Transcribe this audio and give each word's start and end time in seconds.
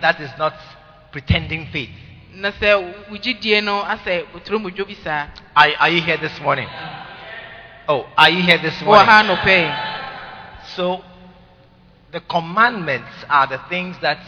that 0.00 0.20
is 0.20 0.30
not 0.38 0.54
pretending 1.12 1.66
faith. 1.72 1.90
na 2.34 2.50
sɛ 2.50 3.08
wo 3.10 3.16
gyidie 3.16 3.62
no 3.62 3.82
asɛ 3.82 4.26
woturo 4.32 4.58
mu 4.60 4.70
dwo 4.70 4.84
bi 4.86 4.94
saa 4.94 5.26
Are, 5.56 5.70
are 5.80 5.88
you 5.90 6.00
here 6.02 6.16
this 6.18 6.38
morning? 6.40 6.68
Oh, 7.88 8.06
are 8.16 8.30
you 8.30 8.42
here 8.42 8.58
this 8.58 8.80
morning? 8.82 9.06
ha 9.06 9.22
anɔpɛ 9.22 9.56
yi 9.58 10.64
So, 10.76 11.02
the 12.12 12.20
commandments 12.20 13.10
are 13.28 13.46
the 13.46 13.58
things 13.68 13.96
that 14.00 14.18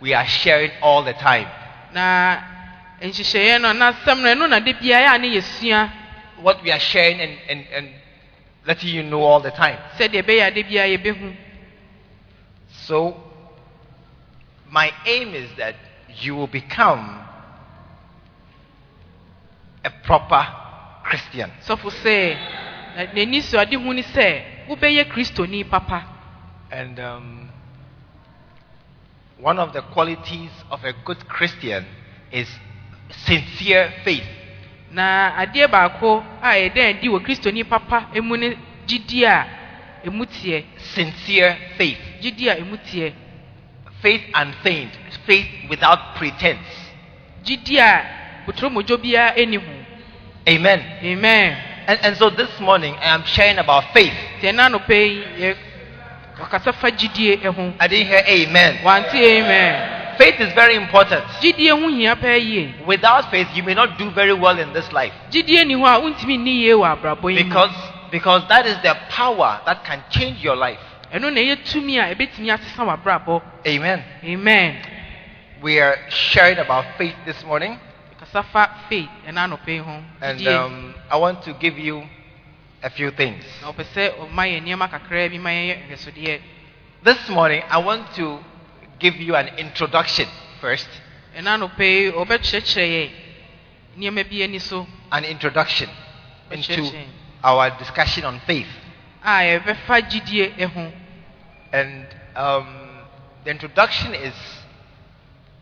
we 0.00 0.14
are 0.14 0.26
sharing 0.26 0.70
all 0.80 1.02
the 1.02 1.12
time. 1.14 1.48
na 1.92 2.38
nhyehyɛeɛ 3.02 3.60
no 3.60 3.72
na 3.72 3.92
asɛm 3.92 4.22
no 4.22 4.28
ɛno 4.34 4.48
na 4.48 4.60
de 4.60 4.72
biara 4.74 5.14
a 5.14 5.18
ne 5.18 5.28
yɛsua 5.36 5.90
What 6.40 6.62
we 6.62 6.70
are 6.70 6.78
sharing 6.78 7.20
and, 7.20 7.36
and, 7.48 7.66
and 7.74 7.88
letting 8.64 8.90
you 8.94 9.02
know 9.02 9.22
all 9.22 9.40
the 9.40 9.50
time. 9.50 9.76
sɛdeɛ 9.98 10.22
ɛbɛyɛ 10.22 10.46
a 10.46 10.50
de 10.52 10.62
biara 10.62 10.88
yɛbɛhu 10.96 11.36
So, 12.86 13.16
my 14.70 14.90
aim 15.06 15.34
is 15.34 15.50
that 15.56 15.74
you 16.20 16.34
will 16.36 16.46
become 16.46 17.24
a 19.84 19.90
proper 20.04 20.46
Christian. 21.04 21.50
sɔfo 21.66 21.90
sɛ 21.90 22.36
na 22.96 23.04
n'ani 23.14 23.40
so 23.42 23.58
ade 23.58 23.74
hu 23.74 23.92
ne 23.94 24.02
sɛ 24.02 24.66
wobɛyɛ 24.68 25.08
kristoni 25.08 25.64
papa 25.68 26.04
And 26.70 27.00
um, 27.00 27.48
one 29.38 29.58
of 29.58 29.72
the 29.72 29.80
qualities 29.82 30.50
of 30.70 30.84
a 30.84 30.92
good 31.04 31.26
Christian 31.28 31.86
is 32.30 32.48
sincere 33.10 33.92
faith. 34.04 34.26
na 34.90 35.32
adeɛ 35.38 35.68
baako 35.70 36.22
a 36.42 36.48
yɛda 36.68 36.96
adi 36.98 37.08
wɔ 37.08 37.20
kristoni 37.24 37.64
papa 37.68 38.08
mu 38.22 38.36
ne 38.36 38.56
a 39.24 39.46
emu 40.04 40.24
teɛ 40.26 40.64
Sincere 40.78 41.56
faith. 41.76 41.98
gyidie 42.20 42.50
a 42.50 42.58
emu 42.58 42.76
teɛ 42.76 43.12
Faith 44.02 44.22
unfeigned. 44.34 44.90
Faith 45.26 45.46
without 45.68 46.14
pretense. 46.16 46.66
gyidie 47.44 47.80
a 47.80 48.04
potoromodwo 48.46 48.96
biara 48.98 49.34
ɛni 49.36 49.56
ho 49.56 49.72
Amen. 50.48 50.80
amen 51.02 51.56
And, 51.86 51.98
and 52.02 52.16
so 52.16 52.28
this 52.30 52.60
morning 52.60 52.94
I 52.96 53.14
am 53.14 53.24
sharing 53.24 53.58
about 53.58 53.84
faith. 53.94 54.12
tiɛ 54.40 54.52
n'anɔpɛ 54.52 54.90
yi 54.90 55.24
yɛ 55.38 55.56
wakasa 56.38 56.72
fa 56.74 56.90
gyidie 56.90 57.42
ho 57.44 57.72
I 57.80 57.86
didn't 57.88 58.06
hear 58.08 58.22
amen. 58.28 58.78
wante 58.84 59.14
amen 59.14 59.94
Faith 60.18 60.40
is 60.40 60.52
very 60.52 60.74
important. 60.74 61.24
gyidie 61.40 61.70
ho 61.70 61.88
hia 61.88 62.14
pɛɛ 62.16 62.38
yie 62.44 62.74
Without 62.86 63.30
faith, 63.30 63.48
you 63.54 63.62
may 63.62 63.74
not 63.74 63.96
do 63.98 64.10
very 64.10 64.32
well 64.34 64.58
in 64.58 64.72
this 64.72 64.90
life. 64.92 65.12
gyidie 65.30 65.64
ni 65.66 65.74
hɔ 65.74 65.86
a 65.96 66.00
wontumi 66.00 66.36
nni 66.38 66.60
yie 66.62 66.72
wɔ 66.74 66.96
abrabɔ 67.00 67.32
yi 67.34 67.42
mu 67.42 67.48
Because, 67.48 67.74
because 68.10 68.42
that 68.48 68.66
is 68.66 68.76
the 68.82 68.94
power 69.10 69.60
that 69.66 69.84
can 69.84 70.02
change 70.10 70.42
your 70.42 70.56
life. 70.56 70.80
Ɛno 71.12 71.30
na 71.32 71.40
ɛyɛ 71.40 71.56
tumi 71.64 71.98
a 71.98 72.14
ɛbɛtumi 72.14 72.50
asesa 72.50 72.82
wɔ 72.84 72.92
abrabɔ 73.02 73.42
Amen. 73.66 74.04
amen 74.24 74.76
We 75.62 75.80
are 75.80 75.98
sharing 76.08 76.58
about 76.58 76.84
faith 76.98 77.16
this 77.24 77.42
morning. 77.44 77.78
kasa 78.18 78.42
fa 78.44 78.70
faith 78.88 79.08
ɛna 79.26 79.48
anɔpɛ 79.48 79.80
ho 79.84 80.02
And 80.20 80.46
um, 80.48 80.94
I 81.10 81.16
want 81.16 81.42
to 81.44 81.52
give 81.54 81.78
you 81.78 82.02
a 82.82 82.90
few 82.90 83.10
things. 83.10 83.44
na 83.62 83.72
ɔpɛ 83.72 83.84
sɛ 83.94 84.14
ɔma 84.18 84.44
yɛ 84.46 84.62
nneɛma 84.62 84.88
kakra 84.90 85.28
bi 85.30 85.38
ma 85.38 85.50
yɛyɛ 85.50 85.88
nhwɛsodeɛ 85.88 86.40
This 87.02 87.28
morning, 87.28 87.62
I 87.70 87.78
want 87.78 88.12
to 88.16 88.40
give 88.98 89.14
you 89.16 89.36
an 89.36 89.48
introduction 89.56 90.26
first. 90.60 90.88
ɛna 91.36 91.56
anɔpɛ 91.58 91.80
yi 91.80 92.12
ɔbɛkyerɛkyerɛ 92.12 92.86
yɛ 92.90 93.10
nneɛma 93.96 94.28
bi 94.28 94.42
ani 94.42 94.58
so 94.58 94.86
An 95.10 95.24
introduction 95.24 95.88
into 96.50 96.92
our 97.42 97.70
discussion 97.78 98.24
on 98.24 98.40
faith. 98.40 98.68
a 99.24 99.28
yɛbɛfa 99.58 100.02
gyidie 100.10 100.52
ho 100.68 100.92
And 101.72 102.06
um, 102.34 102.66
the 103.44 103.50
introduction 103.50 104.14
is 104.14 104.34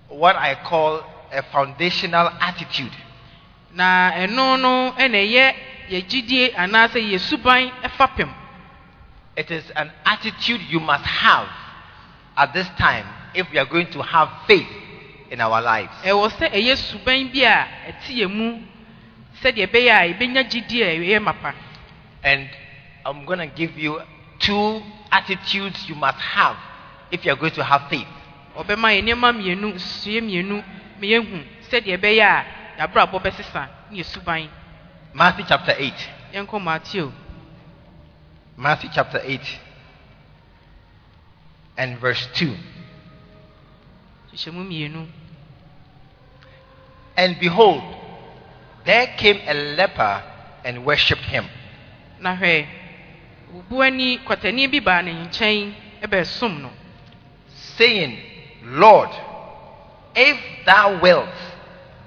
what 0.08 0.36
I 0.36 0.54
call 0.54 1.02
a 1.32 1.42
foundational 1.42 2.28
attitude. 2.40 2.92
na 3.76 4.10
ɛno 4.12 4.56
no 4.58 4.92
ɛna 4.96 5.18
ɛyɛ 5.20 5.54
yɛ 5.90 6.00
gyidie 6.08 6.54
anaasɛ 6.56 6.96
yɛ 7.12 7.18
suban 7.20 7.70
ɛfapem 7.82 8.32
It 9.36 9.50
is 9.50 9.68
an 9.76 9.92
attitude 10.06 10.62
you 10.70 10.80
must 10.80 11.04
have 11.04 11.48
at 12.38 12.54
this 12.54 12.66
time 12.78 13.04
if 13.34 13.50
we 13.52 13.58
are 13.58 13.66
going 13.66 13.90
to 13.90 14.00
have 14.02 14.30
faith 14.46 14.66
in 15.30 15.40
our 15.42 15.60
lives. 15.60 15.92
ɛwɔ 16.04 16.30
sɛ 16.38 16.50
ɛyɛ 16.52 16.76
suban 16.76 17.28
bi 17.32 17.40
a 17.44 17.66
ɛte 17.92 18.08
yɛ 18.16 18.30
mu 18.30 18.62
sɛdeɛ 19.42 19.66
ɛbɛyɛ 19.68 19.92
a 19.92 20.14
yɛbɛnya 20.14 20.48
gyidie 20.50 20.82
a 20.82 20.96
ɛyɛ 20.98 21.22
mapa 21.22 21.52
And 22.22 22.48
I'm 23.04 23.24
going 23.24 23.38
to 23.38 23.46
give 23.46 23.78
you 23.78 24.00
two 24.38 24.82
attitudes 25.10 25.88
you 25.88 25.94
must 25.94 26.18
have 26.18 26.56
if 27.10 27.24
you 27.24 27.32
are 27.32 27.36
going 27.36 27.52
to 27.52 27.64
have 27.64 27.88
faith. 27.88 28.06
ɔbɛma 28.56 28.88
yɛ 28.94 29.02
nneɛma 29.02 29.32
mmienu 29.32 29.74
nsue 29.74 30.20
mmienu 30.20 30.62
ma 30.98 31.06
yɛhu 31.06 31.44
sɛdeɛ 31.70 31.98
ɛbɛyɛ 31.98 32.22
a 32.24 32.44
yɛabrabɔ 32.78 33.22
bɛsesa 33.22 33.68
ne 33.90 33.98
yɛ 33.98 34.04
suban 34.04 34.48
Matthew 35.12 35.44
chapter 35.48 35.74
8. 35.78 35.94
yɛnkɔ 36.34 36.62
mateo 36.62 37.12
Matthew 38.56 38.90
chapter 38.94 39.20
8 39.22 39.58
and 41.76 41.98
verse 41.98 42.26
2. 42.34 42.56
hyehyɛmu 44.32 44.64
mmienu 44.66 45.06
And 47.18 47.38
behold, 47.40 47.82
there 48.84 49.06
came 49.16 49.40
a 49.46 49.54
leper 49.54 50.22
and 50.64 50.84
worshipped 50.84 51.24
him. 51.24 51.46
na 52.20 52.34
hwɛ 52.36 52.66
bubuani 53.56 54.18
kwatani 54.18 54.68
bi 54.68 54.80
baa 54.80 55.02
ne 55.02 55.12
nkyɛn 55.12 55.72
ɛbɛsom 56.04 56.60
no 56.62 56.70
saying, 57.76 58.18
Lord, 58.62 59.10
if 60.14 60.38
thou 60.64 61.00
wilt, 61.00 61.36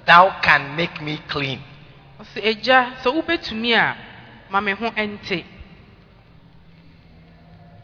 thou 0.06 0.40
can 0.42 0.76
make 0.76 1.00
me 1.00 1.18
clean. 1.28 1.60
ɔsɛ 2.20 2.40
agya 2.50 2.78
sɛ 3.02 3.08
wobɛtumi 3.14 3.72
a 3.74 3.96
ma 4.50 4.60
me 4.60 4.72
ho 4.72 4.90
ɛnte 4.90 5.44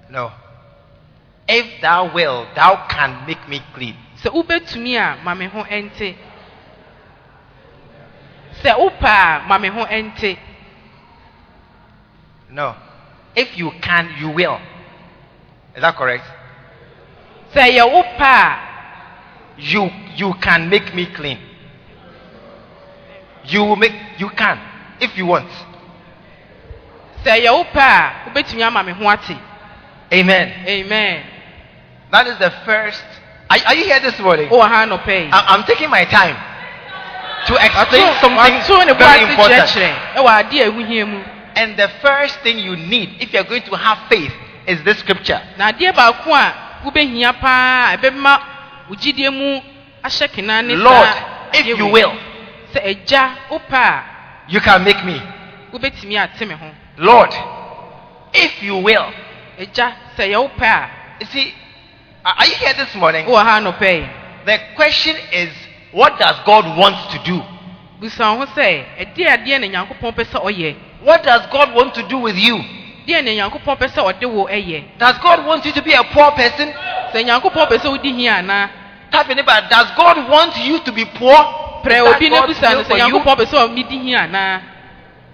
No. 0.09 0.31
If 1.49 1.81
thou 1.81 2.13
wilt, 2.15 2.55
thou 2.55 2.87
can 2.89 3.27
make 3.27 3.49
me 3.49 3.61
clean. 3.75 3.97
sɛ 4.23 4.31
wobɛtumi 4.31 4.95
a 4.97 5.23
ma 5.25 5.35
me 5.35 5.47
ho 5.47 5.63
ɛnte 5.65 6.15
sɛ 8.63 8.71
wopɛ 8.79 9.09
a 9.09 9.43
ma 9.49 9.59
me 9.59 9.69
ho 9.69 9.85
ɛnte 9.87 10.39
No. 12.51 12.75
If 13.37 13.59
you 13.59 13.71
can, 13.83 14.15
you 14.19 14.31
will. 14.31 14.59
Is 15.75 15.83
that 15.83 15.95
correct? 15.95 16.25
sɛ 17.55 17.71
yɛ 17.77 17.85
You 19.59 19.91
you 20.17 20.35
can 20.41 20.69
make 20.69 20.95
me 20.95 21.07
clean. 21.07 21.39
You 23.45 23.65
will 23.65 23.77
make 23.77 23.93
you 24.19 24.29
can 24.31 24.59
if 25.01 25.17
you 25.17 25.27
want. 25.27 25.49
sɛ 27.25 27.41
yɛ 27.45 27.51
wopɛ 27.51 27.77
a 27.77 28.13
wobɛtumi 28.31 28.63
ama 28.63 28.83
me 28.83 28.93
ho 28.93 29.17
Amen. 30.13 30.53
amen 30.69 31.23
That 32.13 32.27
is 32.29 32.39
the 32.39 32.51
first. 32.65 33.03
Are, 33.51 33.59
are 33.67 33.75
you 33.75 33.85
here 33.85 33.99
this 34.01 34.19
morning? 34.21 34.49
Oh, 34.51 34.61
I 34.61 34.85
yi 34.85 35.31
I, 35.33 35.45
I'm 35.55 35.65
taking 35.65 35.91
my 35.91 36.05
time 36.05 36.37
to 37.47 37.55
explain 37.55 38.15
something 38.21 38.97
very 38.99 39.23
important. 39.23 39.71
Kyerɛkyerɛ 41.57 41.63
ɛwɔ 41.63 41.63
ade 41.63 41.63
a 41.63 41.63
ɛho 41.63 41.63
hia 41.63 41.63
mu 41.63 41.63
And 41.63 41.77
the 41.77 41.89
first 42.03 42.41
thing 42.41 42.59
you 42.59 42.77
need 42.77 43.17
if 43.21 43.33
you're 43.33 43.45
going 43.45 43.63
to 43.63 43.77
have 43.77 43.99
faith 44.09 44.33
is 44.67 44.83
this 44.85 44.99
scripture. 44.99 45.41
na 45.59 45.73
adeɛ 45.73 45.93
baako 45.95 46.33
a 46.35 46.55
wobɛhia 46.85 47.41
paa 47.41 47.97
ɛbɛma 47.97 48.41
wo 48.89 48.95
gyidie 48.97 49.31
mu 49.33 49.61
ahyɛ 50.05 50.29
kena 50.33 50.63
ne 50.65 50.75
Lord, 50.77 51.09
if 51.55 51.67
you 51.67 51.87
will, 51.87 52.13
sɛ 52.75 52.85
agya 52.85 53.37
wopɛ 53.51 53.75
a 53.75 54.03
you 54.49 54.61
can 54.61 54.85
make 54.85 55.05
me. 55.05 55.21
wobɛtumi 55.73 56.17
ate 56.23 56.47
me 56.47 56.55
ho 56.55 56.71
Lord, 56.99 57.31
if 58.35 58.63
you 58.63 58.77
will. 58.77 59.13
agya 59.59 59.93
sɛ 60.17 60.31
yɛ 60.31 60.37
wopɛ 60.51 60.67
a 60.67 60.91
You 61.21 61.27
see, 61.33 61.55
are 62.25 62.45
you 62.47 62.55
here 62.57 62.75
this 62.75 62.95
morning? 62.95 63.25
wowɔ 63.27 63.43
ha 63.43 63.61
nɔpɛ 63.61 64.09
The 64.45 64.59
question 64.77 65.17
is, 65.33 65.51
what 65.93 66.19
does 66.19 66.37
God 66.45 66.77
want 66.79 67.11
to 67.11 67.19
do? 67.25 67.43
busa 68.01 68.37
ho 68.37 68.45
sɛ 68.55 68.85
ɛdeɛ 68.99 69.27
adeɛ 69.45 69.61
na 69.61 69.67
nyankopɔn 69.67 70.13
pɛ 70.15 70.25
sɛ 70.27 70.43
ɔyɛ 70.45 70.77
What 71.03 71.23
does 71.23 71.47
God 71.53 71.75
want 71.75 71.95
to 71.95 72.03
do 72.09 72.19
with 72.19 72.37
you? 72.37 72.59
deɛ 73.07 73.23
na 73.23 73.31
nyankopɔn 73.31 73.77
pɛ 73.79 73.87
sɛ 73.89 74.01
ɔde 74.03 74.27
wo 74.27 74.47
ɛyɛ 74.47 74.99
Does 74.99 75.19
God 75.19 75.47
want 75.47 75.65
you 75.65 75.73
to 75.73 75.83
be 75.83 75.93
a 75.93 76.03
poor 76.05 76.31
person? 76.33 76.73
sɛ 77.15 77.25
nyankopɔn 77.25 77.69
pɛ 77.69 77.79
sɛ 77.79 77.89
wodi 77.91 78.13
hia 78.13 78.37
anaa 78.43 78.69
Type 79.11 79.31
in 79.31 79.37
does 79.71 79.91
God 79.97 80.29
want 80.29 80.57
you 80.59 80.81
to 80.81 80.91
be 80.93 81.05
poor? 81.05 81.39
Is 81.87 82.03
obi 82.03 82.29
na 82.31 82.47
busa 82.47 82.73
no 82.75 82.83
sɛ 82.83 82.99
nyankopɔn 82.99 83.37
pɛ 83.37 83.45
sɛ 83.47 83.69
ɔmedi 83.69 84.03
hia 84.03 84.19
anaa 84.27 84.61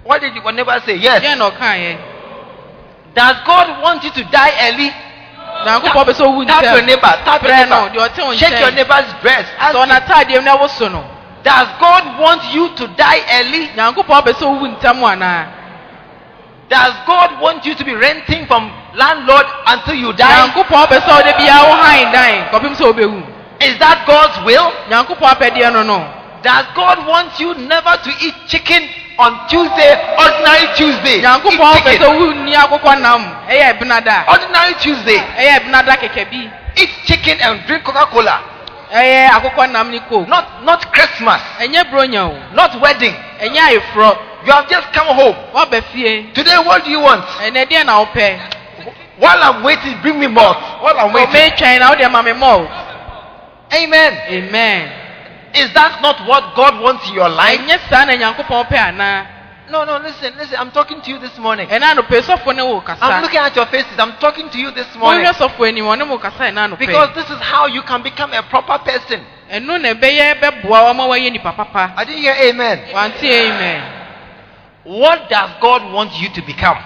What 0.05 0.21
did 0.21 0.35
your 0.35 0.53
neighbor 0.53 0.83
say? 0.85 0.97
Yes. 0.97 1.23
na 1.39 1.49
Does 3.15 3.37
God 3.47 3.83
want 3.83 4.05
you 4.05 4.11
to 4.11 4.25
die 4.25 4.53
early? 4.69 4.91
nyankopɔn 5.65 6.05
pɛ 6.05 6.13
sɛ 6.13 6.27
ɔwu 6.27 6.47
Tap 6.47 6.63
your 6.63 6.83
neighbor. 6.83 7.15
Tap 7.25 7.43
your 7.43 7.57
neighbor. 7.57 7.89
deɛ 7.89 8.09
ɔte 8.09 8.27
wo 8.27 8.35
Check 8.35 8.61
your 8.61 8.71
neighbor's 8.73 9.13
dress. 9.23 9.49
Ask 9.59 9.75
sɛ 9.75 9.83
him, 9.83 9.89
ɔnataadeɛ 9.89 10.37
mu 10.37 10.43
na 10.43 10.57
woso 10.59 10.93
no 10.93 11.05
Does 11.43 11.69
God 11.81 12.21
want 12.21 12.43
you 12.55 12.69
to 12.77 12.87
die 12.97 13.21
early? 13.41 13.69
nyankopɔn 13.77 14.23
pɛ 14.25 14.33
sɛ 14.39 14.45
ɔwu 14.47 14.77
ntɛm 14.79 15.03
anaa 15.03 15.47
Does 16.69 16.95
God 17.07 17.41
want 17.41 17.67
you 17.67 17.75
to 17.75 17.85
be 17.85 17.95
renting 17.95 18.47
from 18.47 18.71
landlord 18.95 19.47
until 19.67 19.95
you 19.95 20.13
die? 20.13 20.31
nyankopɔn 20.31 20.87
pɛ 20.87 21.01
sɛ 21.01 21.11
ɔde 21.23 21.33
biara 21.39 21.69
wo 21.69 21.75
han 21.75 22.13
dan 22.13 22.49
kɔpem 22.53 22.75
sɛ 22.77 22.85
wobɛwu 22.93 23.23
Is 23.61 23.79
that 23.79 24.07
God's 24.07 24.39
will? 24.45 24.73
Does 26.43 26.67
God 26.75 27.07
want 27.07 27.39
you 27.39 27.55
never 27.55 27.97
to 28.03 28.11
eat 28.21 28.35
chicken 28.49 28.83
on 29.19 29.47
Tuesday, 29.49 29.95
ordinary 30.19 30.67
Tuesday? 30.75 31.17
Eat 31.19 31.25
nyankopɔn 31.25 31.59
pɛ 31.59 31.83
sɛ 31.83 31.91
chicken. 31.99 32.19
wonni 32.19 32.55
akokɔ 32.55 33.01
nam 33.01 33.23
ɛyɛ 33.49 34.29
Ordinary 34.29 34.75
Tuesday. 34.75 35.19
ɛyɛ 35.39 35.65
benada 35.65 35.97
kɛkɛ 35.99 36.31
bi 36.31 36.51
Eat 36.77 36.91
chicken 37.05 37.39
and 37.41 37.67
drink 37.67 37.85
Coca-Cola. 37.85 38.41
Eh, 38.93 38.99
eh, 38.99 39.29
ɛyɛ 39.29 39.31
akokɔ 39.37 39.71
nam 39.73 39.91
ne 39.91 39.99
coke 40.09 40.29
Not 40.29 40.63
not 40.65 40.93
Christmas. 40.93 41.41
ɛnyɛ 41.61 41.91
bronya 41.91 42.27
o 42.29 42.55
Not 42.55 42.79
wedding. 42.81 43.15
ɛnyɛ 43.41 43.59
ayeforɔ 43.69 44.17
You 44.45 44.53
have 44.53 44.69
just 44.69 44.93
come 44.93 45.07
home. 45.07 45.37
woaba 45.55 45.81
fie 45.93 46.31
Today, 46.35 46.59
what 46.59 46.85
do 46.85 46.91
you 46.91 47.01
want? 47.01 47.25
ɛnɛ 47.41 47.67
deɛ 47.69 47.87
na 47.87 48.05
wopɛ 48.05 48.39
While 49.19 49.43
I'm 49.43 49.63
waiting, 49.63 50.01
bring 50.03 50.19
me 50.19 50.27
malt. 50.27 50.57
While 50.81 50.99
I'm 50.99 51.13
waiting. 51.13 51.35
ɔmɛtwɛn 51.35 51.79
na 51.81 51.89
wode 51.91 52.11
ma 52.13 52.23
me 52.23 52.33
malt 52.33 52.69
Amen. 53.73 54.13
amen 54.29 54.93
Is 55.55 55.73
that 55.75 56.01
not 56.03 56.27
what 56.27 56.55
God 56.55 56.81
wants 56.81 57.09
in 57.09 57.15
your 57.15 57.29
life? 57.31 57.61
ɛnyɛ 57.61 57.79
saa 57.89 58.05
na 58.05 58.13
nyankopɔn 58.17 58.67
pɛ 58.69 58.77
anaa 58.93 59.27
No, 59.73 59.85
no, 59.85 59.97
listen, 59.97 60.35
listen. 60.37 60.57
I'm 60.59 60.71
talking 60.71 61.01
to 61.01 61.11
you 61.11 61.19
this 61.19 61.39
morning. 61.39 61.67
ɛna 61.67 61.95
anɔpɛ 61.97 62.21
sɔfo 62.21 62.55
ne 62.55 62.63
wo 62.63 62.83
I'm 63.01 63.23
looking 63.23 63.39
at 63.39 63.57
your 63.57 63.65
faces. 63.67 63.99
I'm 63.99 64.19
talking 64.19 64.51
to 64.51 64.59
you 64.59 64.71
this 64.71 64.95
morning. 64.97 65.25
wohwɛ 65.25 65.33
sɔfo 65.33 65.67
anim 65.67 65.87
ɔne 65.87 66.07
mo 66.07 66.19
kasa 66.19 66.45
ɛna 66.53 66.79
Because 66.79 67.15
this 67.15 67.31
is 67.31 67.41
how 67.41 67.65
you 67.65 67.81
can 67.81 68.03
become 68.03 68.35
a 68.35 68.43
proper 68.43 68.77
person. 68.85 69.25
ɛno 69.51 69.81
na 69.81 69.95
ɛbɛyɛ 69.95 70.41
bɛboa 70.41 70.93
wɔma 70.93 71.09
wɔyɛ 71.09 71.33
nipa 71.33 71.53
papa 71.53 71.95
I 71.97 72.05
didn't 72.05 72.21
hear 72.21 72.35
amen. 72.35 72.81
amen 72.95 73.83
What 74.85 75.31
does 75.31 75.51
God 75.63 75.91
want 75.91 76.21
you 76.21 76.29
to 76.29 76.43
become? 76.43 76.77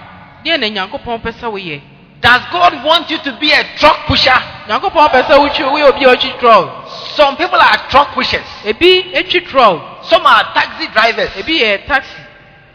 deɛ 0.45 0.57
na 0.57 0.67
nyankopɔn 0.67 1.21
pɛ 1.21 1.33
sɛ 1.33 1.51
woyɛ 1.51 1.81
Does 2.21 2.41
God 2.53 2.83
want 2.85 3.11
you 3.11 3.17
to 3.17 3.33
be 3.33 3.51
a 3.51 3.63
truck 3.77 4.07
pusher? 4.07 4.31
nyankopɔn 4.69 5.09
pɛ 5.11 5.23
sɛ 5.27 5.37
wotwi 5.37 5.65
woyɛ 5.65 5.89
obi 5.93 6.05
a 6.05 6.15
ɔtwi 6.15 6.39
trɔl 6.39 6.87
Some 7.17 7.35
people 7.35 7.59
are 7.59 7.77
truck 7.89 8.13
pushers. 8.13 8.47
ebi 8.63 9.11
etwi 9.13 9.45
trɔl 9.45 10.05
Some 10.05 10.25
are 10.25 10.53
taxi 10.53 10.87
drivers. 10.87 11.31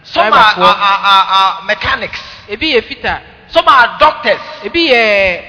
Yɛ 0.02 0.06
Some 0.06 0.32
are, 0.32 0.54
are, 0.58 0.76
are, 0.76 1.26
are, 1.30 1.62
mechanics. 1.64 2.20
ebi 2.48 2.72
yɛ 2.74 2.82
fita 2.82 3.20
Some 3.48 3.68
are 3.68 3.96
doctors. 3.98 4.40
ebi 4.64 4.88
yɛ 4.90 5.42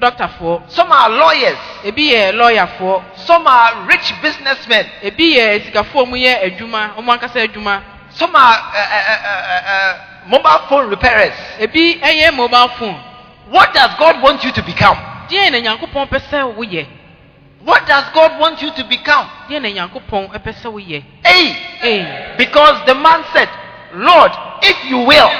dɔktafoɔ 0.00 0.62
Some 0.70 0.92
are 0.92 1.08
lawyers. 1.10 1.58
ebi 1.84 2.10
yɛ 2.12 2.32
lɔyafoɔ 2.32 3.02
Some 3.16 3.46
are 3.46 3.86
rich 3.86 4.12
businessmen. 4.22 4.86
ebi 5.02 5.34
yɛ 5.36 5.60
sikafoɔ 5.72 6.06
mu 6.08 6.16
yɛ 6.16 6.42
adwuma 6.44 6.94
ɔmo 6.96 7.12
ankasa 7.18 7.40
adwuma 7.48 7.82
Some 8.10 8.34
are 8.34 8.54
uh, 8.74 8.78
uh, 8.78 9.18
uh, 9.28 9.62
uh, 9.68 9.94
mobile 10.28 10.58
phone 10.68 10.88
repairers. 10.90 11.34
ebi 11.58 12.00
ɛyɛ 12.00 12.34
mobile 12.34 12.68
phone 12.78 13.00
What 13.50 13.72
does 13.74 13.94
God 13.98 14.20
want 14.22 14.44
you 14.44 14.52
to 14.52 14.62
become? 14.62 14.96
deɛ 15.28 15.50
na 15.50 15.58
nyankopɔn 15.58 16.08
pɛ 16.08 16.20
sɛ 16.30 16.54
woyɛ 16.56 16.86
What 17.64 17.86
does 17.86 18.04
God 18.14 18.38
want 18.38 18.62
you 18.62 18.70
to 18.70 18.84
become? 18.84 19.26
Hey, 19.48 19.58
ee 21.82 22.36
because 22.38 22.86
the 22.86 22.94
man 22.94 23.24
said, 23.32 23.48
Lord, 23.94 24.32
if 24.62 24.84
you 24.90 24.98
will, 24.98 25.30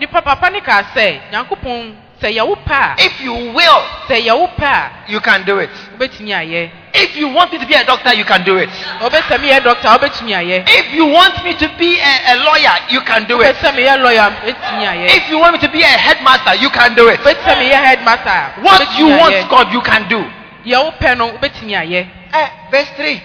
nipa 0.00 0.20
papa 0.22 0.50
ne 0.50 0.60
kaa 0.60 0.82
sɛ 0.94 1.20
nyankopɔn 1.32 1.94
sɛ 2.20 2.28
yɛwo 2.36 2.56
pɛ 2.64 2.74
a 2.76 2.94
if 2.98 3.20
you 3.20 3.32
will, 3.32 3.80
sɛ 4.08 4.20
yɛwo 4.26 4.48
pɛ 4.56 4.64
a 4.64 4.90
you 5.08 5.20
can 5.20 5.44
do 5.44 5.58
it. 5.58 5.70
wobɛtumi 5.98 6.32
ayɛ 6.32 6.70
If 6.98 7.14
you 7.16 7.28
want 7.28 7.52
me 7.52 7.58
to 7.58 7.66
be 7.66 7.74
a 7.74 7.84
doctor, 7.84 8.14
you 8.14 8.24
can 8.24 8.42
do 8.44 8.56
it. 8.58 8.68
ɔbɛsɛ 9.00 9.38
meyɛ 9.40 9.60
dɔkta 9.60 9.98
wobɛtumi 9.98 10.32
ayɛ 10.36 10.64
If 10.68 10.92
you 10.92 11.06
want 11.06 11.42
me 11.44 11.54
to 11.54 11.68
be 11.78 11.98
a, 12.00 12.32
a 12.32 12.36
lawyer, 12.44 12.76
you 12.90 13.00
can 13.02 13.24
do 13.24 13.40
it. 13.40 13.54
wobɛsɛ 13.56 13.72
meyɛ 13.72 13.96
lɔya 14.00 14.32
wobɛtumi 14.40 14.84
ayɛ 14.86 15.16
If 15.16 15.28
you 15.30 15.38
want 15.38 15.52
me 15.54 15.58
to 15.60 15.68
be 15.68 15.82
a 15.82 15.86
headmaster, 15.86 16.54
you 16.56 16.68
can 16.70 16.94
do 16.94 17.08
it. 17.08 17.20
wobɛsɛ 17.20 17.56
meyɛ 17.56 17.80
headmaster 17.84 18.62
What 18.62 18.98
you 18.98 19.06
want. 19.08 19.48
God, 19.48 19.72
you 19.72 19.80
can 19.80 20.06
do. 20.08 20.20
deɛ 20.66 20.84
wopɛ 20.92 21.16
no 21.16 21.32
wobɛtumi 21.32 21.72
ayɛ 21.72 22.06
Eh, 22.34 22.48
verse 22.70 22.90
3. 22.96 23.22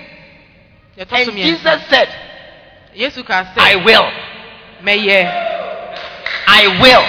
yɛtɔ 0.97 1.25
so 1.25 1.31
And 1.31 1.37
Jesus 1.37 1.81
said, 1.89 2.09
yesu 2.95 3.23
kaa 3.25 3.45
I 3.57 3.75
will. 3.75 4.07
Mɛyɛ 4.83 5.49
I 6.47 6.67
will. 6.81 7.03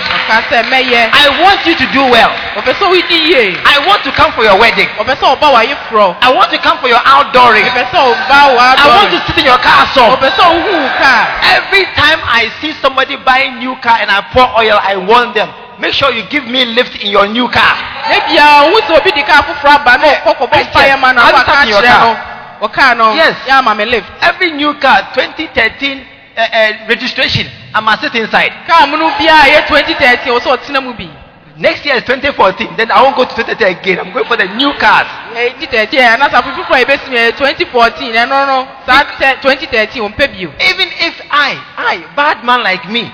sɛ 0.48 0.62
mɛyɛ 0.70 1.10
I 1.12 1.28
want 1.42 1.66
you 1.66 1.74
to 1.74 1.86
do 1.92 2.02
well. 2.04 2.30
wodi 2.56 3.18
yie 3.32 3.56
I 3.64 3.78
want 3.86 4.04
to 4.04 4.12
come 4.12 4.32
for 4.32 4.44
your 4.44 4.58
wedding. 4.58 4.88
ɔpɛ 4.98 5.16
sɛ 5.16 5.36
ɔba 5.36 5.48
w'ayeforɔ 5.52 6.16
I 6.22 6.30
want 6.32 6.50
to 6.52 6.58
come 6.58 6.78
for 6.78 6.88
your 6.88 7.00
outdooring. 7.04 7.64
ɔpɛ 7.64 7.84
sɛ 7.90 7.98
ɔba 7.98 8.38
I 8.78 8.86
want 8.88 9.10
to 9.10 9.20
sit 9.26 9.38
in 9.38 9.44
your 9.46 9.58
car 9.58 9.86
sɛ 9.94 10.16
ɔhu 10.16 10.72
wo 10.72 10.88
kaa 10.98 11.26
Every 11.56 11.84
time 11.96 12.20
I 12.24 12.50
see 12.60 12.72
somebody 12.80 13.16
buying 13.16 13.58
new 13.58 13.76
car 13.76 13.98
and 14.00 14.10
I 14.10 14.20
pour 14.32 14.46
oil, 14.58 14.78
I 14.82 14.96
warn 14.96 15.32
them. 15.34 15.48
Make 15.78 15.92
sure 15.94 16.10
you 16.12 16.22
give 16.30 16.46
me 16.46 16.64
lift 16.64 16.96
in 17.02 17.10
your 17.10 17.26
new 17.26 17.48
car. 17.48 17.74
ne 18.08 18.20
bia 18.28 18.70
wo 18.70 18.80
sɛ 18.80 19.00
obi 19.00 19.10
di 19.12 19.22
kaa 19.22 19.42
foforɔ 19.42 19.80
aba 19.80 19.98
na 19.98 20.08
ɔkɔ 20.22 20.36
kɔbɔ 20.38 20.50
Christian, 20.50 20.82
mpaeɛ 20.82 21.00
ma 21.00 21.12
no 21.12 21.20
have 21.22 21.34
you 21.34 21.40
aka 21.40 21.52
sat 21.52 21.62
in 21.64 21.68
your 21.70 21.82
car? 21.82 22.94
no 22.94 23.14
Yes. 23.14 23.34
yɛ 23.46 23.58
ama 23.58 23.74
me 23.74 23.84
lift 23.86 24.06
Every 24.20 24.50
new 24.52 24.74
car, 24.74 25.08
2013 25.14 26.06
uh, 26.36 26.40
uh, 26.40 26.72
registration, 26.88 27.46
I 27.74 27.80
must 27.80 28.02
sit 28.02 28.14
inside. 28.14 28.52
kaa 28.66 28.86
mu 28.86 28.96
no 28.96 29.10
biara 29.18 29.48
yɛ 29.48 29.66
2013 29.66 30.30
wɔ 30.32 30.40
sɛ 30.40 30.48
ɔtena 30.56 30.82
mu 30.82 30.92
bi 30.94 31.08
Next 31.56 31.84
year 31.84 31.96
is 31.96 32.04
2014. 32.04 32.76
Then 32.76 32.90
I 32.90 33.02
won't 33.02 33.14
go 33.16 33.24
to 33.24 33.34
2013 33.34 33.76
again. 33.76 34.00
I'm 34.00 34.10
going 34.12 34.24
for 34.24 34.36
the 34.36 34.46
new 34.56 34.72
cars. 34.80 35.06
ɛdi 35.36 35.68
tɛti 35.68 36.00
ɛ 36.00 36.16
anasa 36.16 36.40
foforɔ 36.42 36.80
a 36.80 36.84
yɛbɛsi 36.84 37.08
yɛ 37.12 37.36
2014 37.36 38.12
ɛno 38.14 38.46
no 38.46 38.68
saa 38.86 39.04
tɛ 39.20 39.40
2013 39.42 40.00
ɔmpɛ 40.00 40.32
bio 40.32 40.50
Even 40.60 40.88
if 41.00 41.20
I, 41.30 41.52
I, 41.76 41.96
bad 42.16 42.42
man 42.44 42.62
like 42.62 42.88
me, 42.88 43.10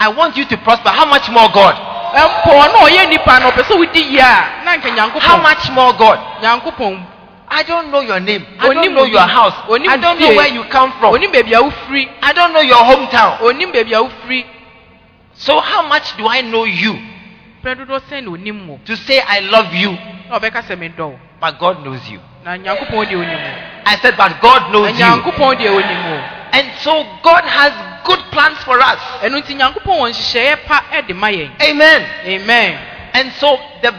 I 0.00 0.08
want 0.08 0.36
you 0.36 0.44
to 0.46 0.56
prosper. 0.58 0.88
How 0.90 1.06
much 1.06 1.28
more 1.30 1.48
God? 1.52 1.76
ɛmpɔ 2.14 2.72
na 2.72 2.78
ɔyɛ 2.86 3.08
nipa 3.08 3.40
no 3.40 3.50
ɔpɛ 3.52 3.62
sɛ 3.62 3.76
wodi 3.78 4.02
yie 4.10 4.18
a 4.20 4.64
na 4.64 4.76
nke 4.76 5.20
How 5.20 5.36
much 5.36 5.70
more 5.70 5.92
God? 5.94 6.18
I 7.56 7.62
don't 7.62 7.90
know 7.90 8.00
your 8.00 8.20
name. 8.20 8.44
I 8.58 8.74
don't 8.74 8.94
know 8.94 9.04
your 9.04 9.26
house. 9.26 9.54
I 9.88 9.96
don't 9.96 10.20
know 10.20 10.36
where 10.36 10.48
you 10.48 10.64
come 10.64 10.92
from. 11.00 11.14
onim 11.14 11.32
baabi 11.32 11.52
a 11.56 11.62
wofiri 11.64 12.04
I 12.20 12.32
don't 12.34 12.52
know 12.52 12.60
your 12.60 12.76
hometown. 12.84 13.38
onim 13.40 13.72
baabi 13.72 13.92
a 13.96 14.02
wofiri 14.04 14.44
So 15.34 15.60
how 15.60 15.88
much 15.88 16.16
do 16.18 16.26
I 16.28 16.42
know 16.42 16.64
you 16.64 16.94
pɛ 17.64 17.74
dodoɔ 17.74 18.00
sɛn 18.08 18.24
na 18.24 18.30
onim 18.30 18.66
wo 18.68 18.78
to 18.84 18.96
say 18.96 19.20
I 19.20 19.40
love 19.40 19.72
you, 19.74 19.90
na 20.28 20.38
ɔbɛka 20.38 20.62
sɛ 20.68 20.76
medɔ 20.76 20.98
wo 21.10 21.18
but 21.40 21.58
God 21.58 21.84
knows 21.84 22.06
you? 22.08 22.20
na 22.44 22.56
nyankopɔn 22.56 23.06
deɛ 23.08 23.16
onim 23.24 23.40
wo 23.42 23.52
I 23.86 23.96
said, 24.02 24.16
but 24.16 24.40
God 24.40 24.72
knows 24.72 24.92
you. 24.98 25.04
nyankopɔn 25.04 25.56
deɛ 25.56 25.70
onim 25.80 26.10
wo 26.10 26.16
And 26.52 26.72
so 26.78 26.92
God 27.22 27.44
has 27.44 27.72
good 28.04 28.20
plans 28.30 28.58
for 28.64 28.78
us. 28.80 29.00
ɛno 29.22 29.40
nti 29.42 29.56
nyankopɔn 29.56 29.96
wɔ 29.96 30.06
nhyehyɛeɛ 30.12 30.66
pa 30.66 30.84
de 31.08 31.14
ma 31.14 31.28
yɛn 31.28 31.50
Amen. 31.62 32.06
amen 32.26 32.78
And 33.14 33.32
so 33.32 33.58
the 33.82 33.94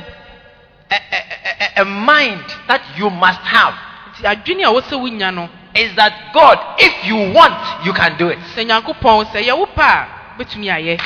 a, 0.92 0.96
a, 0.96 1.82
a, 1.82 1.86
mind 1.86 2.44
that 2.68 2.82
you 2.98 3.10
must 3.10 3.40
have 3.42 3.74
nti 4.14 4.26
adwene 4.28 4.64
a 4.64 4.72
wɔsɛ 4.72 4.96
wonya 5.00 5.34
no 5.34 5.50
is 5.76 5.94
that 5.96 6.34
God, 6.34 6.58
if 6.80 7.06
you 7.06 7.16
want, 7.34 7.86
you 7.86 7.94
can 7.94 8.18
do 8.18 8.30
it. 8.30 8.40
sɛ 8.56 8.66
nyankopɔn 8.66 9.26
sɛ 9.32 9.44
yɛwo 9.46 9.68
pa 9.76 10.08
a 10.36 10.42
bɛtumi 10.44 11.00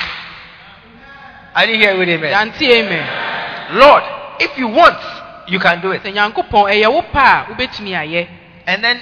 I 1.54 1.66
didn't 1.66 1.82
hear 1.82 2.02
it, 2.02 2.10
amen. 2.10 2.54
amen 2.62 3.78
Lord, 3.78 4.04
if 4.40 4.58
you 4.58 4.68
want, 4.68 4.98
you 5.48 5.60
can 5.60 5.82
do 5.82 5.92
it. 5.92 6.04
sɛ 6.04 6.14
nyankopɔn 6.14 6.72
ɛyɛ 6.72 6.92
wo 6.92 7.02
pa 7.12 7.46
a 7.50 7.54
wobɛtumi 7.54 8.28
And 8.68 8.84
then, 8.84 9.02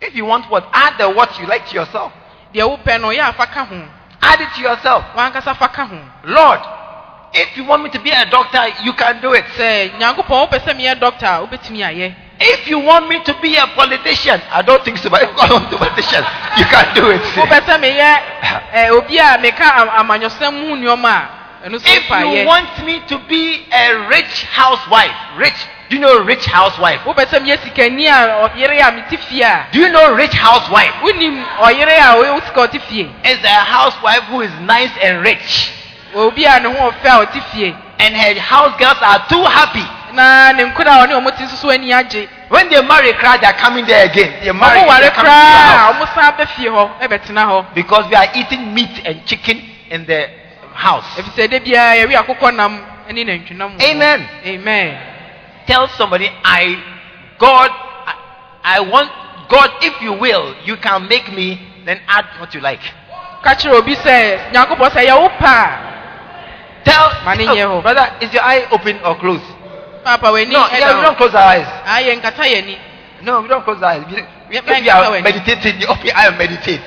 if 0.00 0.14
you 0.14 0.24
want 0.24 0.50
what, 0.50 0.68
add 0.72 0.98
the 0.98 1.10
what 1.10 1.38
you 1.38 1.46
like 1.46 1.68
to 1.68 1.74
yourself. 1.74 2.12
deɛ 2.52 2.66
wopɛ 2.66 3.00
no 3.00 3.08
yɛ 3.08 3.20
afa 3.28 3.46
ka 3.46 3.64
ho 3.64 3.88
Add 4.22 4.40
it 4.40 4.48
to 4.56 4.60
yourself. 4.62 5.04
wankasa 5.14 5.54
fa 5.56 5.68
ka 5.68 5.88
Lord, 6.24 6.60
if 7.36 7.56
you 7.56 7.64
want 7.64 7.82
me 7.82 7.90
to 7.90 8.00
be 8.00 8.10
a 8.10 8.24
doctor, 8.30 8.62
you 8.82 8.92
can 8.94 9.20
do 9.20 9.32
it. 9.34 9.44
sɛ 9.56 9.90
nyankopɔn 9.98 10.48
wopɛ 10.48 10.58
sɛ 10.64 10.74
meyɛ 10.76 10.94
dɔkta 10.98 11.28
a 11.28 11.46
wobɛtumi 11.46 11.80
ayɛ 11.84 12.14
If 12.38 12.68
you 12.68 12.78
want 12.80 13.08
me 13.08 13.18
to 13.24 13.32
be 13.40 13.56
a 13.56 13.66
politician, 13.68 14.42
I 14.52 14.60
don't 14.60 14.84
think 14.84 14.98
so, 14.98 15.08
but 15.08 15.22
if 15.22 15.34
God 15.36 15.50
wants 15.52 15.70
to 15.70 15.70
be 15.70 15.76
a 15.76 15.78
politician, 15.88 16.22
you 16.58 16.64
can 16.66 16.94
do 16.94 17.10
it. 17.10 17.22
wopɛ 17.34 17.60
sɛ 17.64 17.80
meyɛ 17.80 18.20
eh, 18.72 18.88
obi 18.90 19.18
a 19.18 19.38
meka 19.38 19.64
am- 19.64 19.88
amanyɔsɛm 20.06 20.52
mu 20.52 20.76
nneɔma 20.76 21.08
a 21.64 21.68
ɛno 21.68 21.80
so 21.80 21.90
If 21.90 22.08
you 22.10 22.44
want 22.46 22.84
me 22.84 23.00
to 23.08 23.18
be 23.26 23.66
a 23.72 23.94
rich 24.08 24.44
housewife, 24.44 25.14
rich, 25.38 25.54
do 25.88 25.96
you 25.96 26.02
know 26.02 26.18
rich 26.24 26.44
housewife? 26.44 27.00
wopɛ 27.04 27.24
sɛ 27.26 27.40
meyɛ 27.40 27.58
sikani 27.58 28.06
a 28.06 28.48
ɔyere 28.50 28.80
a 28.86 28.92
mete 28.92 29.18
fie 29.24 29.40
a 29.42 29.66
Do 29.72 29.80
you 29.80 29.88
know 29.88 30.12
rich 30.14 30.34
housewife? 30.34 30.92
wonim 31.02 31.42
ɔyere 31.58 31.96
a 31.96 32.20
ɔyɛ 32.20 32.34
wo 32.34 32.40
sika 32.40 32.68
ɔte 32.68 32.80
fie 32.82 33.08
Is 33.24 33.42
a 33.44 33.48
housewife 33.64 34.24
who 34.24 34.42
is 34.42 34.50
nice 34.60 34.90
and 35.02 35.22
rich, 35.22 35.72
obi 36.24 36.44
a 36.46 36.58
ne 36.60 36.68
ho 36.68 36.90
ɔfɛ 36.90 37.08
a 37.08 37.24
ɔte 37.24 37.40
fie 37.52 37.74
and 37.98 38.16
her 38.16 38.40
house 38.40 38.76
girls 38.78 38.98
are 39.02 39.26
too 39.28 39.42
happy. 39.44 39.86
na 40.12 40.52
ne 40.52 40.64
nkora 40.64 40.92
a 40.92 41.06
ɔne 41.06 41.12
ɔmo 41.20 41.36
te 41.36 41.44
nso 41.44 41.70
ani 41.72 41.92
agye 41.92 42.28
When 42.48 42.68
they 42.70 42.80
marry, 42.80 43.12
cry, 43.14 43.36
they 43.38 43.46
are 43.46 43.54
coming 43.54 43.84
there 43.86 44.04
again. 44.04 44.32
They 44.44 44.52
marry, 44.52 44.78
they 44.78 44.86
are 44.86 45.10
coming 45.10 45.24
to 45.24 45.30
a 45.30 45.76
house. 45.76 45.96
ɔmo 45.96 46.14
san 46.14 46.32
bɛ 46.34 46.46
fie 46.56 46.68
hɔ 46.68 46.90
ɛbɛtena 47.00 47.46
hɔ 47.46 47.74
because 47.74 48.06
we 48.08 48.14
are 48.14 48.28
eating 48.34 48.72
meat 48.74 49.02
and 49.04 49.24
chicken 49.26 49.62
in 49.90 50.06
the 50.06 50.28
house. 50.72 51.04
efisɛ 51.18 51.50
de 51.50 51.60
biara 51.60 51.96
yɛwe 52.06 52.14
akokɔ 52.24 52.54
nam 52.54 52.80
ne 53.10 53.24
nantwinam. 53.24 53.80
Amen. 53.82 54.28
amen 54.46 54.98
Tell 55.66 55.88
somebody, 55.88 56.30
I, 56.44 56.80
God, 57.38 57.70
I, 57.72 58.14
I 58.62 58.80
want 58.80 59.10
God. 59.48 59.68
If 59.82 60.00
you 60.00 60.12
will, 60.12 60.54
you 60.64 60.76
can 60.76 61.08
make 61.08 61.32
me. 61.32 61.60
Then 61.84 62.00
add 62.08 62.24
what 62.38 62.54
you 62.54 62.60
like. 62.60 62.80
ka 63.42 63.54
kyerɛ 63.54 63.74
obi 63.78 63.94
sɛ 63.94 64.50
nyankopɔn 64.52 64.90
sɛ 64.90 65.06
yɛwo 65.06 65.28
pa 65.38 65.85
Tell, 66.86 67.10
Oh, 67.74 67.82
brother, 67.82 68.06
is 68.22 68.32
your 68.32 68.42
eye 68.42 68.66
open 68.70 69.00
or 69.02 69.18
closed? 69.18 69.42
papa 70.06 70.30
w'ani 70.30 70.52
No, 70.54 70.62
yeah, 70.70 70.94
we 70.94 71.02
don't 71.02 71.16
close 71.18 71.34
our 71.34 71.50
eyes. 71.58 71.66
ayɛ 71.84 72.14
nkata 72.22 72.46
yɛ 72.46 72.64
ni 72.64 72.78
No, 73.22 73.40
we 73.42 73.48
don't 73.48 73.64
close 73.64 73.82
our 73.82 73.90
eyes. 73.98 74.04
We, 74.06 74.14
we, 74.50 74.56
if 74.58 74.84
you 74.84 74.90
are 74.90 75.20
meditating, 75.20 75.80
you 75.80 75.86
open 75.88 76.06
your 76.06 76.16
eye 76.16 76.28
and 76.28 76.38
meditate. 76.38 76.84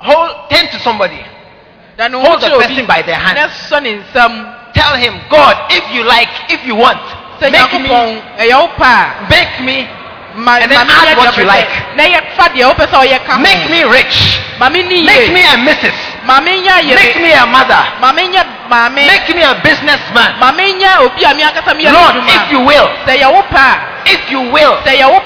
Hold, 0.00 0.50
turn 0.50 0.68
to 0.68 0.78
somebody. 0.80 1.16
da 1.96 2.08
ne 2.08 2.16
ho 2.20 2.26
Hold 2.28 2.42
the 2.42 2.50
person 2.60 2.86
by 2.86 3.00
the 3.02 3.14
hand. 3.14 3.36
na 3.38 3.48
sɔ 3.48 3.80
ne 3.82 4.02
nsam 4.04 4.32
Tell 4.74 4.96
him, 4.96 5.14
God, 5.30 5.70
if 5.70 5.84
you 5.94 6.02
like, 6.04 6.28
if 6.50 6.66
you 6.66 6.74
want, 6.74 6.98
sɛ 7.40 7.48
make 7.52 7.72
me, 7.80 7.88
nyankopɔn 7.88 8.36
ɛyɛ 8.36 8.56
wo 8.60 8.68
pa 8.76 9.26
make 9.30 9.60
me, 9.64 9.88
And 10.34 10.68
then 10.68 10.90
add 10.90 11.16
what 11.16 11.36
you 11.38 11.44
like. 11.44 11.68
sɛ- 11.68 11.96
na 11.96 12.02
yɛ 12.04 12.20
fa 12.36 12.48
deɛ 12.50 12.68
wopɛ 12.74 12.84
sɛ 12.90 12.96
ɔyɛ 13.06 13.24
ka 13.24 13.32
ho 13.34 13.38
make 13.40 13.70
me 13.70 13.84
rich, 13.84 14.40
ma 14.58 14.68
me 14.68 14.82
ni 14.82 15.04
make 15.06 15.30
me 15.32 15.40
a 15.46 15.56
missus, 15.56 15.94
ma 15.94 15.94
me 15.94 15.94
nyɛ 15.94 16.13
make 16.26 17.16
me 17.20 17.32
a 17.32 17.46
mother, 17.46 17.82
ma 18.00 18.12
me 18.12 18.28
nyɛ 18.28 18.42
maame 18.68 19.06
make 19.06 19.28
me 19.34 19.42
a 19.42 19.54
businessman. 19.62 20.38
ma 20.40 20.52
me 20.52 20.72
nyɛ 20.74 20.98
obi 21.04 21.24
a 21.24 21.34
me 21.34 21.42
ankasa 21.42 21.72
meyɛ 21.76 21.92
Lord, 21.92 22.16
if 22.28 22.50
you 22.50 22.60
will, 22.60 22.88
sɛ 23.06 23.18
yɛ 23.20 23.28
wo 23.32 23.42
if 24.06 24.30
you 24.30 24.40
will, 24.52 24.74
sɛ 24.84 24.96
yɛ 25.00 25.06
wo 25.10 25.20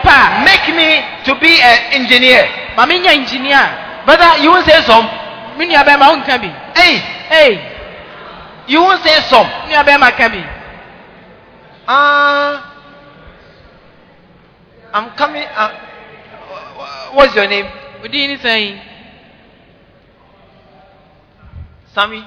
make 0.45 0.69
me 0.75 1.05
to 1.25 1.35
be 1.37 1.61
an 1.61 1.78
engineer. 1.93 2.49
ma 2.76 2.87
me 2.87 2.99
nyɛ 3.00 3.14
engineer 3.14 3.87
Brother, 4.07 4.40
you 4.43 4.50
won't 4.50 4.64
say 4.64 4.81
some. 4.83 5.05
me 5.59 5.67
nua 5.67 5.85
bɛrima 5.85 6.09
wonka 6.09 6.38
Hey, 7.28 7.61
you 8.67 8.81
won't 8.81 9.02
say 9.05 9.21
some. 9.28 9.47
me 9.69 9.75
nua 9.75 9.85
bɛrima 9.85 10.55
Uh, 11.88 12.61
I'm 14.93 15.11
coming. 15.17 15.45
Uh, 15.57 15.71
what's 17.14 17.35
your 17.35 17.47
name? 17.49 17.67
odin 18.05 18.31
ni 18.31 18.88
sɛn 21.99 22.25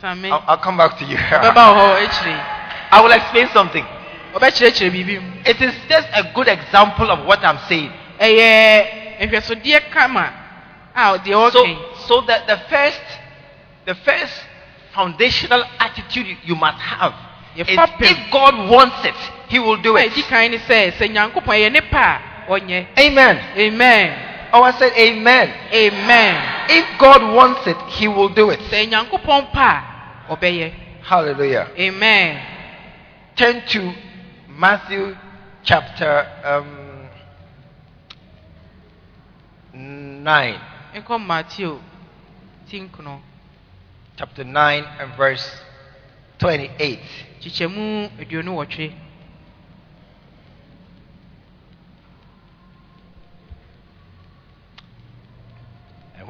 Sammy? 0.00 0.30
I'll, 0.30 0.44
I'll 0.46 0.58
come 0.58 0.76
back 0.78 0.96
to 0.98 1.04
you. 1.04 1.16
ɔbɛba 1.16 1.54
wɔ 1.54 1.74
hɔ 1.76 2.06
akyire 2.06 2.44
I 2.92 3.00
will 3.02 3.12
explain 3.12 3.48
something. 3.48 3.84
ɔbɛkyerɛkyerɛ 4.34 4.90
biribi 4.90 5.20
mu 5.20 5.30
It 5.44 5.60
is 5.60 5.74
just 5.88 6.08
a 6.14 6.22
good 6.34 6.48
example 6.48 7.10
of 7.10 7.24
what 7.26 7.44
I'm 7.44 7.58
saying. 7.68 7.92
ɛyɛ 8.20 9.20
nhwɛsodeɛ 9.20 9.90
kama 9.90 10.32
a 10.94 11.18
deɛ 11.18 11.52
So, 11.52 11.64
so 12.06 12.20
that 12.22 12.46
the 12.46 12.56
first, 12.68 13.02
the 13.84 13.94
first 13.96 14.32
foundational 14.92 15.64
attitude 15.78 16.26
you- 16.44 16.56
must 16.56 16.78
have 16.78 17.14
is 17.56 17.66
if 17.68 18.30
God 18.30 18.54
wants 18.70 19.04
it, 19.04 19.14
He 19.48 19.58
will 19.58 19.76
do 19.76 19.96
it. 19.96 20.12
ɛdi 20.12 20.22
kan 20.28 20.50
ne 20.50 20.58
sɛ 20.58 20.92
sɛ 20.96 21.10
nyankopɔn 21.10 21.56
ɛyɛ 21.58 21.72
ne 21.72 21.80
pa 21.82 22.20
a 22.46 22.50
ɔnyɛ 22.50 22.86
Amen. 22.98 23.40
amen 23.56 24.29
Oh, 24.52 24.62
I 24.62 24.72
said 24.72 24.92
Amen. 24.92 25.48
amen 25.72 26.66
If 26.70 26.98
God 26.98 27.34
wants 27.34 27.66
it, 27.66 27.76
He 27.88 28.08
will 28.08 28.28
do 28.28 28.50
it. 28.50 28.60
sɛ 28.60 28.88
nyankopɔn 28.88 29.52
pa 29.52 29.84
a 30.28 30.36
ɔbɛyɛ 30.36 30.72
Hallelujah. 31.02 31.68
amen 31.78 32.40
Turn 33.36 33.62
to 33.68 33.94
Matthew 34.48 35.16
chapter 35.62 36.26
um, 36.44 37.08
nine. 39.72 40.60
nkɔ 40.94 41.18
mateo 41.20 41.80
ti 42.68 42.80
nkono 42.80 43.20
chapter 44.16 44.44
9 44.44 44.84
and 44.98 45.14
verse 45.16 45.62
28. 46.38 47.00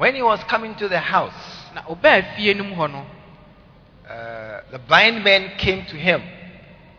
When 0.01 0.15
he 0.15 0.23
was 0.23 0.43
coming 0.45 0.73
to 0.73 0.87
the 0.87 0.97
house, 0.97 1.69
na 1.75 1.83
ɔbaa 1.83 2.35
fie 2.35 2.55
no 2.55 2.63
mu 2.63 2.75
hɔ 2.75 2.91
no 2.91 3.05
uh, 4.09 4.61
the 4.71 4.79
blind 4.79 5.23
man 5.23 5.51
came 5.59 5.85
to 5.85 5.95
him, 5.95 6.23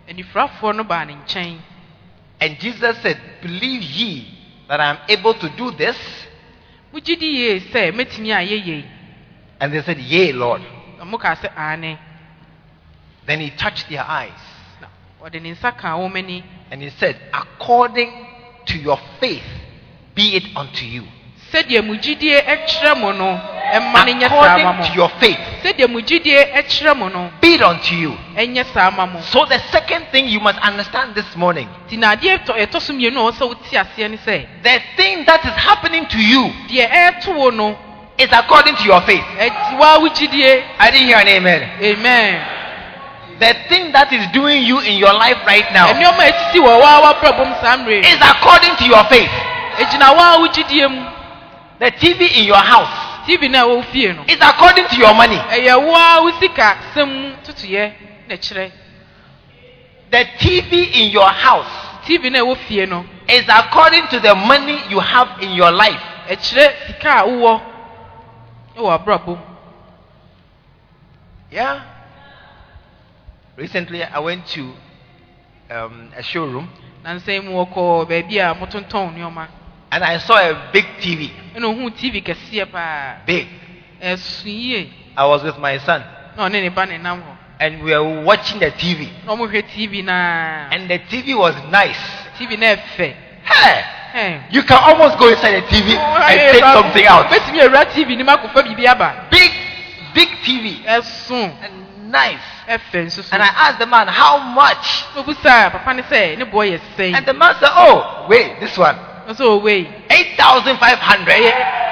anifurafoɔ 0.09 0.77
no 0.77 0.85
baa 0.85 1.03
ne 1.05 1.15
nkyɛn 1.15 1.59
and 2.41 2.61
Jesus 2.61 2.97
said, 3.03 3.21
Believe 3.43 3.83
ye 3.83 4.29
that 4.69 4.79
I 4.81 4.91
am 4.91 4.99
able 5.09 5.35
to 5.35 5.49
do 5.57 5.73
this? 5.73 5.97
mogye 6.93 7.19
di 7.19 7.27
yie 7.27 7.59
sɛ 7.73 7.91
mɛtumi 7.91 8.31
ayɛ 8.39 8.67
yei 8.67 8.85
And 9.61 9.73
they 9.73 9.83
said, 9.83 9.99
Yea, 9.99 10.33
Lord. 10.33 10.63
na 10.97 11.05
mokaa 11.05 11.35
sɛ 11.43 11.53
aane 11.57 11.99
Then 13.27 13.41
he 13.41 13.51
touched 13.51 13.89
their 13.89 14.05
eyes, 14.07 14.31
na 14.81 14.87
ɔde 15.21 15.43
ne 15.43 15.51
nsa 15.57 15.77
kaa 15.77 15.97
wɔn 15.99 16.17
ani 16.19 16.45
and 16.71 16.81
he 16.81 16.91
said, 16.91 17.17
According 17.35 18.13
to 18.67 18.79
your 18.79 19.01
faith, 19.19 19.51
be 20.15 20.37
it 20.37 20.57
unto 20.57 20.85
you. 20.85 21.03
Sɛdeɛ 21.53 21.85
mo 21.85 21.95
gyidie 21.95 22.41
kyerɛ 22.67 22.97
mo 22.99 23.13
no 23.13 23.41
ɛma 23.73 24.05
no 24.07 24.13
nyɛ 24.13 24.29
saa 24.29 24.59
ma 24.59 24.71
According 24.71 24.83
to 24.91 24.95
your 24.95 25.09
faith, 25.21 25.39
sɛdeɛ 25.63 25.89
mo 25.91 26.01
gyidie 26.01 26.53
kyerɛ 26.69 26.97
mo 26.97 27.09
no 27.09 27.31
be 27.41 27.55
it 27.55 27.63
unto 27.63 27.95
you. 27.95 28.17
ɛnyɛ 28.37 28.65
saa 28.73 28.91
ma 28.91 29.07
mo 29.07 29.21
So 29.21 29.45
the 29.45 29.59
second 29.71 30.07
thing 30.11 30.27
you 30.29 30.41
must 30.41 30.59
understand 30.59 31.15
this 31.15 31.37
morning, 31.37 31.69
nti 31.89 31.99
na 31.99 32.15
adeɛ 32.17 32.39
ɛtɔ 32.45 32.57
ɛtɔ 32.67 32.81
so 32.81 32.93
mmienu 32.93 33.19
a 33.19 33.31
ɔwɔ 33.31 33.33
sɛ 33.39 33.49
wote 33.49 33.65
aseɛ 33.73 34.11
ne 34.11 34.17
sɛ 34.17 34.47
the 34.63 34.81
thing 34.97 35.25
that 35.27 35.45
is 35.45 35.53
happening 35.53 36.07
to 36.07 36.19
you 36.19 36.53
deɛ 36.69 36.89
ɛɛto 36.91 37.35
wo 37.37 37.51
no 37.51 37.77
is 38.19 38.29
according 38.33 38.77
to 38.77 38.85
your 38.85 39.01
faith. 39.03 39.25
ɛti 39.39 39.77
waa 39.79 39.99
wo 39.99 40.09
gyidie 40.09 40.63
I 40.79 40.91
didn't 40.91 41.07
hear 41.07 41.19
an 41.19 41.29
amen. 41.29 41.71
amen 41.83 42.41
The 43.39 43.55
thing 43.69 43.91
that 43.93 44.13
is 44.13 44.25
doing 44.33 44.63
you 44.63 44.79
in 44.81 44.99
your 44.99 45.13
life 45.13 45.39
right 45.47 45.67
now 45.73 45.89
nneɛma 45.93 46.21
a 46.29 46.33
ɛsisi 46.33 46.61
wɔ 46.61 46.81
waa 46.81 47.01
w'abrabɔ 47.13 47.49
mu 47.49 47.55
saa 47.61 47.77
mmerɛ 47.77 48.05
is 48.05 48.19
according 48.21 48.77
to 48.77 48.85
your 48.87 49.05
faith. 49.05 49.31
ɛgyina 49.79 50.17
waa 50.17 50.39
wo 50.39 50.49
gyidie 50.49 50.89
mu 50.91 51.12
The 51.83 51.91
TV 51.91 52.31
in 52.39 52.45
your 52.45 52.63
house 52.63 53.27
tv 53.27 53.51
no 53.51 53.59
a 53.59 53.77
wo 53.77 53.83
fie 53.83 54.13
no 54.13 54.23
is 54.29 54.39
according 54.41 54.87
to 54.87 54.97
your 54.97 55.13
money. 55.15 55.35
ɛyɛ 55.37 55.75
waa 55.91 56.23
wo 56.23 56.31
sika 56.39 56.77
sɛm 56.95 57.43
tutuyɛ 57.43 57.93
na 58.29 58.35
ɛkyerɛ 58.37 58.71
The 60.13 60.25
TV 60.39 60.73
in 60.95 61.11
your 61.11 61.29
house 61.29 61.67
tv 62.07 62.31
no 62.31 62.39
a 62.39 62.43
ɛwɔ 62.55 62.57
fie 62.69 62.87
no 62.87 63.05
is 63.29 63.45
according 63.49 64.07
to 64.09 64.21
the 64.21 64.33
money 64.33 64.79
you 64.91 65.01
have 65.01 65.43
in 65.43 65.51
your 65.55 65.73
life. 65.73 66.01
ɛkyerɛ 66.29 66.87
sika 66.87 67.11
a 67.19 67.27
wowɔ 67.27 67.61
ɛwɔ 68.77 68.99
abrabɔ 69.05 69.39
Yeah. 71.51 71.81
Recently, 73.57 74.03
I 74.05 74.19
went 74.21 74.47
to 74.55 74.73
um, 75.69 76.13
a 76.17 76.23
showroom 76.23 76.69
nansa 77.05 77.43
mu 77.43 77.53
wɔkɔ 77.59 78.07
baabi 78.09 78.39
a 78.39 78.55
motontɔn 78.55 79.15
nneɛma 79.17 79.49
and 79.93 80.03
I 80.03 80.19
saw 80.19 80.37
a 80.41 80.71
big 80.73 80.87
TV. 81.01 81.31
ɛna 81.55 81.67
ohun 81.69 81.93
tv 81.93 82.23
kɛseɛ 82.25 82.67
paa 82.73 83.17
Big. 83.27 83.47
I 85.17 85.27
was 85.27 85.43
with 85.45 85.59
my 85.59 85.79
son 85.79 86.03
na 86.37 86.49
ɔne 86.49 86.63
ne 86.63 86.69
ba 86.71 86.87
ne 86.87 86.97
nam 86.99 87.23
and 87.61 87.83
we 87.85 87.93
were 87.93 88.23
watching 88.25 88.59
the 88.59 88.71
TV. 88.73 89.09
na 89.27 89.35
ɔmohwɛ 89.37 89.63
tv 89.69 90.03
naa 90.03 90.71
And 90.73 90.89
the 90.91 90.99
TV 90.99 91.37
was 91.37 91.55
nice. 91.71 92.01
tv 92.39 92.57
Hey! 93.45 93.85
Ɛn. 94.15 94.43
You 94.53 94.63
can 94.63 94.79
almost 94.79 95.19
go 95.19 95.29
inside 95.29 95.63
the 95.63 95.67
TV 95.69 95.95
oh, 95.97 96.17
and 96.17 96.53
take 96.53 96.63
something 96.65 97.07
out. 97.07 97.27
bɛtumi 97.27 97.61
awura 97.61 97.85
tv 97.93 98.17
nim 98.17 98.27
akɔfa 98.27 98.63
biribi 98.65 98.87
aba 98.89 99.29
Big, 99.31 99.53
big 100.15 100.29
TV. 100.43 100.83
And 100.87 102.11
nice. 102.11 102.41
ɛfɛ 102.67 103.05
nso 103.07 103.23
so 103.23 103.29
And 103.33 103.43
I 103.43 103.47
asked 103.69 103.79
the 103.79 103.87
man, 103.87 104.09
how 104.09 104.39
much? 104.39 105.05
obusa 105.15 105.71
papa 105.71 105.93
ne 105.95 106.03
sɛ 106.03 106.39
ne 106.39 106.45
boɔ 106.47 106.73
yɛ 106.73 106.81
sɛn 106.97 107.15
And 107.15 107.27
the 107.27 107.35
man 107.35 107.55
said, 107.61 107.71
oh, 107.73 108.27
wait, 108.29 108.59
this 108.59 108.77
one. 108.79 108.97
Ɔsɛ 109.33 109.45
owei 109.45 109.87
8,500. 110.11 111.83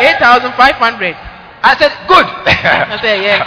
eight 0.00 0.18
thousand 0.18 0.52
five 0.54 0.74
hundred 0.76 1.16
I 1.60 1.74
said, 1.76 1.90
good. 2.06 2.22
I 2.46 2.98
said, 3.02 3.18
yeah. 3.18 3.42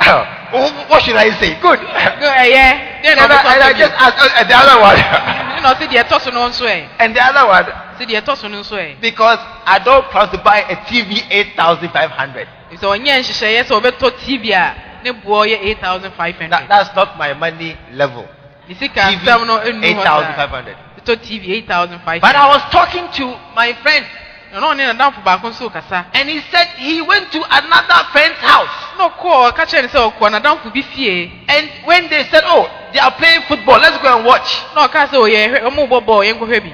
what 0.88 1.02
should 1.02 1.16
I 1.16 1.30
say? 1.36 1.60
Good. 1.60 1.80
deɛ 1.80 3.04
And 3.04 3.20
I, 3.20 3.54
and 3.54 3.62
I 3.62 3.72
just 3.76 3.92
asked 3.92 4.16
uh, 4.16 4.44
the 4.44 4.56
other 4.56 4.80
one. 4.80 4.96
na 5.62 5.74
ɔsɛ 5.74 5.84
deɛ 5.88 6.04
ɛtɔ 6.04 6.20
so 6.20 6.30
no 6.30 6.48
nso 6.48 6.64
and 6.98 7.14
the 7.14 7.20
other 7.20 7.46
one, 7.46 7.64
deɛ 7.98 8.22
ɛtɔ 8.22 8.36
so 8.36 8.48
no 8.48 8.60
nso 8.62 9.00
because 9.00 9.38
I 9.66 9.78
don't 9.84 10.08
plan 10.10 10.30
to 10.30 10.38
buy 10.38 10.60
a 10.64 10.76
TV 10.88 11.22
8,500. 11.30 12.48
sɛ 12.72 12.86
ɔnyɛ 12.96 13.20
nhyehyɛeɛ 13.20 13.64
sɛ 13.68 13.72
ɔbɛtɔ 13.80 14.10
tv 14.24 14.52
a 14.52 14.74
ne 15.04 15.10
boɔ 15.12 15.46
yɛ 15.46 15.58
eight 15.60 15.80
thousand 15.80 16.12
five 16.16 16.38
That, 16.38 16.68
that's 16.68 16.94
not 16.96 17.18
my 17.18 17.34
money 17.34 17.76
level. 17.92 18.26
TV 18.68 18.88
asɛm 18.88 19.46
no 19.46 19.58
ɛnu 19.60 19.82
hɔ 19.82 20.02
saa 20.02 20.20
8,500. 20.24 20.85
Tv 21.14 21.50
eight 21.54 21.68
thousand 21.68 22.00
five 22.04 22.20
But 22.20 22.34
I 22.34 22.48
was 22.48 22.62
talking 22.72 23.06
to 23.12 23.24
my 23.54 23.72
friend, 23.82 24.04
na 24.52 24.60
ɔne 24.60 24.82
nadamfo 24.92 25.22
baako 25.22 25.50
nso 25.50 25.70
kasa. 25.72 26.06
And 26.14 26.28
he 26.28 26.40
said 26.50 26.66
he 26.78 27.02
went 27.02 27.30
to 27.32 27.38
another 27.38 28.00
friend's 28.10 28.38
house. 28.38 28.70
na 28.98 29.08
ɔkɔɔ 29.10 29.52
ɔka 29.52 29.62
kyerɛ 29.66 29.82
ne 29.82 29.88
sɛ 29.88 30.12
ɔkɔ 30.12 30.30
nadamfo 30.32 30.72
bi 30.72 30.82
fie. 30.82 31.30
And 31.48 31.70
when 31.84 32.08
they 32.08 32.24
said, 32.24 32.42
Oh, 32.46 32.66
they 32.92 32.98
are 32.98 33.12
playing 33.12 33.42
football, 33.42 33.78
let's 33.78 33.98
go 34.02 34.16
and 34.16 34.24
watch. 34.26 34.48
na 34.74 34.88
ɔka 34.88 35.08
sɛ 35.08 35.14
oh, 35.14 35.28
ɔyɛ 35.28 35.62
ɔmo 35.62 35.88
bɔ 35.88 36.00
bɔɔl 36.04 36.24
yɛnkɔhwɛ 36.32 36.60
bi. 36.62 36.72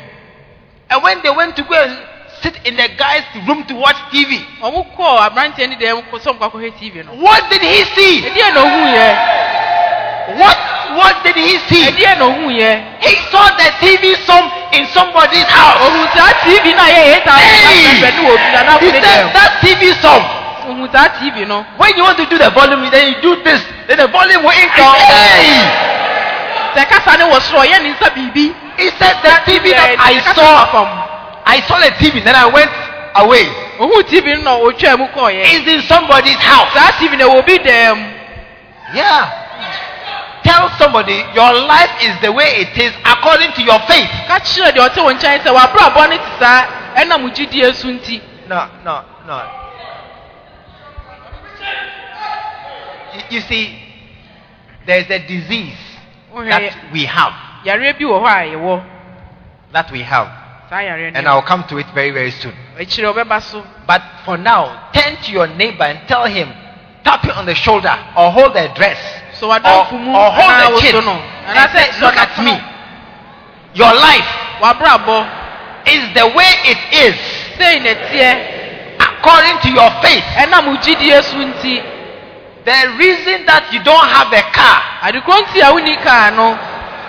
And 0.90 1.02
when 1.02 1.20
they 1.22 1.30
went 1.30 1.56
to 1.56 1.62
go 1.64 1.74
and 1.74 1.98
sit 2.42 2.56
in 2.64 2.76
the 2.76 2.88
guy's 2.98 3.24
room 3.46 3.64
to 3.64 3.74
watch 3.74 3.96
TV, 4.12 4.38
ɔmo 4.60 4.94
kɔɔ 4.96 5.30
aberanteɛ 5.30 5.68
ne 5.68 5.76
dɛm 5.76 6.02
kɔ 6.10 6.20
sɛ 6.20 6.32
ɔmo 6.32 6.38
kɔ 6.38 6.50
akɔhwɛ 6.50 6.78
tv 6.78 7.02
no. 7.04 7.12
what 7.14 7.48
did 7.50 7.62
he 7.62 7.84
see? 7.94 8.22
ɛdeɛ 8.22 8.54
na 8.54 8.60
ohuu 8.62 8.86
yɛ 8.96 10.38
What 10.38 10.56
what 10.96 11.22
did 11.24 11.36
he 11.36 11.58
see? 11.68 11.84
ɛdeɛ 11.90 12.18
na 12.18 12.24
ohuu 12.26 12.50
yɛ 12.50 13.00
He 13.00 13.14
saw 13.30 13.48
the 13.56 13.68
TV 13.80 14.14
some 14.26 14.46
in 14.72 14.86
somebody's 14.88 15.44
house. 15.48 15.78
ohun 15.84 16.06
saa 16.16 16.32
tv 16.44 16.74
na 16.76 16.84
yɛ 16.86 17.02
eight 17.16 17.24
thousand 17.24 17.56
five 17.64 17.82
hundred 17.86 18.14
ne 18.14 18.22
wɔ 18.28 18.36
bi 18.36 18.48
nadamfo 18.52 18.80
He 18.80 18.90
said 18.90 19.32
that 19.32 19.50
TV 19.60 19.82
some. 20.00 20.24
ohun 20.68 20.88
tv 21.20 21.46
no 21.46 21.64
When 21.76 21.96
you 21.96 22.02
want 22.04 22.18
to 22.18 22.26
do 22.26 22.38
the 22.38 22.50
volume, 22.50 22.88
then 22.90 23.12
you 23.14 23.20
do 23.20 23.42
this, 23.42 23.62
then 23.88 23.98
the 23.98 24.08
volume 24.08 24.42
will 24.42 24.50
increase. 24.56 25.02
Hey! 25.02 25.92
sɛ 26.74 26.88
kasa 26.88 27.16
ne 27.18 27.24
wɔ 27.24 27.38
soro 27.40 27.64
ɔyɛ 27.64 27.82
ne 27.82 27.88
nsa 27.94 28.08
biribi 28.14 28.54
He 28.78 28.88
said 28.98 29.16
the 29.22 29.34
TV 29.44 29.70
that 29.76 29.96
I 30.00 30.18
saw, 30.32 30.64
I 31.44 31.60
saw 31.68 31.78
the 31.78 31.90
TV, 32.00 32.24
then 32.24 32.34
I 32.34 32.46
went 32.46 32.70
away. 33.16 33.44
ohun 33.78 34.02
tv 34.04 34.34
no 34.42 34.42
na 34.42 34.52
otwa 34.58 34.98
mu 34.98 35.06
It's 35.28 35.68
in 35.68 35.82
somebody's 35.82 36.36
house. 36.40 36.72
saa 36.72 36.92
tv 36.98 37.18
na 37.18 37.26
wɔ 37.26 37.44
bi 37.46 37.58
Yeah. 38.94 39.30
Tell 40.42 40.68
somebody 40.78 41.14
your 41.34 41.52
life 41.66 42.02
is 42.02 42.20
the 42.20 42.32
way 42.32 42.66
it 42.66 42.76
is 42.76 42.92
according 43.04 43.52
to 43.52 43.62
your 43.62 43.78
faith. 43.86 44.10
ka 44.26 44.38
kyerɛ 44.40 44.72
deɛ 44.74 44.88
ɔte 44.88 44.98
wɔn 45.02 45.14
nkyɛn 45.18 45.40
sɛ 45.42 45.50
w'abrabɔ 45.54 46.08
ne 46.10 46.18
te 46.18 46.30
saa 46.38 46.66
ɛnam 46.96 47.30
gyidie 47.34 47.74
so 47.74 47.88
nti 47.88 48.20
No, 48.48 48.68
no, 48.84 49.04
no. 49.26 49.42
You, 53.14 53.20
you 53.30 53.40
see, 53.42 53.78
there's 54.86 55.08
a 55.10 55.18
disease 55.26 55.78
that 56.34 56.74
we 56.92 57.04
have. 57.04 57.32
yareɛ 57.64 57.98
bi 57.98 58.04
wɔ 58.04 58.18
hɔ 58.20 58.26
a 58.26 58.56
yɛwɔ 58.56 58.84
That 59.72 59.90
we 59.90 60.02
have. 60.02 60.28
And 60.72 61.28
I'll 61.28 61.42
come 61.42 61.64
to 61.64 61.76
it 61.78 61.86
very, 61.94 62.10
very 62.10 62.30
soon. 62.30 62.54
akyirɛ 62.78 63.14
ɔbɛba 63.14 63.42
so 63.42 63.64
But 63.86 64.02
for 64.24 64.36
now, 64.38 64.88
turn 64.92 65.16
to 65.22 65.30
your 65.32 65.46
neighbor 65.46 65.84
and 65.84 66.08
tell 66.08 66.24
him, 66.24 66.52
tap 67.04 67.22
him 67.24 67.32
on 67.36 67.46
the 67.46 67.54
shoulder 67.54 67.94
or 68.16 68.30
hold 68.32 68.54
their 68.54 68.72
dress. 68.74 68.98
So 69.42 69.50
Or, 69.50 69.98
mu 69.98 70.14
or 70.14 70.30
hold 70.30 70.78
the 70.78 71.02
no 71.02 71.18
and 71.18 71.58
anaasɛ 71.58 71.74
say, 71.74 72.00
look 72.00 72.14
at 72.14 72.30
me. 72.46 72.54
Your 73.74 73.90
life 73.92 74.30
w'abrabɔ 74.62 75.18
is 75.90 76.14
the 76.14 76.26
way 76.30 76.50
it 76.70 76.78
is. 76.94 77.14
Sei 77.58 77.80
na 77.82 77.90
ɛteɛ 77.90 78.30
according 79.02 79.58
to 79.66 79.68
your 79.74 79.90
faith. 80.00 80.22
gyidie 80.86 81.22
so 81.24 81.38
nti. 81.42 81.82
The 82.64 82.94
reason 82.96 83.44
that 83.46 83.66
you 83.72 83.82
don't 83.82 84.06
have 84.06 84.30
a 84.32 84.42
car 84.54 84.78
adekoro 85.10 85.42
nti 85.42 85.58
a 85.58 85.72
wonni 85.74 85.96
kaa 86.04 86.30
no. 86.30 86.54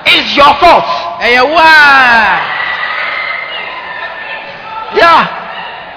is 0.10 0.36
your 0.36 0.54
fault. 0.58 0.86
ɛyɛ 1.22 1.44
wo 1.46 1.58
a 1.58 2.64
Yeah, 4.96 5.43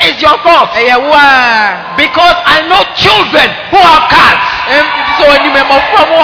it's 0.09 0.23
your 0.23 0.39
fault. 0.39 0.71
ɛyɛ 0.71 0.97
wo 1.03 1.13
a 1.13 1.95
Because 1.97 2.37
I 2.47 2.63
know 2.69 2.83
children 2.95 3.49
who 3.71 3.77
have 3.77 4.09
cars. 4.09 4.43
Ɛm, 4.71 4.85
nti 4.87 5.13
sɛ 5.19 5.25
ɔnim 5.35 5.57
mmɔfra 5.57 6.03
mu 6.09 6.17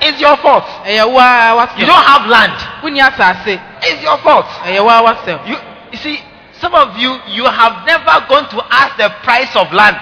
It's 0.00 0.20
your 0.20 0.36
fault. 0.38 0.64
ɛyɛ 0.84 1.04
wo 1.10 1.18
a 1.18 1.68
You 1.78 1.86
don't 1.86 2.04
have 2.04 2.26
land. 2.26 2.52
It's 3.82 4.02
your 4.02 4.18
fault. 4.18 4.46
ɛyɛ 4.64 4.80
wo 4.84 4.90
a 4.90 5.02
wasɛm 5.14 5.46
You, 5.48 5.56
you 5.92 5.98
see, 5.98 6.20
some 6.60 6.74
of 6.74 6.96
you, 6.98 7.18
you 7.28 7.44
have 7.44 7.86
never 7.86 8.24
gone 8.28 8.48
to 8.48 8.62
ask 8.70 8.96
the 8.96 9.10
price 9.22 9.54
of 9.56 9.72
land. 9.72 9.96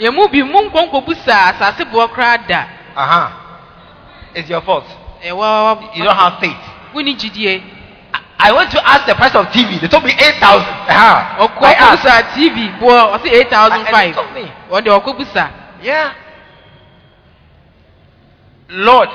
yɛn 0.00 0.14
mu 0.14 0.28
bi 0.28 0.42
mu 0.42 0.68
nkɔnkɔ 0.70 1.04
busa 1.04 1.52
asase 1.54 1.84
boɔ 1.90 2.08
koraa 2.10 2.46
da 2.48 2.64
Uh 2.96 3.06
huh. 3.06 3.28
It's 4.34 4.48
your 4.50 4.60
fault. 4.62 4.84
ɛyɛ 5.24 5.32
wo 5.36 5.42
a 5.42 5.78
You 5.96 6.04
don't 6.04 6.16
have 6.16 6.38
faith. 6.40 6.56
I- 8.40 8.48
I 8.50 8.52
went 8.52 8.70
to 8.70 8.88
ask 8.88 9.04
the 9.06 9.14
price 9.16 9.34
of 9.34 9.46
TV. 9.52 9.80
They 9.80 9.88
told 9.88 10.04
me 10.04 10.12
8,000. 10.12 10.68
Uh-huh. 10.68 11.46
ɔkɔ 11.48 11.62
I 11.64 11.72
asked. 11.74 12.34
tv 12.36 12.78
boɔ 12.78 13.18
ɔsi 13.18 13.32
eight 13.32 13.50
thousand 13.50 13.78
And 13.78 13.86
they 13.86 13.90
five 13.90 14.14
told 14.14 14.32
me. 14.32 14.52
ɔde 14.70 14.86
ɔkɔ 14.86 15.16
busa 15.18 15.50
Yeah. 15.82 16.12
Lord. 18.70 19.08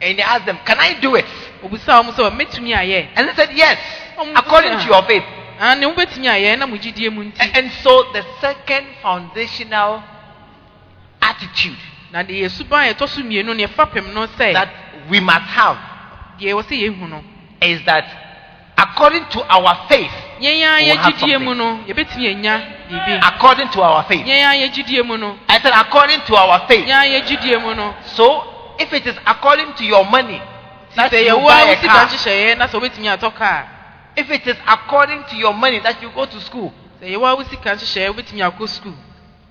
And 0.00 0.16
he 0.18 0.22
asked 0.22 0.46
them, 0.46 0.58
Can 0.66 0.78
I 0.78 0.94
do 1.00 1.14
it? 1.16 1.24
obusa 1.62 2.02
wɔn 2.04 2.12
sɛ 2.12 2.30
ɔmɛtumi 2.30 2.74
ayɛ 2.76 3.08
And 3.16 3.28
they 3.28 3.34
said, 3.34 3.52
Yes, 3.52 3.78
according 4.36 4.78
to 4.78 4.84
your 4.84 5.02
faith. 5.04 5.24
ɛn 5.60 5.78
ne 5.80 5.86
wobɛtumi 5.86 6.26
ayɛ 6.28 6.56
ɛnam 6.58 6.78
gyidie 6.78 7.10
mu 7.12 7.22
And, 7.22 7.32
nti 7.34 7.58
and 7.58 7.70
so 7.82 8.02
the 8.12 8.24
second 8.40 8.86
foundational 9.02 10.02
attitude 11.22 11.78
na 12.12 12.22
deɛ 12.22 12.42
yɛ 12.44 12.50
suban 12.50 12.90
a 12.90 12.94
yɛtɔ 12.94 13.08
so 13.08 13.22
mmienu 13.22 13.56
ne 13.56 13.64
yɛfa 13.66 13.90
pɛm 13.90 14.12
no 14.12 14.26
sɛ 14.26 14.52
that 14.52 14.68
we 15.08 15.20
must 15.20 15.46
have 15.46 15.78
deɛ 16.38 16.52
wɔ 16.54 16.62
sɛ 16.62 16.74
yɛhu 16.82 17.08
no. 17.08 17.22
is 17.60 17.82
that 17.84 18.04
according 18.76 19.24
to 19.30 19.42
our 19.48 19.86
faith, 19.88 20.10
yɛn 20.40 20.62
a 20.62 20.86
We'll 20.86 20.96
have 20.96 21.40
mu 21.40 21.54
something. 21.54 21.58
no 21.58 21.84
yɛbɛtumi 21.86 22.26
anya 22.30 22.62
biribi 22.90 23.20
according 23.22 23.68
to 23.70 23.82
our 23.82 24.02
faith. 24.04 24.26
yɛn 24.26 24.42
a 24.44 24.68
yɛ 24.68 25.06
mu 25.06 25.16
no. 25.16 25.38
I 25.48 25.60
said, 25.60 25.72
according 25.74 26.20
to 26.22 26.36
our 26.36 26.66
faith. 26.68 26.86
yɛn 26.86 27.16
a 27.16 27.20
yɛ 27.20 27.62
mu 27.62 27.74
no. 27.74 27.94
So 28.04 28.74
if 28.78 28.92
it 28.92 29.06
is 29.06 29.16
according 29.26 29.74
to 29.74 29.84
your 29.84 30.04
money, 30.04 30.40
that 30.96 31.12
you 31.12 31.34
buy 31.36 31.60
a 31.60 31.64
a 31.64 31.68
wo 31.68 31.74
sika 31.74 31.88
car, 31.88 32.56
na 32.56 32.66
sɛ 32.66 32.80
wobɛtumi 32.80 33.18
atɔ 33.18 33.34
kaa 33.34 33.64
if 34.16 34.30
it 34.30 34.46
is 34.46 34.56
according 34.68 35.24
to 35.24 35.36
your 35.36 35.52
money 35.52 35.80
that 35.80 36.00
you 36.00 36.08
go 36.10 36.24
to 36.24 36.40
school, 36.40 36.72
sɛ 37.00 37.10
yɛwo 37.14 37.32
a 37.32 37.36
wo 37.36 37.42
sika 37.44 37.70
nhyehyɛeɛ 37.74 38.14
wobɛtumi 38.14 38.42
akɔ 38.50 38.68
sukuu 38.68 38.94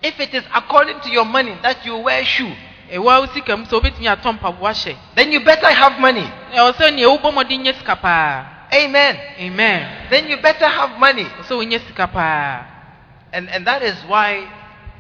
if 0.04 0.19
it 0.19 0.34
is 0.34 0.43
according 0.54 1.00
to 1.00 1.10
your 1.10 1.24
money 1.26 1.58
that 1.63 1.86
you 1.86 1.96
wear 1.98 2.24
shoe, 2.26 2.54
ɛwo 2.91 3.10
a 3.10 3.19
wo 3.22 3.26
sika 3.34 3.58
mu 3.58 3.65
sɛ 3.65 3.80
wobɛtumi 3.82 4.08
atɔ 4.08 4.34
mpaboa 4.39 4.72
hyɛ 4.74 4.96
then 5.15 5.32
you 5.32 5.39
better 5.39 5.69
have 5.72 6.00
money. 6.00 6.28
ɛwɔ 6.54 6.74
sɛ 6.74 6.93
nea 6.93 7.58
nyɛ 7.58 7.76
sika 7.78 7.96
paa 7.96 8.46
Amen. 8.74 9.19
amen 9.39 10.08
Then 10.10 10.28
you 10.30 10.38
better 10.38 10.67
have 10.67 10.98
money. 10.98 11.26
ɛwɔ 11.26 11.43
sɛ 11.43 11.54
wonyɛ 11.58 11.88
sika 11.88 12.08
paa 12.08 12.65
And 13.32 13.50
and 13.50 13.65
that 13.65 13.82
is 13.82 13.96
why 14.06 14.48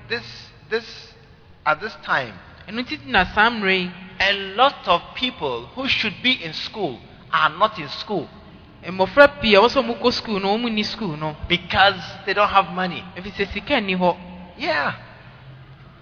this 0.07 0.49
this 0.69 1.13
at 1.65 1.79
this 1.81 1.95
time 2.03 2.33
ɛno 2.67 2.83
nti 2.85 3.05
na 3.05 3.23
saa 3.25 3.49
mmerɛ 3.49 3.77
yi 3.79 3.91
a 4.19 4.33
lot 4.55 4.87
of 4.87 5.01
people 5.15 5.67
who 5.75 5.87
should 5.87 6.21
be 6.21 6.31
in 6.43 6.53
school 6.53 6.99
are 7.31 7.49
not 7.49 7.77
in 7.79 7.89
school 7.89 8.29
mmɔfra 8.85 9.39
pii 9.41 9.55
a 9.55 9.59
ɛwɔ 9.59 9.67
sɛ 9.69 9.79
ɔmokɔ 9.83 10.11
sukuu 10.13 10.41
no 10.41 10.57
ɔmu 10.57 10.69
nni 10.69 10.83
sukuu 10.85 11.17
no 11.17 11.35
because 11.47 11.99
they 12.25 12.33
don't 12.33 12.49
have 12.49 12.69
money. 12.73 13.03
ɛfiri 13.17 13.31
sɛ 13.33 13.53
sika 13.53 13.73
nni 13.81 13.97
hɔ 13.97 14.17
Yeah. 14.57 14.93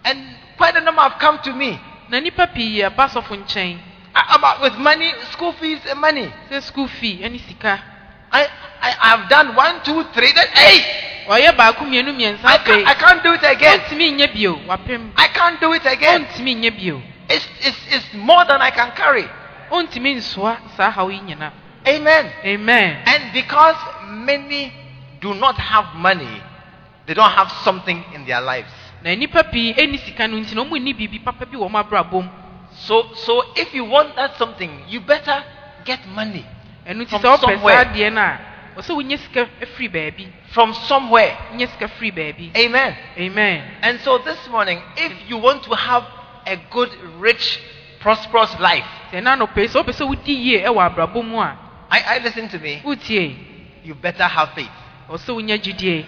And 0.03 0.35
quite 0.61 0.75
the 0.75 0.81
number 0.81 1.01
have 1.01 1.17
come 1.17 1.39
to 1.41 1.53
me 1.53 1.79
na 2.09 2.19
nnipa 2.19 2.45
pii 2.53 2.83
aba 2.83 3.05
sɔfo 3.07 3.33
nkyɛn 3.35 3.77
ah, 4.13 4.19
ah, 4.19 4.25
a- 4.33 4.35
about 4.35 4.61
with 4.61 4.77
money, 4.77 5.11
school 5.31 5.53
fees 5.53 5.79
and 5.89 5.99
money. 5.99 6.31
sɛ 6.51 6.61
sukuu 6.61 6.87
fee 6.87 7.17
ɛne 7.23 7.39
sika 7.47 7.79
I, 8.33 8.47
I 8.81 8.95
I've 9.01 9.27
done 9.29 9.55
one, 9.55 9.81
two, 9.83 10.03
three, 10.13 10.31
then 10.31 10.47
eight. 10.55 10.85
ɔyɛ 11.27 11.55
baako 11.57 11.85
mmienu 11.85 12.13
mmiɛnsa 12.13 12.45
I 12.45 12.57
can't, 12.59 12.87
I 12.87 12.93
afei 12.93 12.99
can't 12.99 13.23
do 13.23 13.33
it 13.33 13.43
again. 13.43 13.79
ɔntumi 13.79 14.11
nyɛ 14.19 14.33
bio 14.33 14.53
wapem 14.69 15.11
I 15.17 15.27
can't 15.29 15.59
do 15.59 15.73
it 15.73 15.85
again. 15.85 16.25
ɔntumi 16.27 16.55
nyɛ 16.61 16.71
bio 16.77 17.01
It's, 17.29 17.47
it's, 17.61 17.79
it's 17.95 18.13
more 18.13 18.45
than 18.45 18.61
I 18.61 18.69
can 18.69 18.91
carry. 18.91 19.25
ɔntumi 19.71 20.15
nsoa 20.17 20.57
saa 20.77 20.91
haw 20.91 21.07
yi 21.09 21.19
nyina 21.21 21.51
Amen. 21.87 22.31
amen 22.45 23.01
And 23.07 23.33
because 23.33 23.77
many 24.05 24.71
do 25.21 25.33
not 25.33 25.57
have 25.57 25.95
money, 25.95 26.41
they 27.07 27.15
don't 27.15 27.31
have 27.31 27.49
something 27.63 28.03
in 28.13 28.25
their 28.27 28.41
lives. 28.41 28.71
Na 29.03 29.15
nnipa 29.15 29.43
pii 29.51 29.73
ɛni 29.73 29.97
sika 29.99 30.27
no 30.27 30.37
nti 30.37 30.55
na 30.55 30.61
ɔmu 30.63 30.77
nni 30.77 30.93
biribi 30.93 31.19
papa 31.23 31.45
bi 31.45 31.57
wɔ 31.57 31.67
ɔmo 31.69 31.79
abrabɔ 31.83 32.21
mu 32.23 32.29
So, 32.73 33.13
so 33.15 33.43
if 33.57 33.73
you 33.73 33.83
want 33.83 34.15
that 34.15 34.37
something, 34.37 34.71
you 34.87 35.01
better 35.01 35.43
get 35.83 36.07
money 36.07 36.45
nti 36.87 37.07
From 37.09 37.21
sɛ 37.21 37.37
ɔpɛ 37.37 37.39
somewhere. 37.39 37.75
saa 37.75 37.83
adeɛ 37.91 38.13
no 38.13 38.21
a 38.21 38.39
ɔsɛ 38.77 38.91
wonyɛ 38.95 39.19
sika 39.19 39.49
afiri 39.61 39.89
baabi 39.91 40.27
from 40.51 40.73
somewhere. 40.73 41.37
nyɛ 41.53 41.67
sika 41.69 41.87
firi 41.87 42.11
baabi 42.11 42.51
Amen. 42.57 42.95
amen 43.17 43.63
And 43.81 43.99
so 44.01 44.17
this 44.19 44.47
morning, 44.49 44.81
if 44.97 45.11
you 45.27 45.37
want 45.37 45.63
to 45.63 45.75
have 45.75 46.03
a 46.47 46.55
good, 46.71 46.89
rich, 47.19 47.59
prosperous 47.99 48.57
life, 48.59 48.85
sɛ 49.11 49.21
anɔpɛ 49.21 49.67
sɛ 49.67 49.83
wopɛ 49.83 49.91
sɛ 49.93 50.07
wodi 50.07 50.33
yie 50.33 50.61
ɛwɔ 50.63 50.79
abrabɔ 50.95 51.23
mu 51.25 51.39
a 51.39 51.57
I, 51.91 52.15
I 52.15 52.17
listen 52.19 52.47
to 52.49 52.57
me. 52.59 52.81
You 53.83 53.95
better 53.95 54.23
have 54.23 54.51
faith. 54.53 54.71
ɔsɛ 55.09 55.35
wonya 55.35 55.57
gyidie 55.61 56.05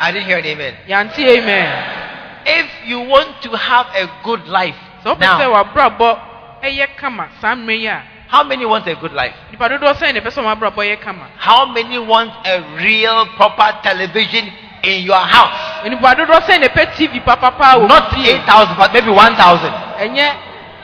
I 0.00 0.12
didn't 0.12 0.26
hear 0.26 0.38
an 0.38 0.46
amen. 0.46 0.74
yɛante 0.88 1.18
amen 1.18 2.14
If 2.48 2.66
you 2.86 3.00
want 3.00 3.42
to 3.42 3.50
have 3.56 3.86
a 3.94 4.08
good 4.24 4.46
life, 4.48 4.74
sɛ 5.04 5.18
now, 5.18 5.38
w'abrabɔ 5.38 6.18
ɛyɛ 6.62 6.96
kama 6.96 7.28
saa 7.40 7.54
mmerɛ 7.54 7.78
yi 7.80 7.86
a 7.86 8.02
how 8.28 8.42
many 8.44 8.66
want 8.66 8.86
a 8.86 8.94
good 8.94 9.12
life? 9.12 9.34
nipa 9.50 9.68
dodoɔ 9.68 9.94
sɛn 9.96 10.14
na 10.14 10.20
ɛpɛ 10.20 10.30
sɛ 10.32 10.42
ɔmo 10.42 10.56
abrabɔ 10.56 10.82
yɛ 10.84 11.00
kama 11.00 11.26
How 11.38 11.66
many 11.66 11.98
want 11.98 12.30
a 12.46 12.60
real, 12.76 13.26
proper 13.36 13.72
television 13.82 14.52
in 14.82 15.02
your 15.04 15.16
house? 15.20 15.84
nipa 15.84 16.14
dodoɔ 16.16 16.40
sɛn 16.42 16.60
na 16.60 16.66
ɛpɛ 16.68 16.94
tv 16.96 17.20
papapa 17.24 17.78
wɔ 17.80 17.88
Not 17.88 18.12
8,000, 18.16 18.76
but 18.76 18.92
maybe 18.92 19.10
1,000. 19.10 19.72
ɛnyɛ 19.98 20.34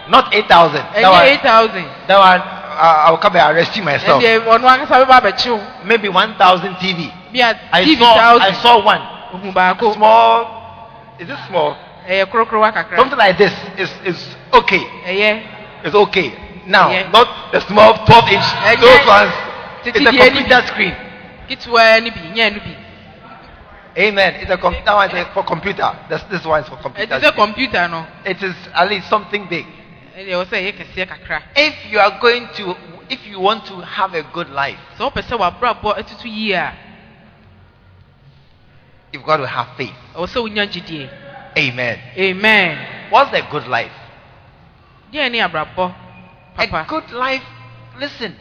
Not 0.09 0.35
8,000. 0.35 0.83
That 0.93 1.03
ɛnyɛ 1.05 1.25
eight 1.33 1.41
thousand 1.43 1.87
that 2.07 2.19
one 2.19 2.41
uh, 2.75 3.05
I'll 3.07 3.19
come 3.19 3.37
and 3.37 3.57
arrest 3.57 3.77
you 3.77 3.83
myself. 3.83 4.23
ɛdeɛ 4.23 4.45
ɔno 4.45 4.65
ankasa 4.69 5.05
bɛba 5.05 5.21
abɛkyew 5.21 5.85
Maybe 5.85 6.09
1,000 6.09 6.75
TV. 6.77 7.13
bi 7.33 7.41
a 7.41 7.57
I 7.73 7.85
tv 7.85 7.99
saw, 7.99 8.39
I 8.39 8.53
saw 8.53 8.85
one. 8.85 9.01
Small. 9.95 10.54
Is 11.19 11.29
it 11.31 11.39
small? 11.49 11.77
kakra 12.07 12.97
Something 12.97 13.19
like 13.19 13.39
this 13.39 13.53
is, 13.79 13.91
is 14.05 14.37
okay. 14.53 14.85
ɛyɛ 15.07 15.43
It's 15.85 15.95
okay. 15.95 16.33
Now, 16.67 16.89
not 17.11 17.53
the 17.53 17.61
small 17.61 18.05
12 18.07 18.29
inch. 18.31 18.45
Eh, 18.65 18.77
Those 18.77 19.07
ones. 19.07 19.33
It's 19.85 20.01
a 20.01 20.13
computer 20.13 20.67
screen. 20.67 20.95
ketewa 21.49 22.03
no 22.03 22.11
bi 22.11 22.21
nyɛ 22.35 22.55
no 22.55 22.61
Amen. 23.97 24.35
It's 24.41 24.51
a 24.51 24.59
com- 24.59 24.75
that 24.85 24.93
one 24.93 25.17
is 25.17 25.29
for 25.33 25.45
computer. 25.45 25.89
This, 26.09 26.23
this 26.25 26.45
one 26.45 26.63
is 26.63 26.69
for 26.69 26.77
computer. 26.79 27.15
It 27.15 27.23
is 27.23 27.29
screen. 27.29 27.47
computer, 27.47 27.89
no 27.89 28.07
It 28.25 28.43
is 28.43 28.57
at 28.75 28.89
least 28.91 29.09
something 29.09 29.47
big. 29.49 29.67
ɛdeɛ 30.17 30.31
ɛwɔ 30.35 30.45
sɛ 30.47 30.57
ɛyɛ 30.59 30.73
kɛseɛ 30.75 31.07
kakra 31.07 31.43
If 31.55 31.93
you 31.93 32.01
are 32.01 32.19
going 32.21 32.49
to, 32.57 32.75
if 33.09 33.25
you 33.27 33.39
want 33.39 33.67
to 33.67 33.81
have 33.83 34.15
a 34.15 34.23
good 34.33 34.51
life, 34.51 34.79
you've 39.15 39.25
got 39.25 39.37
to 39.39 39.47
have 39.47 39.69
faith. 39.77 39.95
ɛwɔ 40.15 40.27
sɛ 40.27 40.39
wonya 40.43 40.67
gyidie 40.67 41.09
Amen. 41.57 41.99
amen 42.19 42.79
What's 43.11 43.33
a 43.33 43.43
good 43.51 43.69
life? 43.69 43.93
A 46.59 46.85
good 46.89 47.11
life 47.13 47.43
listen, 47.99 48.35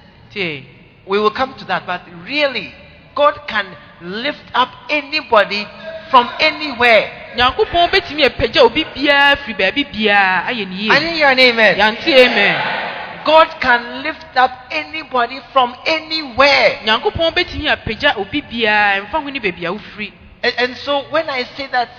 we 1.05 1.19
will 1.19 1.29
come 1.31 1.53
to 1.55 1.65
that, 1.65 1.85
but 1.85 2.01
really, 2.25 2.73
God 3.13 3.39
can 3.47 3.67
lift 4.01 4.43
up 4.55 4.69
anybody 4.89 5.67
from 6.09 6.27
anywhere. 6.39 7.33
nyankopɔn 7.35 7.89
bɛtumi 7.89 8.25
apagya 8.25 8.61
obi 8.63 8.83
biara 8.95 9.35
firi 9.37 9.53
baabi 9.57 9.83
biara 9.85 10.45
ayɛ 10.49 10.67
ne 10.67 10.75
I 10.75 10.77
yie 10.77 10.99
didn't 10.99 11.15
hear 11.15 11.27
an 11.29 11.39
amen. 11.39 11.77
yɛnte 11.77 12.07
amen 12.07 13.23
God 13.25 13.47
can 13.61 14.03
lift 14.03 14.35
up 14.35 14.51
anybody 14.71 15.39
from 15.51 15.75
anywhere. 15.85 16.79
nyankopɔn 16.85 17.33
bɛtumi 17.33 17.69
apagya 17.69 18.17
obi 18.17 18.41
biara 18.41 19.01
mfa 19.03 19.21
ho 19.21 19.29
ne 19.29 19.39
baabi 19.39 19.65
a 19.65 19.71
wofiri 19.71 20.13
And, 20.43 20.53
and 20.57 20.77
so 20.77 21.09
when 21.09 21.29
I 21.29 21.43
say 21.55 21.67
that 21.67 21.89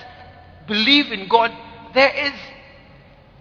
believe 0.66 1.10
in 1.12 1.26
God, 1.28 1.50
there 1.94 2.12
is. 2.14 2.32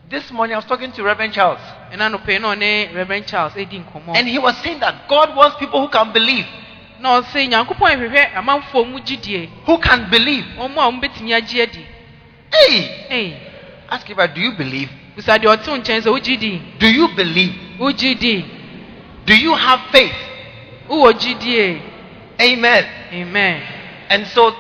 This 0.10 0.32
morning 0.32 0.54
I 0.54 0.58
was 0.58 0.66
talking 0.66 0.92
to 0.92 1.04
Reverend 1.04 1.34
Charles, 1.34 1.62
ɛna 1.92 2.10
nopɛ 2.12 2.40
na 2.42 2.54
ɔne 2.54 2.94
reverend 2.94 3.26
charles 3.26 3.54
ɛdi 3.54 3.84
nkɔmmɔ 3.84 4.16
and 4.16 4.28
he 4.28 4.38
was 4.38 4.56
saying 4.58 4.80
that 4.80 5.08
God 5.08 5.36
wants 5.36 5.58
people 5.58 5.82
who 5.82 5.88
can 5.90 6.12
believe. 6.12 6.46
na 7.00 7.22
ɔse 7.22 7.48
nyankopɔn 7.48 7.98
ahwehwɛ 7.98 8.34
amanfoɔ 8.34 8.92
mu 8.92 9.00
gyidie 9.00 9.50
Who 9.66 9.78
can 9.80 10.10
believe? 10.10 10.46
ɔmo 10.58 10.78
a 10.78 10.92
ɔmo 10.92 11.02
bɛtumi 11.02 11.34
agye 11.34 11.68
Hey! 12.52 13.38
Ask 13.90 14.10
I 14.10 14.28
do 14.28 14.42
you 14.42 14.52
believe? 14.52 14.90
bisa 15.16 15.38
deɛ 15.40 15.58
ɔte 15.58 15.68
wo 15.68 15.78
nkyɛn 15.78 16.02
sɛ 16.02 16.10
wogye 16.12 16.38
di 16.40 16.62
Do 16.80 16.88
you 16.88 17.08
believe? 17.10 17.54
Do 19.26 19.36
you 19.36 19.54
have 19.56 19.82
faith? 19.92 20.16
Amen. 22.42 22.86
amen 23.14 23.64
And 24.10 24.28
so, 24.28 24.52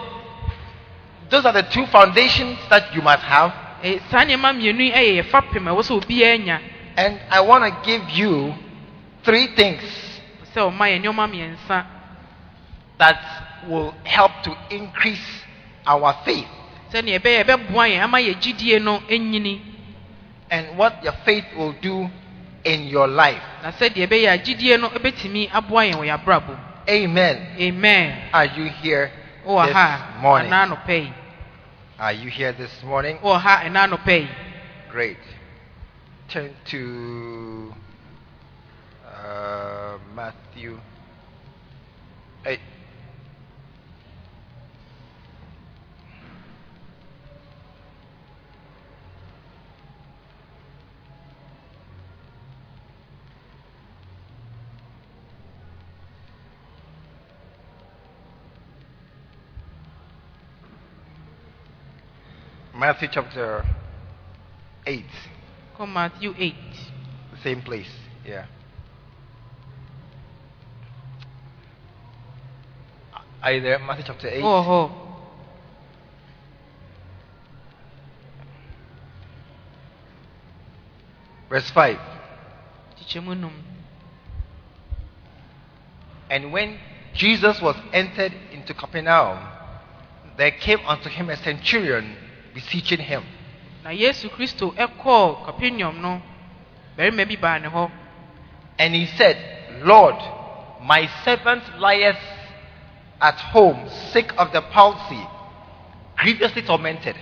those 1.33 1.45
are 1.45 1.53
the 1.53 1.63
two 1.63 1.85
foundations 1.87 2.59
that 2.69 2.93
you 2.93 3.01
must 3.01 3.23
have. 3.23 3.51
Eh, 3.83 3.99
saa 4.11 4.23
nneɛma 4.23 4.53
mmienu 4.53 4.79
yi 4.85 4.91
yɛ 4.91 5.23
yɛfa 5.23 5.51
pem 5.51 5.67
a 5.67 5.71
ɛwɔ 5.71 5.81
sɛ 5.81 5.93
obiara 6.01 6.37
nya 6.37 6.59
And 6.95 7.19
I 7.29 7.41
want 7.41 7.63
to 7.65 7.71
give 7.83 8.07
you 8.11 8.53
three 9.23 9.47
things 9.55 9.81
sɛ 10.55 10.61
ɔma 10.71 10.87
yɛ 10.93 11.01
nneɛma 11.01 11.27
mmiɛnsa 11.27 11.85
that 12.99 13.19
will 13.67 13.93
help 14.05 14.31
to 14.43 14.55
increase 14.69 15.43
our 15.87 16.13
faith. 16.23 16.47
sɛnea 16.93 17.19
ɛbɛyɛ 17.19 17.43
ɛbɛboa 17.43 17.89
yɛn 17.89 18.03
ama 18.03 18.19
yɛ 18.19 18.35
gyidie 18.39 18.79
no 18.81 18.99
nyini 19.09 19.59
And 20.51 20.77
what 20.77 21.03
your 21.03 21.13
faith 21.25 21.45
will 21.57 21.73
do 21.81 22.07
in 22.63 22.83
your 22.83 23.07
life. 23.07 23.41
na 23.63 23.71
sɛdeɛ 23.71 24.07
ɛbɛyɛ 24.07 24.33
a 24.33 24.37
gyidie 24.37 24.79
no 24.79 24.89
ɛbɛtumi 24.89 25.49
aboa 25.51 25.83
yɛn 25.89 25.95
wɔ 25.95 26.05
yɛ 26.07 26.13
abrabɔ 26.23 26.57
Amen. 26.87 27.47
amen 27.59 28.29
Are 28.33 28.45
you 28.45 28.65
here 28.81 29.11
this 29.47 29.75
morning? 30.21 30.51
Ɛna 31.99 32.07
anɔpɛ 32.07 32.13
yi 32.13 32.13
Are 32.13 32.13
you 32.13 32.29
here 32.29 32.51
this 32.53 32.83
morning? 32.83 33.17
wowɔ 33.19 33.39
ha 33.41 33.63
anɔpɛ 33.87 34.21
yi 34.21 34.29
Great. 34.89 35.17
Turn 36.29 36.55
to 36.65 37.73
uh, 39.07 39.97
Matthew 40.15 40.79
8. 42.45 42.59
Matthew 62.83 63.07
chapter 63.13 63.63
8. 64.85 65.05
kɔ 65.77 65.87
matthew 65.87 66.33
8 66.37 66.53
Same 67.41 67.61
place, 67.61 67.89
yeah. 68.25 68.45
Are 73.41 73.53
you 73.53 73.61
there? 73.61 73.79
Matthew 73.79 74.03
chapter 74.05 74.27
8. 74.27 74.43
wowɔ 74.43 74.65
hɔ 74.67 74.91
Verse 81.47 81.71
5. 81.71 81.99
And 86.29 86.51
when 86.51 86.79
Jesus 87.13 87.61
was 87.61 87.77
entered 87.93 88.33
into 88.51 88.73
Capernaum, 88.73 89.39
there 90.35 90.51
came 90.51 90.79
unto 90.85 91.07
him 91.07 91.29
a 91.29 91.37
centurion 91.37 92.17
beseeching 92.53 92.99
him, 92.99 93.23
na 93.83 93.89
yesu 93.91 94.29
kristo 94.29 94.73
ɛkɔɔ 94.75 95.45
capernaum 95.45 96.01
no 96.01 96.21
barima 96.97 97.25
bi 97.25 97.35
baa 97.35 97.57
ne 97.59 97.67
hɔ 97.69 97.89
and 98.79 98.95
he 98.95 99.05
said, 99.05 99.37
Lord, 99.83 100.15
my 100.81 101.07
servant 101.23 101.63
lieth 101.79 102.17
at 103.21 103.35
home, 103.39 103.87
sick 104.11 104.33
of 104.37 104.51
the 104.51 104.61
palsy, 104.61 105.27
grievously 106.17 106.61
tormented. 106.63 107.15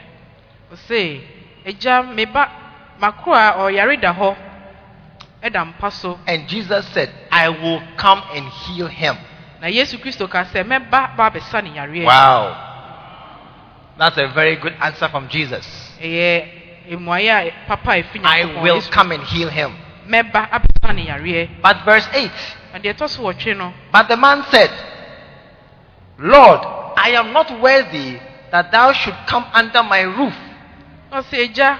ɔse 0.71 1.21
agya 1.65 2.03
me 2.15 2.25
ba 2.25 2.49
makoro 2.99 3.35
a 3.35 3.53
ɔyare 3.71 3.99
da 4.01 4.13
hɔ 4.13 4.35
ɛda 5.43 5.65
mpa 5.73 5.91
so 5.91 6.19
And 6.27 6.47
Jesus 6.47 6.87
said, 6.89 7.09
I 7.31 7.49
will 7.49 7.81
come 7.97 8.21
and 8.33 8.47
heal 8.49 8.87
him. 8.87 9.17
na 9.61 9.67
yesu 9.67 9.97
kristo 9.99 10.29
ka 10.29 10.43
sɛ 10.43 10.63
mɛba 10.63 11.15
ba 11.17 11.29
abɛsa 11.31 11.61
ne 11.63 11.71
yareɛ 11.71 12.05
Wow. 12.05 12.67
That's 14.01 14.17
a 14.17 14.29
very 14.33 14.55
good 14.55 14.73
answer 14.81 15.07
from 15.09 15.29
Jesus. 15.29 15.63
ɛyɛ 16.01 16.89
mmuaeɛ 16.97 17.29
a 17.29 17.53
papa 17.67 17.91
a 17.91 18.01
ɛfi 18.01 18.25
I 18.25 18.63
will 18.63 18.81
come 18.89 19.11
and 19.11 19.21
heal 19.21 19.47
him. 19.47 19.77
mɛba 20.09 20.49
abɛsa 20.49 20.95
ne 20.95 21.05
yareɛ 21.05 21.61
But 21.61 21.85
verse 21.85 22.09
8 22.11 22.31
na 22.73 22.79
deɛ 22.79 22.95
ɛtɔ 22.95 23.07
so 23.07 23.21
wɔtwe 23.21 23.55
no 23.55 23.71
But 23.91 24.07
the 24.07 24.17
man 24.17 24.43
said, 24.49 24.71
Lord, 26.17 26.61
I 26.97 27.11
am 27.11 27.31
not 27.31 27.61
worthy 27.61 28.17
that 28.49 28.71
thou 28.71 28.91
should 28.91 29.15
come 29.27 29.45
under 29.53 29.83
my 29.83 30.01
roof, 30.01 30.33
ɔsɛ 31.13 31.51
agya 31.53 31.77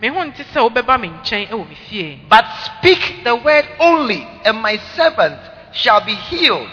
me 0.00 0.08
ho 0.08 0.24
nte 0.24 0.42
sɛ 0.54 0.56
wobɛba 0.70 0.98
me 0.98 1.08
nkyɛn 1.08 1.48
ɛwɔ 1.50 1.68
me 1.68 1.74
fie 1.74 2.18
but 2.30 2.46
speak 2.64 3.24
the 3.24 3.36
word 3.36 3.68
only, 3.78 4.26
and 4.46 4.56
my 4.62 4.78
servant 4.96 5.38
shall 5.74 6.00
be 6.00 6.14
healed. 6.14 6.70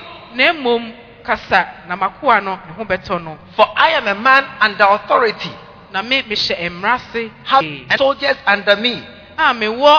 Kasa 1.30 1.86
na 1.88 1.96
makoa 1.96 2.42
no 2.42 2.58
ne 2.68 2.74
ho 2.74 2.84
bɛtɔ 2.84 3.22
no. 3.24 3.38
For 3.56 3.68
I 3.78 3.90
am 3.90 4.08
a 4.08 4.16
man 4.16 4.44
under 4.62 4.86
authority, 4.86 5.52
na 5.92 6.02
me 6.02 6.24
mehyɛ 6.24 6.70
mmara 6.72 7.00
se 7.12 7.32
have 7.44 7.66
soldiers 7.98 8.38
under 8.48 8.76
me. 8.76 8.94
a 9.38 9.54
mewɔ 9.54 9.94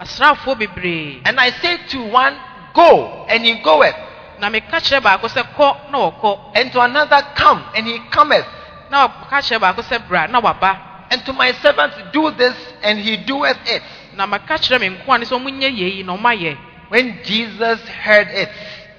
asraafoɔ 0.00 0.58
bebree. 0.58 1.22
And 1.26 1.38
I 1.38 1.50
say 1.50 1.76
to 1.88 2.02
one, 2.08 2.36
Go, 2.74 3.24
and 3.28 3.44
he 3.44 3.54
goeth, 3.62 3.94
na 4.40 4.48
meka 4.50 4.80
kyerɛ 4.80 5.00
baako 5.02 5.28
sɛ 5.28 5.42
kɔ 5.54 5.90
na 5.92 5.98
wɔkɔ. 5.98 6.38
And 6.56 6.72
to 6.72 6.80
another, 6.80 7.22
Come, 7.36 7.62
and 7.76 7.86
he 7.86 7.98
cometh, 8.10 8.46
na 8.90 9.08
kyerɛ 9.30 9.60
baako 9.60 9.82
sɛ 9.82 10.08
bra 10.08 10.26
na 10.26 10.40
waba. 10.40 10.78
And 11.10 11.24
to 11.26 11.32
my 11.34 11.52
servant, 11.52 11.92
Do 12.12 12.30
this, 12.30 12.56
and 12.82 12.98
he 12.98 13.18
doeth 13.18 13.58
it. 13.66 13.82
na 14.16 14.26
kyerɛ 14.26 14.80
me 14.80 14.88
nkoa 14.96 15.20
ne 15.20 15.26
sɛ 15.26 15.38
ɔmonyɛ 15.38 15.76
yei 15.76 16.02
na 16.02 16.16
ɔmayɛ. 16.16 16.56
When 16.88 17.20
Jesus 17.24 17.80
heard 17.88 18.28
it, 18.28 18.48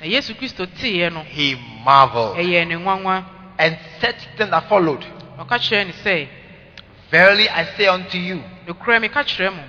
yesu 0.03 0.36
kristo 0.36 0.65
teeɛ 0.65 1.12
no 1.13 1.21
he 1.23 1.55
marveled 1.84 2.38
ɛyɛɛ 2.38 2.67
ne 2.67 2.75
nwanwa. 2.75 3.23
and 3.58 3.77
said 4.01 4.15
to 4.19 4.38
them 4.38 4.49
that 4.49 4.67
followed, 4.67 5.05
ɔka 5.39 5.60
kyerɛ 5.60 5.86
ne 5.88 5.93
sɛ 6.03 6.27
Verily 7.12 7.47
I 7.49 7.65
say 7.77 7.88
unto 7.88 8.17
you, 8.17 8.43
nokorɛ 8.67 8.99
meka 9.01 9.23
kyerɛ 9.23 9.53
mo 9.55 9.63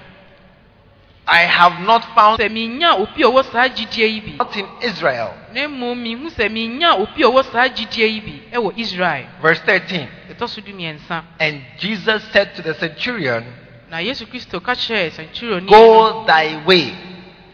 I 1.28 1.40
have 1.42 1.80
not 1.80 2.04
found 2.14 2.38
sɛ 2.40 2.48
menya 2.50 2.94
obi 3.00 3.22
a 3.22 3.26
ɔwɔ 3.26 3.44
saa 3.50 3.68
gyidie 3.68 4.06
yi 4.14 4.20
bi. 4.20 4.36
out 4.40 4.56
in 4.56 4.66
Israel. 4.82 5.34
na 5.52 5.66
mmom 5.66 5.98
mihu 5.98 6.30
sɛ 6.30 6.48
menya 6.50 6.94
obi 6.98 7.22
a 7.22 7.26
ɔwɔ 7.26 7.44
saa 7.52 7.68
gyidie 7.68 8.06
yi 8.14 8.20
bi 8.20 8.42
ɛwɔ 8.52 8.78
israel. 8.78 9.26
Verse 9.42 9.60
13. 9.60 10.08
ɛtɔ 10.30 10.48
so 10.48 10.60
du 10.60 10.72
mmiɛnsa 10.72 11.22
And 11.40 11.62
Jesus 11.78 12.22
said 12.32 12.54
to 12.54 12.62
the 12.62 12.74
centurion, 12.74 13.44
na 13.90 13.98
yesu 13.98 14.26
kristo 14.26 14.62
ka 14.62 14.72
kyerɛɛ 14.74 15.10
sankyuroni 15.12 15.68
Go 15.68 16.24
thy 16.26 16.64
way, 16.64 16.94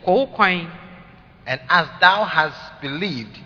kɔ 0.04 0.06
wo 0.06 0.26
kwan 0.26 0.70
and 1.46 1.60
as 1.68 1.86
thou 2.00 2.24
hast 2.24 2.80
believed, 2.80 3.38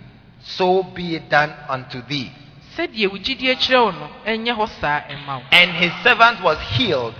so 0.42 0.82
be 0.82 1.16
it 1.16 1.28
done 1.28 1.52
unto 1.68 2.02
thee. 2.02 2.30
sɛdeɛ 2.76 3.11
wo 3.11 3.16
gyidie 3.18 3.54
kyerɛ 3.56 3.85
wo 3.85 3.90
no 3.90 4.09
ɛnyɛ 4.26 4.54
hɔ 4.56 4.68
saa 4.80 5.00
ɛma 5.09 5.37
wo 5.38 5.42
And 5.50 5.70
his 5.72 5.92
servant 6.02 6.42
was 6.42 6.59
healed 6.76 7.14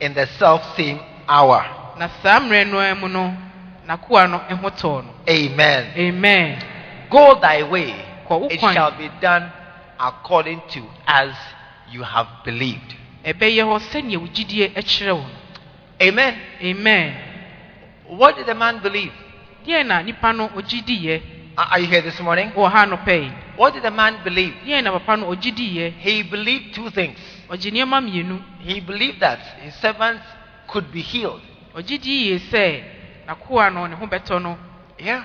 in 0.00 0.14
the 0.14 0.26
self 0.38 0.76
same 0.76 0.98
hour. 1.28 1.64
na 1.98 2.08
saa 2.22 2.38
no 2.38 2.78
ara 2.78 2.94
mu 2.94 3.08
no 3.08 3.36
n'akoa 3.86 4.30
no 4.30 4.38
ho 4.38 4.70
tɔɔ 4.70 5.04
no 5.04 5.10
Amen. 5.28 5.92
amen 5.96 6.62
Go 7.10 7.34
thy 7.40 7.62
way, 7.62 7.94
it 8.50 8.60
shall 8.60 8.90
be 8.96 9.08
done 9.20 9.52
according 10.00 10.62
to 10.70 10.82
as 11.06 11.34
you 11.90 12.02
have 12.02 12.26
believed. 12.44 12.94
ɛbɛyɛ 13.24 13.62
hɔ 13.62 13.78
sɛnea 13.90 14.16
wo 14.18 14.26
gyidie 14.26 14.72
kyerɛ 14.74 15.12
wo 15.14 15.20
no 15.22 15.28
Amen. 16.00 16.34
amen 16.62 17.14
What 18.08 18.36
did 18.36 18.46
the 18.46 18.54
man 18.54 18.80
believe? 18.80 19.12
Deɛ 19.64 19.86
na 19.86 20.02
nipa 20.02 20.32
no 20.32 20.48
diiɛ 20.48 21.22
Are 21.56 21.78
you 21.78 21.86
here 21.86 22.02
this 22.02 22.18
morning? 22.20 22.50
wɔ 22.52 22.70
ha 22.70 22.84
no 22.84 22.96
What 23.56 23.74
did 23.74 23.82
the 23.84 23.90
man 23.90 24.22
believe? 24.24 24.54
deɛ 24.66 24.82
na 24.82 24.90
papa 24.98 25.16
no 25.16 25.34
diiɛ 25.34 25.92
He 25.98 26.22
believed 26.22 26.74
two 26.74 26.90
things. 26.90 27.18
ɔgye 27.48 27.70
nneɛma 27.72 28.00
mmienu 28.02 28.42
He 28.60 28.80
believed 28.80 29.20
that 29.20 29.38
his 29.62 29.74
servants 29.76 30.24
could 30.68 30.90
be 30.92 31.00
healed. 31.00 31.40
ɔgye 31.74 31.98
dii 32.00 32.26
yie 32.26 32.38
sɛ 32.38 32.82
n'akoa 33.28 33.72
no 33.72 33.86
ne 33.86 33.94
ho 33.96 34.06
bɛtɔ 34.06 34.42
no 34.42 34.58
Yeah. 34.98 35.24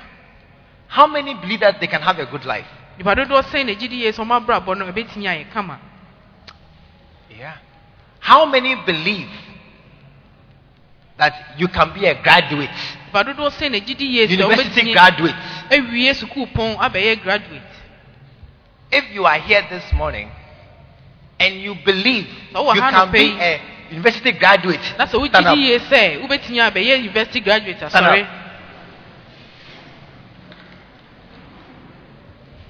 How 0.88 1.06
many 1.06 1.36
believe 1.36 1.60
that 1.60 1.80
they 1.80 1.86
can 1.88 2.02
have 2.02 2.18
a 2.20 2.26
good 2.26 2.46
life? 2.46 2.66
nipa 2.98 3.16
dodoɔ 3.16 3.42
sɛn 3.44 3.66
na 3.66 3.74
gyidi 3.74 4.00
yie 4.04 4.12
sɛ 4.12 4.20
ɔmo 4.26 4.46
abrabɔ 4.46 4.78
no 4.78 4.86
ebetumi 4.92 5.26
ayɛ 5.26 5.52
kama 5.52 5.80
Yeah. 7.38 7.54
How 8.20 8.46
many 8.46 8.76
believe 8.86 9.30
that 11.18 11.34
you 11.58 11.68
can 11.68 11.94
be 11.94 12.06
a 12.06 12.22
graduate, 12.22 12.70
nipa 13.10 13.24
dodoɔ 13.24 13.50
sɛn 13.52 13.72
na 13.72 13.80
gyidi 13.80 14.06
yie 14.06 14.28
sɛ 14.28 14.32
university 14.32 14.82
ɔbɛtumi 14.82 14.94
graduate? 14.94 15.36
ewie 15.72 16.14
sukuu 16.14 16.46
pɔn 16.54 16.78
abɛyɛ 16.80 17.22
graduate 17.24 17.62
If 18.92 19.06
you 19.14 19.26
are 19.26 19.38
here 19.40 19.64
this 19.70 19.94
morning 19.94 20.32
and 21.40 21.56
you 21.62 21.76
believe 21.86 22.28
So 22.54 22.74
you 22.74 22.82
can 22.82 23.12
be 23.12 23.38
a 23.40 23.62
university 23.92 24.32
graduate, 24.32 24.80
that's 24.98 25.14
what 25.14 25.32
wogyidi 25.32 25.56
yie 25.58 25.80
sɛ 25.80 26.22
wobɛtumi 26.22 26.60
abɛyɛ 26.72 27.00
university 27.00 27.40
graduate 27.42 27.80
asɔre 27.80 28.28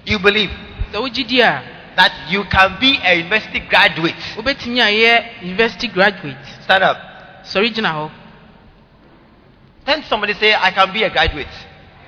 You 0.06 0.20
believe 0.20 0.52
sɛ 0.92 1.00
wogyidi 1.00 1.40
a 1.42 1.64
that 1.96 2.32
you 2.32 2.44
can 2.46 2.78
be 2.80 2.98
a 3.04 3.16
university 3.16 3.60
graduate. 3.60 4.16
wobɛtumi 4.38 4.80
ayɛ 4.80 5.42
university 5.44 5.88
graduate. 5.90 6.38
Stand 6.64 6.84
up. 6.84 6.98
sɔre 7.44 7.74
gyina 7.74 7.92
hɔ 7.92 8.10
Then 9.90 10.04
somebody 10.04 10.36
say, 10.36 10.54
I 10.54 10.70
can 10.70 10.94
be 10.94 11.02
a 11.02 11.10
graduate. 11.10 11.50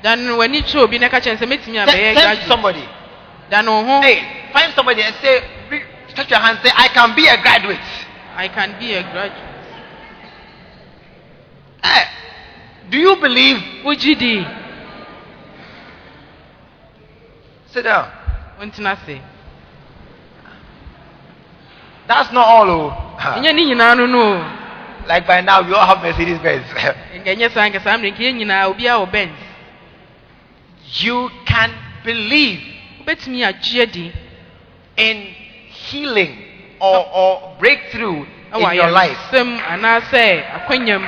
dan 0.03 0.19
w'ani 0.37 0.61
kyerɛ 0.61 0.83
obi 0.83 0.97
na 0.99 1.09
ka 1.09 1.17
kyɛn 1.19 1.37
sɛ 1.37 1.45
mɛtumi 1.49 1.77
abɛyɛ 1.81 1.85
Then, 1.85 2.13
then 2.13 2.13
graduate 2.13 2.47
somebody. 2.47 2.85
wo 3.51 3.83
ho 3.85 4.01
Hey, 4.01 4.49
find 4.53 4.73
somebody 4.75 5.01
and 5.01 5.15
say, 5.15 5.41
re- 5.69 5.83
stretch 6.09 6.29
your 6.29 6.39
hand, 6.39 6.59
say, 6.63 6.69
I 6.75 6.87
can 6.89 7.15
be 7.15 7.25
a 7.27 7.37
graduate. 7.41 7.81
i 8.37 8.47
can 8.47 8.77
be 8.79 8.93
a 8.93 9.01
graduate 9.01 9.49
Eh, 11.83 12.05
do 12.89 12.97
you 12.99 13.15
believe? 13.15 13.57
wogyidi 13.83 14.45
Sit 17.73 17.83
down. 17.83 18.11
That's 22.07 22.31
not 22.33 22.45
all. 22.45 22.69
Oh. 22.69 24.57
ɛnyɛ 25.07 25.07
ne 25.07 25.07
nyinaa 25.07 25.07
no 25.07 25.07
no 25.07 25.07
o. 25.07 25.07
like 25.07 25.27
by 25.27 25.41
now, 25.41 25.61
we 25.67 25.73
all 25.73 25.85
have 25.85 26.01
Mercedes 26.01 26.39
Benz. 26.39 26.65
nka 27.15 27.35
ɛnyɛ 27.35 27.51
saa 27.51 27.67
nka 27.69 27.79
saa 27.83 27.97
mmerɛ 27.97 28.11
nka 28.13 28.23
yɛn 28.23 28.35
nyinaa 28.39 28.67
obiara 28.69 28.99
wɔ 29.05 29.11
benz 29.11 29.37
you 30.99 31.29
can 31.45 31.71
believe 32.03 32.59
wobɛtumi 32.99 33.43
agye 33.45 33.81
adi 33.81 34.11
in 34.97 35.17
healing 35.69 36.37
or, 36.79 37.05
or 37.13 37.55
breakthrough 37.59 38.25
in 38.53 38.73
your 38.75 38.91
life. 38.91 39.17
ayaresɛm 39.31 39.59
anaasɛ 39.67 40.43
akwanyam 40.55 41.03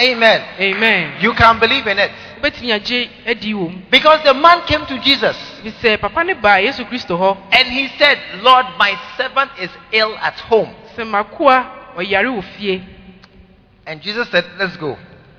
Amen. 0.00 0.42
amen 0.58 1.20
You 1.20 1.34
can 1.34 1.58
believe 1.60 1.86
in 1.86 1.98
it. 1.98 2.10
wobɛtumi 2.40 2.72
agye 2.72 3.08
adi 3.26 3.52
wɔ 3.52 3.70
mu 3.70 3.78
Because 3.90 4.22
the 4.24 4.34
man 4.34 4.62
came 4.66 4.84
to 4.86 4.98
Jesus 4.98 5.36
bi 5.62 5.70
sɛ 5.70 6.00
papa 6.00 6.24
ne 6.24 6.34
baa 6.34 6.56
yesu 6.58 6.84
kristo 6.88 7.16
hɔ 7.18 7.36
and 7.52 7.68
he 7.68 7.88
said, 7.98 8.18
Lord, 8.42 8.66
my 8.78 8.98
servant 9.16 9.50
is 9.60 9.70
ill 9.92 10.16
at 10.18 10.38
home. 10.40 10.74
sɛ 10.96 11.04
makoa 11.06 11.94
ɔyare 11.96 12.26
wɔ 12.28 12.42
fie 12.56 12.82
And 13.86 14.00
Jesus 14.00 14.28
said, 14.30 14.44
Let's 14.58 14.76
go. 14.76 14.96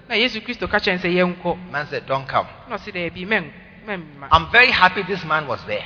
na 0.09 0.15
yesu 0.15 0.41
kristo 0.43 0.67
ka 0.69 0.77
kyɛn 0.79 0.99
sɛ 0.99 1.09
yɛnkɔ 1.13 1.71
Man 1.71 1.87
said, 1.87 2.05
Don't 2.05 2.27
come. 2.27 2.47
na 2.67 2.75
ɔse 2.77 2.91
daabi 2.91 3.25
mɛmma 3.25 4.27
I'm 4.31 4.51
very 4.51 4.71
happy 4.71 5.03
this 5.03 5.23
man 5.23 5.47
was 5.47 5.63
there. 5.65 5.85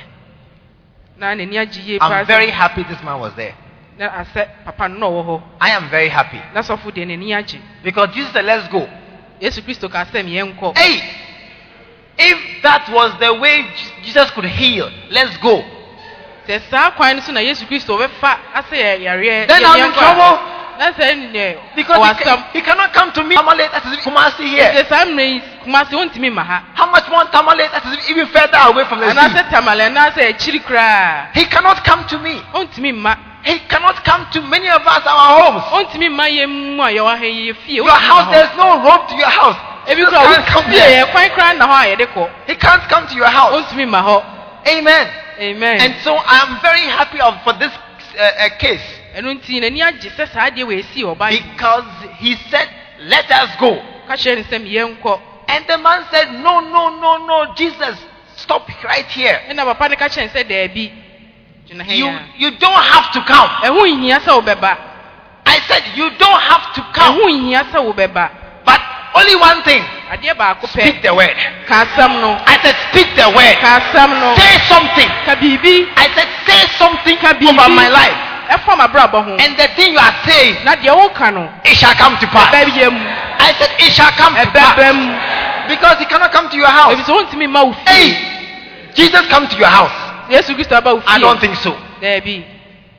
na 1.16 1.34
n'ani 1.34 1.54
agye 1.58 1.82
yie 1.86 1.98
paa 1.98 2.06
I'm 2.10 2.24
sɛ- 2.24 2.26
very 2.26 2.50
happy 2.50 2.82
this 2.84 3.02
man 3.02 3.20
was 3.20 3.32
there. 3.34 3.54
na 3.96 4.08
asɛ 4.10 4.48
papa 4.64 4.88
no 4.88 4.98
na 4.98 5.06
ɔwɔ 5.06 5.24
hɔ 5.26 5.42
I 5.60 5.70
am 5.70 5.88
very 5.88 6.08
happy. 6.08 6.40
na 6.52 6.60
sɔfo 6.62 6.90
deɛ 6.90 7.06
n'ani 7.06 7.30
agye 7.34 7.60
Because 7.84 8.10
Jesus 8.14 8.32
said, 8.32 8.44
Let's 8.44 8.66
go. 8.68 8.88
yesu 9.40 9.62
kristo 9.62 9.88
ka 9.90 10.04
sɛ 10.04 10.24
yɛnkɔ 10.26 10.76
Hey, 10.76 11.00
if 12.18 12.62
that 12.62 12.88
was 12.90 13.16
the 13.20 13.32
way 13.34 13.62
Je- 13.62 14.02
Jesus 14.02 14.30
could 14.32 14.46
heal, 14.46 14.90
let's 15.10 15.36
go. 15.38 15.62
sɛ 16.48 16.60
saa 16.68 16.90
kwan 16.90 17.14
no 17.16 17.22
so 17.22 17.30
na 17.30 17.40
yesu 17.40 17.64
kristo 17.68 17.94
ɔbɛfa 17.96 18.36
asɛ 18.54 18.74
yɛ 18.74 19.00
yareɛ 19.06 19.46
Then 19.46 19.62
yɛ- 19.62 19.66
I'm 19.68 19.80
in 19.80 19.92
yɛnkɔ 19.92 19.96
a, 19.96 20.00
trouble. 20.00 20.57
Na 20.78 20.92
sɛ 20.92 21.30
neɛ 21.32 21.74
Because 21.74 21.98
he, 22.18 22.24
ca- 22.24 22.36
asɛm 22.36 22.52
he 22.52 22.60
cannot 22.62 22.92
come 22.92 23.12
to 23.12 23.24
me. 23.24 23.34
Tamale, 23.34 23.68
that 23.72 23.84
is 23.86 23.98
Kumasi 24.06 24.46
here. 24.48 24.70
sɛ 24.72 24.88
saa 24.88 25.04
mmerɛ 25.04 25.26
yi 25.34 25.42
kumase 25.64 25.90
wontumi 25.92 26.30
How 26.74 26.86
much 26.90 27.08
more 27.08 27.24
Tamale? 27.26 27.68
That 27.68 27.84
is 27.86 28.10
even 28.10 28.26
further 28.28 28.58
away 28.62 28.84
from 28.84 29.00
the 29.00 29.10
sea. 29.10 29.18
anaasɛ 29.18 29.50
tamale 29.50 29.82
anaasɛ 29.90 30.34
akyiri 30.34 30.60
koraa 30.64 31.34
He 31.34 31.44
cannot 31.46 31.84
come 31.84 32.04
to 32.06 32.18
me. 32.18 32.40
He 33.44 33.58
cannot 33.60 34.04
come 34.04 34.26
to 34.32 34.42
many 34.42 34.68
of 34.68 34.82
us, 34.86 35.02
our 35.06 35.42
homes. 35.42 35.62
ɔntumi 35.64 36.08
mma 36.10 36.26
yɛn 36.28 36.48
mu 36.76 36.82
a 36.82 36.90
yɛwɔ 36.90 37.18
ha 37.18 37.24
yi 37.24 37.52
yɛ 37.52 37.56
fie 37.56 37.74
Your 37.74 37.88
house, 37.90 38.34
there's 38.34 38.56
no 38.56 38.82
road 38.82 39.08
to 39.08 39.14
your 39.16 39.28
house. 39.28 39.56
kora 39.86 40.06
can't 40.06 40.46
come 40.46 40.64
wo 40.64 40.70
fie 40.70 40.78
there. 40.78 41.06
yɛ 41.06 41.10
kwan 41.12 41.30
koraa 41.30 41.56
na 41.58 41.66
hɔ 41.66 41.74
a 41.84 41.96
yɛde 41.96 42.06
kɔ 42.12 42.30
He 42.46 42.54
can't 42.54 42.82
come 42.88 43.06
to 43.06 43.14
your 43.14 43.26
house. 43.26 43.52
ɔntumi 43.54 43.86
mma 43.88 44.02
hɔ 44.02 44.24
Amen. 44.68 45.08
amen 45.40 45.80
And 45.80 45.94
so 46.02 46.18
I'm 46.26 46.60
very 46.60 46.82
happy 46.82 47.20
of, 47.20 47.42
for 47.42 47.52
this 47.54 47.72
uh, 48.18 48.22
uh, 48.22 48.48
case 48.58 48.97
ɛno 49.16 49.32
nti 49.34 49.60
n'ani 49.60 49.82
agye 49.82 50.10
sɛ 50.10 50.28
saa 50.32 50.50
adeɛ 50.50 50.64
wɔ 50.64 50.78
esi 50.78 51.02
ɔba 51.04 51.30
yi 51.32 51.40
because 51.40 51.84
he 52.18 52.34
said, 52.50 52.68
Let 53.00 53.30
us 53.30 53.50
go. 53.60 53.80
ka 54.06 54.14
kyerɛ 54.14 54.36
ne 54.36 54.42
sɛm 54.44 55.20
And 55.48 55.64
the 55.66 55.78
man 55.78 56.04
said, 56.10 56.32
No, 56.42 56.60
no, 56.60 56.90
no, 57.00 57.16
no, 57.26 57.54
Jesus, 57.54 57.96
stop 58.36 58.68
right 58.84 59.06
here. 59.06 59.40
ɛna 59.48 59.64
papa 59.64 59.88
no 59.88 59.96
ka 59.96 60.08
kyerɛ 60.08 60.32
ne 60.34 60.40
sɛ 60.40 60.44
daabi 60.48 60.92
gyina 61.68 61.84
ha 61.84 61.92
You, 61.92 62.50
you 62.50 62.58
don't 62.58 62.82
have 62.84 63.12
to 63.12 63.20
come. 63.24 63.48
ɛho 63.62 63.80
nhia 63.98 64.20
sɛ 64.20 64.42
wobɛba 64.42 64.76
I 65.46 65.58
said, 65.60 65.82
You 65.96 66.10
don't 66.18 66.40
have 66.42 66.74
to 66.74 66.82
come. 66.92 67.16
ɛho 67.18 67.24
nhia 67.40 67.64
sɛ 67.72 67.78
wobɛba 67.80 68.30
But 68.64 68.80
only 69.14 69.36
one 69.36 69.62
thing 69.62 69.82
speak 70.68 71.02
the 71.02 71.14
word. 71.14 71.34
ka 71.66 71.84
asɛm 71.84 72.20
no 72.20 72.36
I 72.44 72.58
said, 72.62 72.76
Speak 72.90 73.08
the 73.16 73.28
word. 73.30 73.56
ka 73.60 73.80
asɛm 73.80 74.10
no 74.20 74.34
Say 74.36 74.58
something. 74.68 75.08
I 75.96 76.06
said, 76.14 76.28
Say 76.46 76.60
something 76.76 77.16
over 77.48 77.68
my 77.72 77.88
life. 77.88 78.37
Ɛfam 78.48 78.80
abrabɔ 78.80 79.24
ho 79.24 79.36
And 79.38 79.56
the 79.56 79.68
thing 79.76 79.92
you 79.92 79.98
are 79.98 80.14
saying, 80.26 80.64
na 80.64 80.74
deɛ 80.76 80.94
woka 80.96 81.32
no 81.32 81.48
it 81.64 81.76
shall 81.76 81.94
come 81.94 82.16
to 82.18 82.26
pass. 82.28 82.52
mu 82.52 82.98
I 83.40 83.52
said, 83.58 83.70
It 83.78 83.92
shall 83.92 84.10
come 84.12 84.34
to 84.34 84.46
pass. 84.50 84.94
mu 84.94 85.68
Because 85.68 86.00
it 86.00 86.08
cannot 86.08 86.32
come 86.32 86.48
to 86.50 86.56
your 86.56 86.66
house. 86.68 86.94
ebi 86.94 87.02
sɛ 87.02 87.12
wontumi 87.14 87.46
mma 87.48 87.64
wo 87.66 87.72
fie 87.72 87.92
Hey, 87.92 88.92
Jesus 88.94 89.26
come 89.28 89.46
to 89.48 89.56
your 89.56 89.68
house. 89.68 89.92
yesu 90.30 90.54
kristo 90.56 90.76
aba 90.76 90.94
wo 90.94 91.02
I 91.06 91.18
don't 91.18 91.40
think 91.40 91.56
so. 91.56 91.76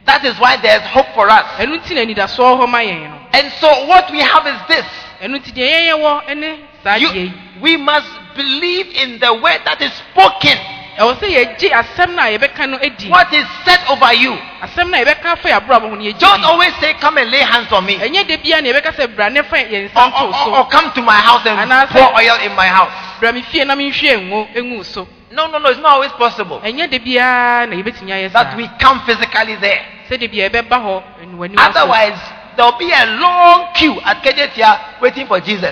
That 0.06 0.26
is 0.26 0.40
why 0.40 0.58
there's 0.58 0.82
hope 0.84 1.08
for 1.14 1.30
us. 1.30 1.46
ɛno 1.58 1.78
nti 1.80 1.94
na 1.96 2.02
anidasoɔ 2.02 2.60
hɔ 2.62 2.68
ma 2.70 2.80
yɛn 2.80 3.10
no 3.10 3.16
And 3.34 3.52
so 3.60 3.86
what 3.86 4.10
we 4.12 4.20
have 4.20 4.46
is 4.48 4.60
this. 4.68 4.86
ɛno 5.22 5.40
nti 5.40 5.52
deɛ 5.54 5.68
yɛn 5.70 5.88
yɛwɔ 5.94 6.24
ɛne 6.30 6.58
saa 6.84 6.96
You- 6.96 7.12
yi 7.14 7.34
we 7.62 7.76
must 7.78 8.08
believe 8.36 8.88
in 8.96 9.20
the 9.20 9.34
word 9.34 9.60
that 9.66 9.82
is 9.82 9.92
spoken. 10.14 10.58
Ɛwɔ 11.00 11.16
sɛ 11.20 11.28
yɛgye 11.32 11.72
asɛm 11.72 12.16
no 12.16 12.22
a 12.24 12.38
yɛbɛka 12.38 12.70
no 12.70 12.78
adi 12.78 13.10
What 13.10 13.34
is 13.34 13.46
said 13.66 13.80
over 13.90 14.14
you. 14.14 14.34
asɛm 14.62 14.90
no 14.92 14.98
a 14.98 15.06
yɛbɛka 15.06 15.38
fa 15.40 15.50
yɛ 15.50 15.56
abrabɔ 15.62 15.90
ho 15.90 15.96
no 15.96 16.02
yɛgye 16.04 16.20
Don't 16.20 16.44
always 16.44 16.74
say, 16.82 16.94
Come 17.00 17.18
and 17.18 17.32
lay 17.32 17.40
hands 17.40 17.72
on 17.72 17.86
me. 17.86 17.98
ɛnyɛ 17.98 18.28
da 18.28 18.38
bia 18.38 18.62
na 18.62 18.70
yɛbɛka 18.70 18.92
sɛ 18.96 19.16
bra 19.16 19.30
ne 19.30 19.42
fa 19.44 19.56
yɛn 19.58 19.86
Or, 19.86 19.90
nsa 19.90 20.12
nto 20.12 20.22
or- 20.22 20.28
or- 20.28 20.34
so 20.34 20.56
or 20.56 20.66
come 20.68 20.92
to 20.92 21.02
my 21.02 21.16
house 21.16 21.46
and 21.46 21.72
pour 21.90 22.16
oil 22.18 22.36
in 22.44 22.54
my 22.56 22.68
house. 22.68 22.92
bra 23.20 23.32
me 23.32 23.42
fie 23.44 23.64
na 23.64 23.76
menhwie 23.76 24.18
ngo 24.30 24.48
ngu 24.56 24.84
so 24.86 25.08
No, 25.32 25.46
no, 25.46 25.60
no. 25.60 25.70
It's 25.70 25.80
not 25.80 25.92
always 25.94 26.12
possible. 26.14 26.60
ɛnyɛ 26.66 26.90
da 26.90 26.98
biara 27.00 27.68
na 27.70 27.76
yɛbɛtumi 27.76 28.10
ayɛ 28.12 28.32
That 28.34 28.58
we 28.58 28.68
come 28.80 29.00
physically 29.06 29.56
there. 29.56 29.80
sɛdeɛ 30.10 30.32
bia 30.32 30.50
yɛbɛba 30.50 30.70
hɔ 30.84 31.04
anuaniwa 31.24 31.60
so 31.74 31.80
Otherwise, 31.80 32.20
there'll 32.60 32.76
be 32.78 32.92
a 32.92 33.06
long 33.16 33.72
queue 33.74 33.96
at 34.04 34.20
Kejetia 34.20 35.00
waiting 35.00 35.26
for 35.28 35.40
Jesus. 35.40 35.72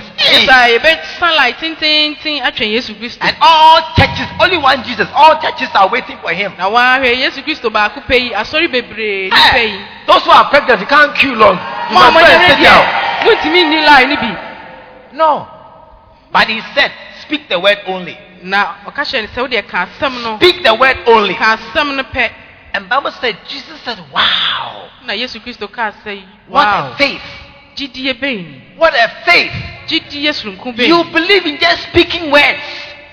And 3.20 3.36
all 3.44 3.82
churches, 4.00 4.28
only 4.40 4.56
one 4.58 4.84
Jesus, 4.88 5.08
all 5.12 5.36
churches 5.42 5.68
are 5.76 5.92
waiting 5.92 6.18
for 6.24 6.32
him. 6.32 6.56
na 6.58 6.72
wahwɛ 6.72 7.12
yesu 7.12 7.44
kristo 7.44 7.70
baako 7.70 8.00
pɛ 8.08 8.16
yi 8.16 8.32
asɔre 8.32 8.72
bebree 8.72 9.28
ne 9.28 9.36
pɛ 9.36 9.52
Hey, 9.52 9.68
yi 9.68 9.86
those 10.08 10.24
who 10.24 10.32
are 10.32 10.50
pregnant, 10.50 10.80
you 10.80 10.88
can't 10.88 11.14
queue 11.14 11.36
long. 11.36 11.60
You 11.92 12.00
must 12.00 12.14
go 12.14 12.20
and 12.24 12.52
sit 12.56 12.64
down. 12.64 12.86
deɛ 13.20 13.36
montumi 13.36 13.62
nni 13.68 13.80
line 13.86 14.16
no. 15.14 15.48
But 16.32 16.48
he 16.48 16.62
said, 16.74 16.92
speak 17.22 17.50
the 17.50 17.60
word 17.60 17.80
only. 17.88 18.18
na 18.44 18.76
ɔka 18.88 19.04
kyerɛ 19.04 19.22
ne 19.24 19.28
sɛ 19.28 19.42
wodeɛ 19.44 19.68
ka 19.68 19.88
asɛm 19.88 20.24
no 20.24 20.38
Speak 20.38 20.64
the 20.64 20.74
word 20.74 20.98
only. 21.06 21.36
Ka 22.74 22.80
asɛm 22.80 22.84
no 22.84 22.88
pɛ 22.88 22.90
And 22.90 22.90
Bible 22.90 23.12
said, 23.12 23.38
Jesus 23.48 23.82
said, 23.82 24.00
wow. 24.14 24.90
na 25.06 25.14
yesu 25.14 25.40
kristo 25.40 25.68
kaa 25.72 25.92
sɛ 26.04 26.16
yi 26.16 26.26
What 26.48 26.66
wow 26.66 26.92
a 26.92 26.96
faith. 26.98 27.22
gyidie 27.76 28.14
bɛn 28.20 28.78
What 28.78 28.94
a 28.94 29.08
faith. 29.26 29.52
gyidie 29.88 30.34
sononko 30.34 30.78
You 30.88 31.04
believe 31.12 31.46
in 31.46 31.58
just 31.60 31.84
speaking 31.84 32.32
words. 32.32 32.60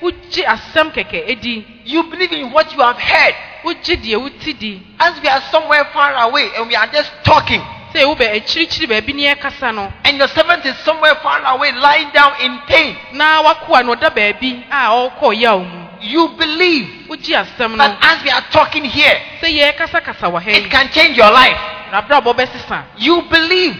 wogye 0.02 0.44
asɛm 0.44 0.92
kɛkɛ 0.92 1.28
edi 1.28 1.64
You 1.84 2.02
believe 2.04 2.32
in 2.32 2.50
what 2.52 2.72
you 2.74 2.80
have 2.80 2.98
heard. 2.98 3.34
wogye 3.64 3.96
deɛ 3.96 4.16
woti 4.20 4.58
di 4.58 4.82
As 5.00 5.20
we 5.20 5.28
are 5.28 5.40
somewhere 5.50 5.84
far 5.92 6.14
away 6.28 6.50
and 6.56 6.68
we 6.68 6.74
are 6.76 6.86
just 6.88 7.10
talking. 7.24 7.60
sɛ 7.94 8.02
wobɛ 8.04 8.34
akyirikyiri 8.42 8.86
baabi 8.88 9.14
ne 9.14 9.34
yɛkasa 9.34 9.72
no 9.74 9.92
And 10.04 10.18
your 10.18 10.28
servant 10.28 10.64
is 10.66 10.76
somewhere 10.78 11.14
far 11.22 11.40
away 11.44 11.72
lying 11.72 12.10
down 12.12 12.32
in 12.40 12.58
pain. 12.66 12.96
na 13.12 13.42
wakoa 13.42 13.84
no 13.84 13.94
ɔda 13.94 14.10
baabi 14.14 14.64
a 14.70 14.90
ɔrekɔ 14.90 15.40
yaw 15.40 15.58
mu 15.58 15.83
You 16.04 16.28
believe 16.36 17.08
that 17.08 17.96
as 18.02 18.22
we 18.22 18.30
are 18.30 18.42
talking 18.50 18.84
here, 18.84 19.16
sɛ 19.40 19.48
yɛrekasakasa 19.48 20.30
wɔ 20.30 20.42
ha 20.42 20.50
it 20.50 20.70
can 20.70 20.88
change 20.90 21.16
your 21.16 21.30
life. 21.30 21.56
na 21.90 22.02
abrabɔ 22.02 22.34
bɛsesa 22.36 22.82
You 22.98 23.22
believe. 23.22 23.76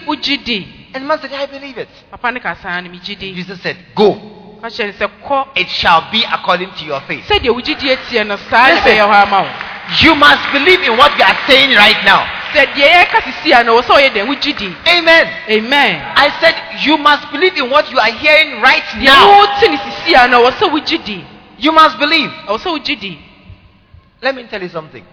And 0.94 1.06
man 1.08 1.18
said, 1.20 1.32
I 1.32 1.46
believe 1.46 1.76
it. 1.78 1.88
papa 2.10 2.30
ne 2.32 2.40
ka 2.40 2.54
saa 2.62 2.80
no 2.80 2.88
megye 2.88 3.18
di 3.18 3.34
Jesus 3.34 3.60
said, 3.60 3.76
Go. 3.94 4.14
ka 4.62 4.68
kyerɛ 4.68 4.86
no 4.98 5.06
sɛ 5.06 5.08
kɔ 5.26 5.48
it 5.56 5.68
shall 5.68 6.10
be 6.10 6.24
according 6.24 6.70
to 6.78 6.84
your 6.84 7.00
faith. 7.02 7.26
sɛdeɛ 7.28 7.50
wo 7.52 7.60
gyidie 7.60 7.96
teɛ 8.08 8.26
no 8.26 8.36
saa 8.48 8.68
na 8.68 8.74
Listen. 8.74 8.96
ɛbɛyɛ 8.96 9.04
hɔ 9.08 9.26
ama 9.26 9.42
wo 9.42 9.48
You 10.00 10.14
must 10.14 10.50
believe 10.52 10.80
in 10.82 10.96
what 10.96 11.12
you 11.18 11.24
are 11.24 11.36
saying 11.46 11.74
right 11.76 12.02
now. 12.06 12.24
sɛ 12.54 12.72
deɛ 12.72 12.88
yɛka 13.04 13.20
sisi 13.22 13.52
a 13.52 13.64
no 13.64 13.76
wɔ 13.76 13.82
sɛ 13.82 13.92
ɔyɛ 14.00 14.10
deɛ 14.14 14.26
wo 14.28 14.34
gyidi 14.36 14.74
Amen. 14.86 15.28
amen 15.50 16.00
I 16.16 16.30
said 16.40 16.54
you 16.86 16.96
must 16.96 17.30
believe 17.32 17.56
in 17.58 17.68
what 17.68 17.90
you 17.90 17.98
are 17.98 18.12
hearing 18.12 18.62
right 18.62 18.84
now. 18.96 19.44
Wote 21.70 21.98
ne 22.00 22.16
sisi 22.16 22.24
a 22.24 22.46
no 22.46 22.52
wɔ 22.52 22.58
sɛ 22.58 22.70
wo 22.70 22.78
gyidi 22.78 22.84
You 22.84 22.92
must 22.92 23.08
believe. 23.08 23.10
ɛwɔ 23.10 23.12
sɛ 23.12 23.14
wo 23.14 23.18
Let 24.22 24.34
me 24.36 24.44
tell 24.44 24.62
you 24.62 24.68
something. 24.68 25.04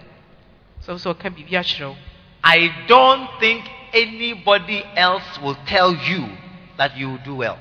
sɛ 0.86 1.14
ɔka 1.14 1.30
biribi 1.30 1.52
akyerɛ 1.58 1.96
I 2.44 2.72
don't 2.88 3.28
think 3.38 3.64
anybody 3.92 4.82
else 4.96 5.38
will 5.40 5.56
tell 5.66 5.94
you 5.94 6.26
that 6.76 6.96
you 6.96 7.10
will 7.10 7.18
do 7.24 7.34
well. 7.36 7.58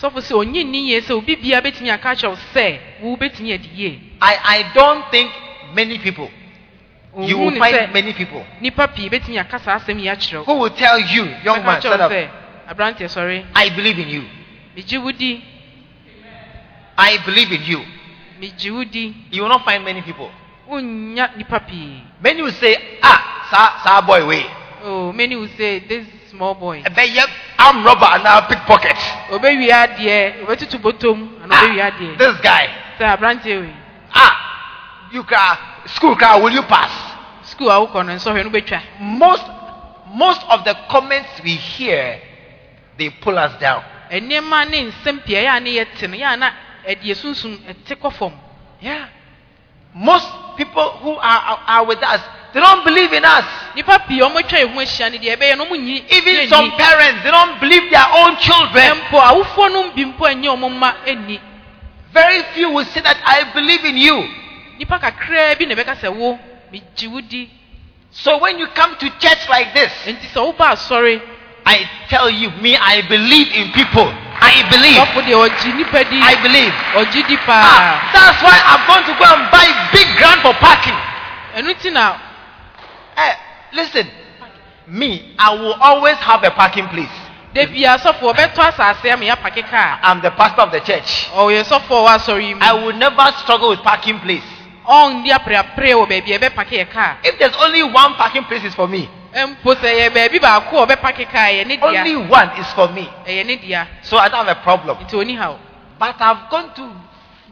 sɔfo 0.00 0.20
sɛ 0.20 0.32
ɔnye 0.44 0.64
nni 0.64 0.88
yie 0.88 1.00
sɛ 1.00 1.12
obi 1.12 1.36
biara 1.36 1.62
bɛtumi 1.62 1.90
aka 1.92 2.08
akyerɛ 2.10 2.28
wo 2.28 2.36
sɛ 2.54 2.80
wo 3.00 3.16
bɛtumi 3.16 3.54
adi 3.54 4.02
I, 4.20 4.36
I 4.44 4.72
don't 4.74 5.10
think 5.10 5.32
many 5.72 5.98
people, 5.98 6.30
you 7.18 7.38
will 7.38 7.56
find 7.58 7.92
many 7.92 8.12
people 8.12 8.44
nnipa 8.60 8.94
pii 8.94 9.08
bɛtumi 9.08 9.38
aka 9.40 9.58
saa 9.58 9.78
asɛm 9.78 9.98
yi 10.00 10.08
akyerɛ 10.08 10.44
who 10.44 10.54
will 10.54 10.70
tell 10.70 10.98
you, 10.98 11.24
young 11.44 11.64
man, 11.64 11.80
stand 11.80 12.00
kyerɛ 12.02 12.28
up, 12.28 12.76
aberanteɛ 12.76 13.08
sɔre 13.08 13.46
I 13.54 13.70
believe 13.70 13.98
in 13.98 14.08
you. 14.08 14.24
megye 14.76 15.02
wo 15.02 15.12
di 15.12 15.42
I 16.98 17.18
believe 17.24 17.52
in 17.52 17.62
you. 17.64 17.84
Megye 18.40 19.14
You 19.30 19.42
will 19.42 19.48
not 19.48 19.64
find 19.64 19.84
many 19.84 20.02
people. 20.02 20.30
wonnya 20.68 21.30
nnipa 21.36 21.60
pii 21.66 22.02
Many 22.20 22.42
will 22.42 22.52
say, 22.52 22.76
ah, 23.02 23.46
sa, 23.50 23.78
sa 23.84 24.00
boy 24.02 24.26
way. 24.26 24.44
oh 24.84 25.12
many 25.12 25.36
will 25.36 25.48
say 25.56 25.78
this 25.80 26.06
small 26.30 26.54
boy 26.54 26.82
I'm 27.58 27.84
robber 27.84 28.06
and 28.06 28.24
now 28.24 28.40
pickpocket. 28.48 28.96
obɛwie 29.30 29.70
adeɛ 29.72 30.44
obɛtutu 30.44 30.78
botom 30.80 31.28
ana 31.42 31.54
obɛwie 31.54 31.80
Ah, 31.80 31.90
adeɛ 31.90 32.18
this 32.18 32.40
guy. 32.40 32.68
sɛ 32.98 33.04
aberanteɛ 33.16 33.60
wei 33.60 33.72
Ah, 34.14 35.08
you 35.12 35.22
cry, 35.24 35.56
school 35.86 36.16
cry, 36.16 36.36
will 36.36 36.52
you 36.52 36.62
pass? 36.62 36.90
skuul 37.44 37.70
a 37.70 37.78
wokɔ 37.86 38.04
no 38.06 38.12
nsɔhwɛ 38.14 38.44
no 38.44 38.50
bɛtwa 38.50 38.80
Most, 39.00 39.44
most 40.14 40.42
of 40.48 40.64
the 40.64 40.74
comments 40.90 41.28
we 41.44 41.50
hear, 41.54 42.18
they 42.98 43.10
pull 43.10 43.38
us 43.38 43.52
down. 43.60 43.82
nneɛma 44.10 44.68
ne 44.68 44.90
nsɛm 44.90 45.24
pii 45.24 45.36
a 45.36 45.42
yɛ 45.44 45.56
a 45.56 45.60
ne 45.60 45.84
no 46.08 46.16
yɛ 46.16 46.32
a 46.34 46.36
na 46.36 46.50
ɛdeɛ 46.86 47.14
sunsum 47.16 47.58
ɛte 47.68 47.94
kɔ 48.00 48.12
fam 48.12 48.32
Yeah. 48.80 49.06
Most 49.94 50.28
people 50.58 50.90
who 51.00 51.12
are, 51.16 51.40
are, 51.40 51.60
are 51.66 51.86
with 51.86 52.02
us, 52.02 52.20
they 52.52 52.60
don't 52.60 52.84
believe 52.84 53.12
in 53.14 53.24
us. 53.24 53.44
nnipa 53.74 54.06
pii 54.06 54.20
a 54.20 54.24
ɔmɔtwa 54.28 54.58
yɛn 54.60 54.72
ho 54.74 54.80
ahyia 54.80 55.10
deɛ 55.10 55.36
ɛbɛyɛ 55.36 55.56
no 55.58 55.64
ɔmonyi 55.66 56.04
Even 56.10 56.48
some 56.48 56.70
parents, 56.72 57.22
they 57.24 57.30
don't 57.30 57.58
believe 57.60 57.90
their 57.90 58.06
own 58.12 58.36
children. 58.36 59.00
mpo 59.08 59.18
awofoɔ 59.20 59.72
no 59.72 59.90
bi 59.92 60.04
mpo 60.04 60.26
anyɛ 60.28 60.48
ɔmo 60.56 60.68
mma 60.70 60.94
ani 61.06 61.40
Very 62.12 62.42
few 62.54 62.70
will 62.70 62.84
say 62.84 63.00
that 63.00 63.16
I 63.24 63.44
believe 63.54 63.84
in 63.84 63.96
you. 63.96 64.16
nnipa 64.78 65.00
kakraa 65.00 65.58
bi 65.58 65.64
na 65.64 65.74
ɛbɛka 65.74 65.96
sɛ 66.00 66.14
wo 66.14 66.38
megye 66.72 67.08
wo 67.10 67.20
di 67.20 67.50
So 68.10 68.38
when 68.38 68.58
you 68.58 68.66
come 68.68 68.96
to 68.96 69.10
church 69.18 69.48
like 69.48 69.74
this, 69.74 69.92
enti 70.04 70.26
sɛ 70.32 70.40
woba 70.54 70.72
asɔre 70.76 71.20
I 71.66 71.90
tell 72.08 72.30
you, 72.30 72.50
me, 72.62 72.76
I 72.76 73.02
believe 73.08 73.48
in 73.52 73.72
people. 73.72 74.06
I 74.46 74.62
believe. 74.70 74.96
sɔfo 74.96 75.20
deɛ 75.26 75.34
ɔgye 75.34 75.72
nnipa 75.74 76.04
di 76.08 76.20
I 76.22 76.34
believe. 76.42 76.72
Ah, 77.48 78.10
that's 78.12 78.42
why 78.42 78.56
I'm 78.70 78.86
going 78.86 79.04
to 79.04 79.14
go 79.18 79.24
and 79.24 79.50
buy 79.50 79.66
big 79.92 80.06
ground 80.16 80.40
for 80.42 80.54
parking. 80.54 80.94
na 81.92 82.16
Eh, 83.16 83.34
listen, 83.72 84.06
me, 84.86 85.34
I 85.38 85.54
will 85.54 85.74
always 85.74 86.16
have 86.16 86.44
a 86.44 86.50
parking 86.50 86.86
place. 86.88 87.10
da 87.54 87.64
bia 87.66 87.96
sɔfo 87.98 88.32
ɔbɛtɔ 88.34 88.60
asase 88.68 89.10
ama 89.10 89.24
yɛapake 89.24 89.64
kaa 89.70 89.98
I'm 90.02 90.20
the 90.20 90.30
pastor 90.30 90.60
of 90.62 90.70
the 90.72 90.80
church. 90.80 91.28
ɔyɛ 91.32 91.64
sɔfo 91.64 91.90
a 91.90 92.02
ɔwɔ 92.04 92.16
asɔre 92.16 92.42
yi 92.48 92.56
I 92.60 92.72
will 92.74 92.92
never 92.92 93.32
struggle 93.38 93.70
with 93.70 93.82
parking 93.82 94.20
place. 94.20 94.44
ɔndi 94.86 95.30
apreapre 95.32 95.94
wɔ 95.96 96.06
baabi 96.06 96.32
a 96.34 96.38
ɛbɛpake 96.38 96.76
yɛ 96.84 96.90
kaa 96.92 97.16
If 97.24 97.38
there's 97.38 97.56
only 97.56 97.82
one 97.82 98.14
parking 98.14 98.44
place, 98.44 98.62
it's 98.64 98.74
for 98.74 98.86
me. 98.86 99.08
Mpo 99.34 99.74
sɛ 99.74 99.90
yɛ 99.98 100.10
baabi 100.14 100.38
baako 100.40 100.82
a 100.82 100.86
ɔbɛpake 100.86 101.28
kaa 101.30 101.48
ɛyɛ 101.50 101.82
Only 101.82 102.16
one 102.16 102.50
is 102.58 102.72
for 102.74 102.88
me. 102.88 103.08
So 104.02 104.18
I 104.18 104.28
don't 104.28 104.46
have 104.46 104.56
a 104.58 104.60
problem. 104.62 104.96
But 105.98 106.20
I've 106.20 106.50
gone 106.50 106.74
to 106.74 106.90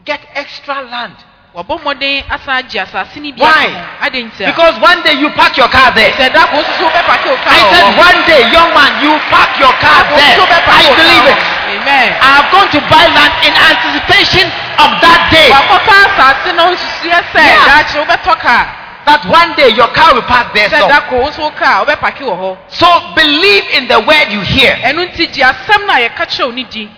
get 0.05 0.21
extra 0.35 0.83
land. 0.83 1.17
wɔbɔ 1.55 1.79
mmɔden 1.81 2.25
asan 2.35 2.55
agye 2.67 2.83
asase 2.83 3.17
no 3.23 3.31
bi 3.31 3.39
Why? 3.47 3.67
aka 3.71 3.79
ho 3.79 4.07
ade 4.07 4.19
nti 4.27 4.43
a 4.43 4.47
Because 4.51 4.75
one 4.83 5.03
day 5.07 5.15
you 5.15 5.31
park 5.39 5.57
your 5.57 5.69
car 5.69 5.93
there. 5.95 6.11
sɛ 6.19 6.33
da 6.35 6.47
ko 6.51 6.59
nso 6.59 6.73
so 6.79 6.85
wobɛpake 6.91 7.27
wo 7.31 7.39
I 7.47 7.59
said 7.71 7.87
one 7.97 8.19
day, 8.27 8.43
young 8.51 8.75
man, 8.75 8.91
you 9.03 9.15
park 9.31 9.55
your 9.63 9.71
car 9.79 10.03
there. 10.19 10.35
I 10.35 10.83
believe 10.99 11.27
it. 11.31 11.39
amen 11.79 12.11
I've 12.21 12.51
gone 12.51 12.69
to 12.75 12.81
buy 12.91 13.07
land 13.07 13.35
in 13.47 13.55
anticipation 13.55 14.47
of 14.83 14.99
that 14.99 15.31
day. 15.31 15.49
wakɔka 15.55 15.95
asase 16.11 16.51
no 16.59 16.75
nsusuɛ 16.75 17.23
sɛ 17.31 17.45
Yeah. 17.47 18.84
Daakye 19.07 19.25
wobɛtɔ 19.25 19.25
kaa 19.25 19.25
That 19.25 19.27
one 19.27 19.57
day 19.57 19.69
your 19.75 19.89
car 19.89 20.15
will 20.15 20.23
park 20.23 20.55
there. 20.55 20.69
So, 20.71 20.89
da 20.89 21.09
ko 21.09 21.17
nso 21.29 21.39
wo 21.43 21.51
kaa 21.51 21.85
wobɛpake 21.85 22.21
wɔ 22.21 22.37
hɔ 22.37 22.57
so 22.69 22.87
believe 23.15 23.65
in 23.71 23.89
the 23.89 24.01
word 24.01 24.31
you 24.31 24.41
hear. 24.41 24.75
ɛno 24.77 25.11
nti 25.11 25.33
gye 25.33 25.43
asɛm 25.45 25.87
no 25.87 25.93
a 25.93 26.09
yɛka 26.09 26.27
kyerɛw 26.27 26.55
ne 26.55 26.65
di 26.65 26.91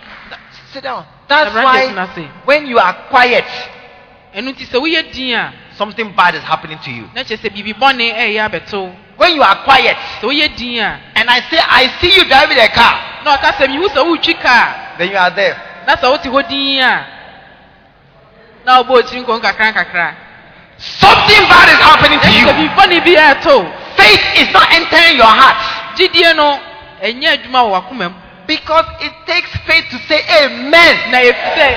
Sit 0.73 0.83
down. 0.83 1.05
That's 1.27 1.53
why 1.53 2.29
when 2.45 2.67
you 2.67 2.77
are 2.79 2.93
quiet, 3.09 3.45
ɛno 4.35 4.53
nti 4.53 4.65
sɛ 4.65 4.79
woyɛ 4.79 5.11
din 5.13 5.39
something 5.77 6.11
bad 6.15 6.35
is 6.35 6.43
happening 6.43 6.79
to 6.79 6.91
you. 6.91 7.09
na 7.13 7.21
kyerɛ 7.23 7.39
sɛ 7.39 7.49
biribi 7.53 7.73
bɔne 7.73 8.13
ɛyɛ 8.15 8.49
abɛto 8.49 8.93
When 9.17 9.33
you 9.35 9.41
are 9.41 9.63
quiet, 9.63 9.97
din 10.57 10.77
and 11.15 11.27
I 11.29 11.39
say, 11.49 11.57
I 11.57 11.87
see 11.99 12.15
you 12.15 12.23
driving 12.25 12.59
a 12.59 12.69
car, 12.69 13.23
na 13.25 13.37
ɔka 13.37 13.57
sɛ 13.57 13.67
mehu 13.67 13.87
sɛ 13.89 14.03
woretwi 14.05 14.39
kaa 14.41 14.97
then 14.97 15.09
you 15.09 15.17
are 15.17 15.29
there. 15.31 15.55
Something 20.77 21.41
bad 21.49 21.69
is 21.73 21.79
happening 21.81 22.19
to 22.21 22.29
you. 22.31 22.45
biribi 22.45 22.69
bɔne 22.75 23.03
bi 23.03 23.13
ɛɛto 23.15 23.95
Faith 23.97 24.25
is 24.37 24.53
not 24.53 24.71
entering 24.73 25.17
your 25.17 25.25
heart. 25.25 25.57
gyidie 25.97 26.35
no 26.35 26.59
ɛnyɛ 27.01 27.27
adwuma 27.37 27.61
wɔ 27.65 27.71
wakoma 27.81 28.09
mu 28.09 28.15
Because 28.45 28.85
it 29.01 29.11
takes 29.25 29.49
faith 29.65 29.85
to 29.89 29.97
say 30.07 30.21
amen. 30.43 31.11
na 31.11 31.17
ɛfi 31.17 31.47
sɛ 31.57 31.67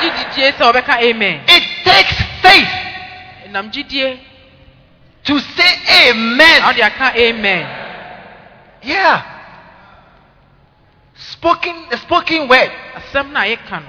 gyididie 0.00 1.10
amen 1.10 1.40
It 1.48 1.62
takes 1.84 2.14
faith 2.42 2.68
to 5.24 5.38
say 5.38 6.10
amen. 6.10 6.62
amen 7.16 7.66
Yeah. 8.82 9.22
Spoken 11.14 11.86
the 11.90 11.98
spoken 11.98 12.48
word. 12.48 12.70
asɛm 12.96 13.30
no 13.32 13.40
a 13.40 13.44
yɛka 13.56 13.80
no 13.82 13.88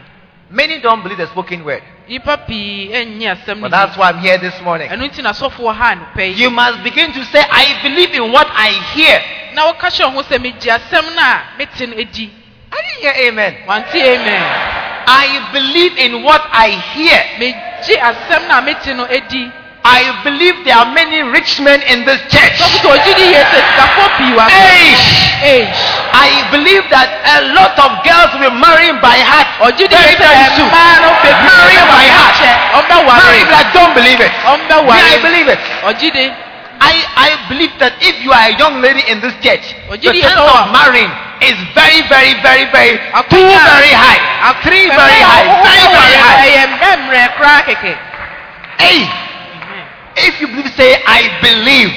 Many 0.50 0.80
don't 0.82 1.02
believe 1.02 1.18
the 1.18 1.28
spoken 1.28 1.64
word. 1.64 1.82
Nnipa 2.08 2.38
pii 2.48 2.90
ɛnyɛ 2.94 3.32
asɛm 3.36 3.56
no 3.60 3.62
But 3.70 3.72
that's 3.72 3.98
why 3.98 4.10
I'm 4.10 4.20
here 4.20 4.38
this 4.38 4.60
morning. 4.62 4.90
ɛno 4.90 5.08
nti 5.10 5.22
na 5.24 5.32
sɔfoɔ 5.34 5.74
ha 5.76 5.96
anopɛ 5.96 6.28
yi 6.36 6.44
You 6.44 6.50
must 6.50 6.84
begin 6.84 7.12
to 7.14 7.24
say, 7.26 7.40
I 7.50 7.80
believe 7.84 8.14
in 8.14 8.32
what 8.32 8.48
I 8.54 8.70
hear. 8.94 9.22
na 9.54 9.72
wɔka 9.72 9.90
kyerɛ 9.92 10.14
ho 10.14 10.22
sɛ 10.24 10.38
megye 10.40 10.72
asɛm 10.72 11.16
no 11.16 11.22
a 11.22 11.44
mete 11.58 11.82
I 11.84 12.82
didn't 12.82 13.02
hear 13.02 13.14
amen 13.28 13.56
I 15.08 15.50
believe 15.52 15.98
in 15.98 16.24
what 16.24 16.42
I 16.52 16.70
hear. 16.94 17.26
Megye 19.84 20.10
asɛm 20.10 20.22
no 20.22 20.22
a 20.22 20.22
mete 20.22 20.22
no 20.22 20.22
adi 20.22 20.22
I 20.22 20.24
believe 20.24 20.56
there 20.66 20.78
are 20.78 20.94
many 20.94 21.22
rich 21.32 21.60
men 21.60 21.82
in 21.84 22.06
this 22.06 22.22
church. 22.30 22.54
sɔfo 22.60 22.78
sɛ 22.82 22.98
ɔgye 22.98 23.14
di 23.16 23.26
yɛ 23.34 23.42
sɛ 23.50 23.60
sikafoɔ 23.62 24.08
pii 24.18 24.34
wɔ 24.38 24.46
Eish! 24.50 25.32
Eish. 25.42 25.82
I 26.14 26.30
believe 26.52 26.84
that 26.92 27.10
a 27.26 27.54
lot 27.54 27.74
of 27.80 28.04
girls 28.06 28.32
will 28.40 28.54
marry 28.62 28.92
by 29.02 29.18
heart. 29.18 29.48
very, 29.58 30.16
very 30.16 30.46
soon. 30.54 30.70
no 30.70 31.12
by 31.90 32.06
heart. 32.06 32.38
ɔmbɛware 32.78 33.18
Marrying 33.22 33.74
don't 33.74 33.94
believe 33.96 34.20
it. 34.20 34.32
Me, 34.32 34.94
I 34.94 35.18
believe 35.22 35.48
it. 35.48 35.60
I, 36.82 36.98
I 37.14 37.30
believe 37.48 37.70
that 37.78 37.94
if 38.02 38.18
you 38.26 38.32
are 38.34 38.50
a 38.50 38.58
young 38.58 38.82
lady 38.82 39.06
in 39.06 39.22
this 39.22 39.34
church, 39.46 39.62
the 39.86 40.02
chance 40.02 40.34
of 40.34 40.74
marrying 40.74 41.14
is 41.46 41.54
very, 41.78 42.02
very, 42.10 42.34
very, 42.42 42.66
very, 42.74 42.98
two 43.30 43.38
very 43.38 43.94
high, 43.94 44.18
three 44.66 44.90
very 44.90 45.22
high, 45.22 45.46
very, 45.62 45.86
very 45.94 46.18
high. 46.18 46.42
ɛyɛ 46.42 46.64
mbɛmmerɛ 46.74 47.24
koraa 47.38 47.62
kɛkɛ 47.70 47.94
Hey, 48.82 49.06
if 50.18 50.42
you 50.42 50.48
believe, 50.48 50.74
say, 50.76 51.02
I 51.06 51.40
believe. 51.42 51.92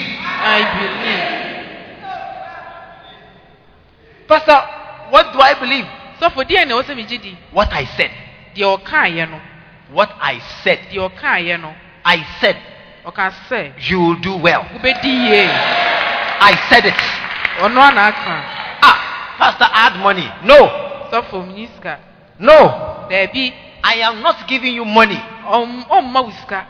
I 0.44 0.60
believe. 0.78 1.44
Pastor, 4.26 4.60
what 5.10 5.32
do 5.32 5.40
I 5.40 5.54
believe? 5.58 5.86
So 6.20 6.30
for 6.30 6.44
sɛ 6.44 6.94
megye 6.94 7.18
di 7.20 7.36
What 7.52 7.72
I 7.72 7.84
said. 7.96 8.10
deɛ 8.54 8.78
ɔkaayɛ 8.78 9.30
no 9.30 9.40
What 9.90 10.10
I 10.20 10.38
said. 10.62 10.78
deɛ 10.90 11.10
ɔkaayɛ 11.10 11.60
no 11.60 11.74
I 12.04 12.22
said, 12.40 12.56
you 13.78 13.98
will 14.00 14.16
do 14.16 14.36
well. 14.36 14.64
I 14.72 16.54
said 16.68 16.84
it. 16.86 16.94
ɔno 17.58 17.80
ana 17.80 18.00
aka 18.08 18.44
Ah, 18.82 19.34
Pastor, 19.38 19.68
add 19.72 19.96
money. 20.00 20.30
No, 20.42 20.68
mnyi 21.46 21.68
sika 21.74 21.98
no. 22.38 23.06
daabi 23.10 23.52
I 23.82 23.94
am 24.00 24.22
not 24.22 24.46
giving 24.48 24.74
you 24.74 24.84
money. 24.84 25.20
wo 25.46 26.30
sika 26.30 26.66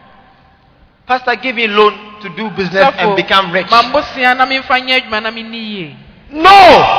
Pastor, 1.07 1.37
give 1.37 1.55
me 1.57 1.67
loan 1.69 1.93
to 2.23 2.29
do 2.31 2.49
business 2.57 2.89
and 2.97 3.15
become 3.17 3.53
rich. 3.53 3.67
mambosea 3.69 4.35
na 4.37 4.47
memfa 4.47 4.81
nyɛ 4.81 4.97
adwuma 5.03 5.21
na 5.23 5.31
menni 5.31 5.59
yie 5.59 5.97
No, 6.31 6.51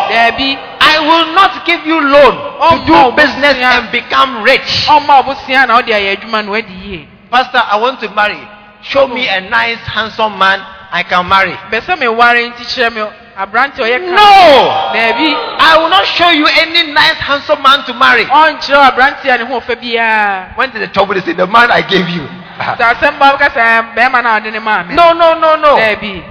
daabi 0.09 0.55
I 0.79 0.99
will 0.99 1.33
not 1.33 1.65
give 1.65 1.83
you 1.85 1.99
loan 1.99 2.35
to 2.69 2.85
do 2.85 3.15
business 3.15 3.55
and 3.57 3.91
become 3.91 4.43
rich. 4.43 4.85
ɔmma 4.87 5.23
ɔbosea 5.23 5.67
na 5.67 5.81
ɔde 5.81 5.89
ayɛ 5.89 6.17
adwuma 6.17 6.45
na 6.45 6.51
wadi 6.51 6.73
yie 6.73 7.07
Pastor, 7.31 7.57
I 7.65 7.75
want 7.77 7.99
to 8.01 8.09
marry. 8.11 8.37
Show 8.83 9.07
me 9.07 9.27
a 9.27 9.41
nice, 9.41 9.79
handsome 9.79 10.37
man 10.37 10.59
I 10.91 11.01
can 11.03 11.27
marry. 11.27 11.53
bɛsɛ 11.71 11.97
meware 11.97 12.45
nti 12.53 12.61
kyerɛ 12.63 12.93
me 12.93 13.01
aberante 13.35 13.79
a 13.79 13.89
ɔyɛ 13.89 13.97
ka 14.05 14.13
No! 14.13 14.93
daabi 14.93 15.33
I 15.59 15.77
will 15.81 15.89
not 15.89 16.05
show 16.05 16.29
you 16.29 16.45
any 16.45 16.91
nice, 16.93 17.15
handsome 17.17 17.63
man 17.63 17.83
to 17.85 17.93
marry. 17.95 18.25
ɔnkyerɛ 18.25 18.91
aberante 18.93 19.25
a 19.33 19.37
ne 19.39 19.45
ho 19.45 19.59
ɔfɛ 19.59 19.81
biara 19.81 20.55
Went 20.55 20.73
to 20.73 20.79
the 20.79 20.87
trouble, 20.89 21.15
to 21.15 21.21
say, 21.25 21.33
the 21.33 21.47
man 21.47 21.71
I 21.71 21.81
gave 21.81 22.07
you. 22.07 22.29
Sɛ 22.59 22.83
asɛm 22.93 23.19
ba 23.19 23.31
woka 23.33 23.49
sɛ 23.49 23.93
bɛrima 23.95 24.21
no 24.23 24.29
ɔde 24.39 24.51
ne 24.51 24.59
maa 24.59 24.83
me 24.83 24.95
no, 24.95 25.13
no, 25.13 25.33
no, 25.33 25.55
no. 25.55 25.75
daabi 25.77 26.23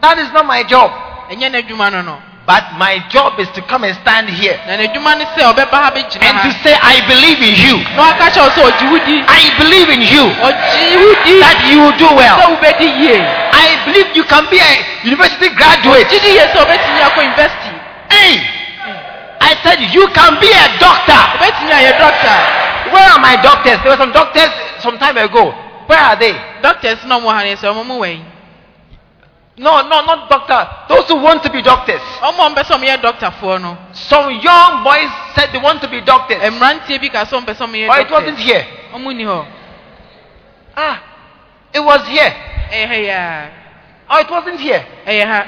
That 0.00 0.18
is 0.18 0.32
not 0.32 0.46
my 0.46 0.62
job. 0.64 0.90
ɛnyɛ 1.30 1.50
n'adwuma 1.50 1.90
no 1.92 2.02
no 2.02 2.18
But 2.46 2.72
my 2.78 2.98
job 3.10 3.38
is 3.38 3.46
to 3.54 3.60
come 3.62 3.84
and 3.84 3.94
stand 4.02 4.28
here 4.30 4.58
na 4.66 4.74
n'adwuma 4.76 5.14
ne 5.18 5.24
sɛ 5.36 5.42
ɔbɛba 5.54 5.70
ha 5.76 5.90
bɛgyina 5.92 6.22
and 6.24 6.36
to 6.42 6.50
say, 6.64 6.74
I 6.74 7.00
believe 7.06 7.38
in 7.40 7.54
you. 7.54 7.76
na 7.96 8.12
ɔka 8.12 8.32
kyerɛ 8.32 8.42
wo 8.42 8.50
sɛ 8.50 8.60
ɔgye 8.72 8.90
wo 8.90 8.98
di 9.04 9.22
I 9.28 9.42
believe 9.58 9.88
in 9.90 10.02
you. 10.02 10.24
That 11.40 11.58
you 11.70 11.78
will 11.80 11.96
do 11.96 12.08
well. 12.16 12.38
I 12.40 13.78
believe 13.84 14.16
you 14.16 14.24
can 14.24 14.46
be 14.50 14.58
a 14.58 14.72
university 15.04 15.48
graduate. 15.54 16.08
gye 16.08 16.18
di 16.18 16.30
yie 16.36 16.46
sɛ 16.50 16.58
wobɛtumi 16.64 17.00
akɔ 17.08 17.22
university 17.22 17.70
Hey! 18.10 18.40
I 19.42 19.54
said, 19.62 19.80
you 19.94 20.06
can 20.08 20.40
be 20.40 20.50
a 20.50 20.66
doctor. 20.80 21.20
wobɛtumi 21.38 21.70
ayɛ 21.70 21.98
doctor 21.98 22.36
Where 22.90 23.08
are 23.12 23.20
my 23.20 23.36
doctors? 23.36 23.78
There 23.84 23.92
were 23.92 23.96
some 24.00 24.12
doctors 24.12 24.50
some 24.80 24.98
time 24.98 25.16
ago. 25.18 25.54
Where 25.90 25.98
are 25.98 26.14
they? 26.16 26.32
doctors 26.62 27.04
no 27.04 27.18
ɔmo 27.18 27.32
ha 27.34 27.42
ne 27.42 27.56
sɛ 27.56 27.66
ɔmo 27.74 27.84
mo 27.84 27.98
No, 29.56 29.82
no, 29.82 30.00
not 30.06 30.30
doctor. 30.30 30.68
Those 30.88 31.08
who 31.08 31.16
want 31.16 31.42
to 31.42 31.50
be 31.50 31.60
doctors. 31.62 32.00
ɔmo 32.22 32.38
a 32.46 32.50
ɔmpɛ 32.50 32.62
sɛ 32.62 32.78
ɔmo 32.78 32.86
yɛ 32.86 33.02
doctorfoɔ 33.02 33.60
no 33.60 33.76
Some 33.92 34.30
young 34.40 34.84
boys 34.84 35.10
said 35.34 35.50
they 35.52 35.58
want 35.58 35.82
to 35.82 35.88
be 35.88 36.00
doctors. 36.00 36.38
mmeranteɛ 36.38 37.00
bi 37.00 37.08
ka 37.08 37.24
sɛ 37.24 37.42
ɔmpɛ 37.42 37.56
sɛ 37.56 37.66
ɔmo 37.66 37.74
yɛ 37.88 38.00
it 38.02 38.10
wasn't 38.10 38.38
here. 38.38 38.64
ɔmo 38.94 39.12
ni 39.16 39.24
hɔ 39.24 39.46
Ah, 40.76 40.98
it 41.74 41.80
was 41.80 42.06
here. 42.06 42.32
ɛyɛ 42.70 42.86
ha 42.86 42.94
yia 42.94 43.50
Oh, 44.10 44.18
it 44.20 44.30
wasn't 44.30 44.60
here. 44.60 44.86
ha 45.26 45.44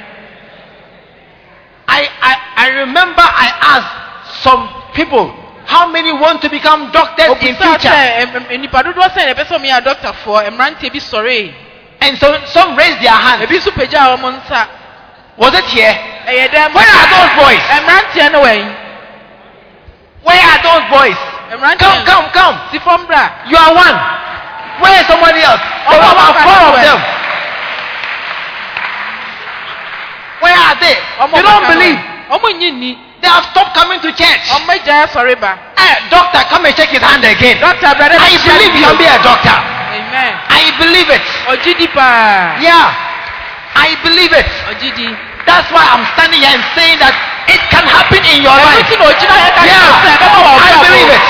I, 1.87 2.09
I, 2.21 2.37
I 2.57 2.69
remember 2.81 3.23
I 3.23 3.53
asked 3.61 4.43
some 4.43 4.69
people 4.95 5.33
how 5.65 5.89
many 5.89 6.13
want 6.13 6.41
to 6.43 6.49
become 6.51 6.91
doctors 6.93 7.29
in 7.41 7.55
future. 7.57 7.89
sɛ 7.89 8.21
ɛm- 8.27 8.47
ɛm- 8.49 8.61
nipa 8.61 8.83
dodoɔ 8.83 9.09
sɛ 9.15 9.27
na 9.27 9.33
ɛpɛ 9.35 9.45
sɛ 9.47 9.59
ɔmo 9.59 9.67
yɛ 9.71 9.85
doctorfoɔ 9.85 10.51
mmeranteɛ 10.51 10.93
bi 10.93 10.99
sɔre 10.99 11.55
And 12.01 12.19
so 12.19 12.37
some 12.47 12.75
raised 12.77 13.01
their 13.01 13.13
hands. 13.15 13.43
ebi 13.47 13.59
nso 13.59 13.71
pagya 13.73 14.17
ɔmo 14.17 14.33
nsa 14.43 14.67
Was 15.37 15.55
it 15.55 15.65
here? 15.67 15.97
Eh, 16.27 16.33
ɛyɛ 16.33 16.49
dɛm 16.51 16.75
Where 16.75 16.85
are 16.85 17.07
those 17.09 17.33
boys? 17.45 17.63
mmeranteɛ 17.63 18.33
no 18.33 18.43
wɛn 18.43 18.75
Where 20.23 20.41
are 20.41 20.59
those 20.63 20.85
boys? 20.91 21.17
Come, 21.51 21.61
mmeranteɛ 21.61 22.05
come, 22.07 22.31
come. 22.33 22.61
si 22.73 22.79
fam 22.81 23.07
bra 23.07 23.29
You 23.49 23.57
are 23.57 23.75
one. 23.75 23.97
Where 24.81 25.01
is 25.01 25.07
somebody 25.07 25.43
else? 25.43 25.61
There 25.91 25.99
were 26.01 26.13
about 26.13 26.35
four 26.43 26.59
of 26.69 26.75
them. 26.83 26.99
Where 30.41 30.55
are 30.59 30.75
they? 30.81 30.95
They 30.95 31.43
don't 31.43 31.67
believe. 31.71 31.99
wɛn. 31.99 32.39
ɔmo 32.41 32.49
nyi 32.59 32.71
ni 32.73 32.99
They 33.23 33.29
have 33.31 33.47
stopped 33.55 33.73
coming 33.75 34.01
to 34.03 34.11
church. 34.13 34.45
ɔmo 34.51 34.71
agya 34.75 35.07
sɔre 35.15 35.39
ba 35.39 35.55
Hey, 35.79 35.95
doctor, 36.11 36.43
come 36.51 36.67
and 36.67 36.75
shake 36.77 36.91
his 36.91 37.03
hand 37.03 37.25
again. 37.25 37.59
doctor 37.61 37.95
brother 37.95 38.19
I 38.19 38.35
believe 38.35 38.75
you 38.75 38.83
can 38.83 38.97
be 38.99 39.07
a 39.07 39.19
doctor. 39.23 39.57
amen 39.95 40.33
I 40.51 40.63
believe 40.79 41.09
it. 41.09 41.23
Yeah. 42.61 42.91
I 43.75 43.97
believe 44.05 44.33
it. 44.33 44.47
That's 45.47 45.71
why 45.73 45.83
I'm 45.87 46.05
standing 46.15 46.41
here 46.43 46.51
and 46.55 46.65
saying 46.77 46.99
that 47.01 47.15
it 47.49 47.63
can 47.71 47.87
happen 47.87 48.23
in 48.27 48.43
your 48.43 48.55
life. 48.59 48.87
ti 48.91 48.97
na 48.99 49.07
ogyina 49.07 49.37
yɛ 49.39 49.51
Yeah. 49.65 50.03
sɛ 50.03 50.11
ɛbɛma 50.19 50.39
wɔ 50.43 50.53
I 50.59 50.73
believe 50.83 51.11
it. 51.15 51.23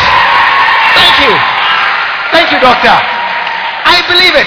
Thank 0.97 1.15
you. 1.25 1.33
Thank 2.33 2.47
you, 2.53 2.59
doctor. 2.61 2.97
I 3.85 3.99
believe 4.07 4.35
it. 4.35 4.47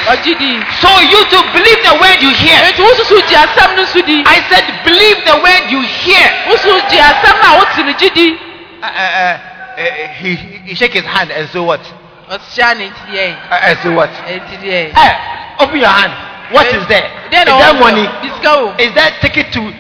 So 0.80 0.90
you 1.02 1.20
to 1.32 1.40
believe 1.52 1.80
the 1.84 1.96
word 2.00 2.18
you 2.22 2.32
hear. 2.32 2.60
eti 2.70 2.82
wosusu 2.82 3.22
gye 3.28 3.38
asɛm 3.38 3.76
no 3.76 3.84
nso 3.84 4.02
di 4.06 4.24
I 4.26 4.42
said 4.50 4.66
believe 4.84 5.18
the 5.26 5.38
word 5.44 5.64
you 5.72 5.82
hear. 5.82 6.26
wosusu 6.48 6.80
gye 6.90 7.00
asɛm 7.02 7.36
no 7.42 7.48
a 7.48 7.58
wote 7.60 7.78
no 7.86 7.94
Uh, 8.82 8.86
uh, 8.86 8.90
uh, 8.92 9.40
uh, 9.82 10.08
he, 10.20 10.36
he 10.68 10.76
shake 10.76 10.94
his 10.94 11.06
hand 11.06 11.32
and 11.32 11.50
so 11.50 11.64
what? 11.64 11.82
Uh, 12.30 12.38
and 13.62 13.80
so 13.82 13.94
what? 13.94 14.10
Hey, 14.10 14.42
open 15.60 15.80
your 15.80 15.90
hand. 15.90 16.14
What 16.54 16.68
is 16.68 16.86
there? 16.88 17.10
Is 17.32 17.46
ɔwɔ 17.50 17.80
money? 17.80 18.06
Is 18.84 18.94
that 18.94 19.18
ticket 19.22 19.52
to 19.54 19.74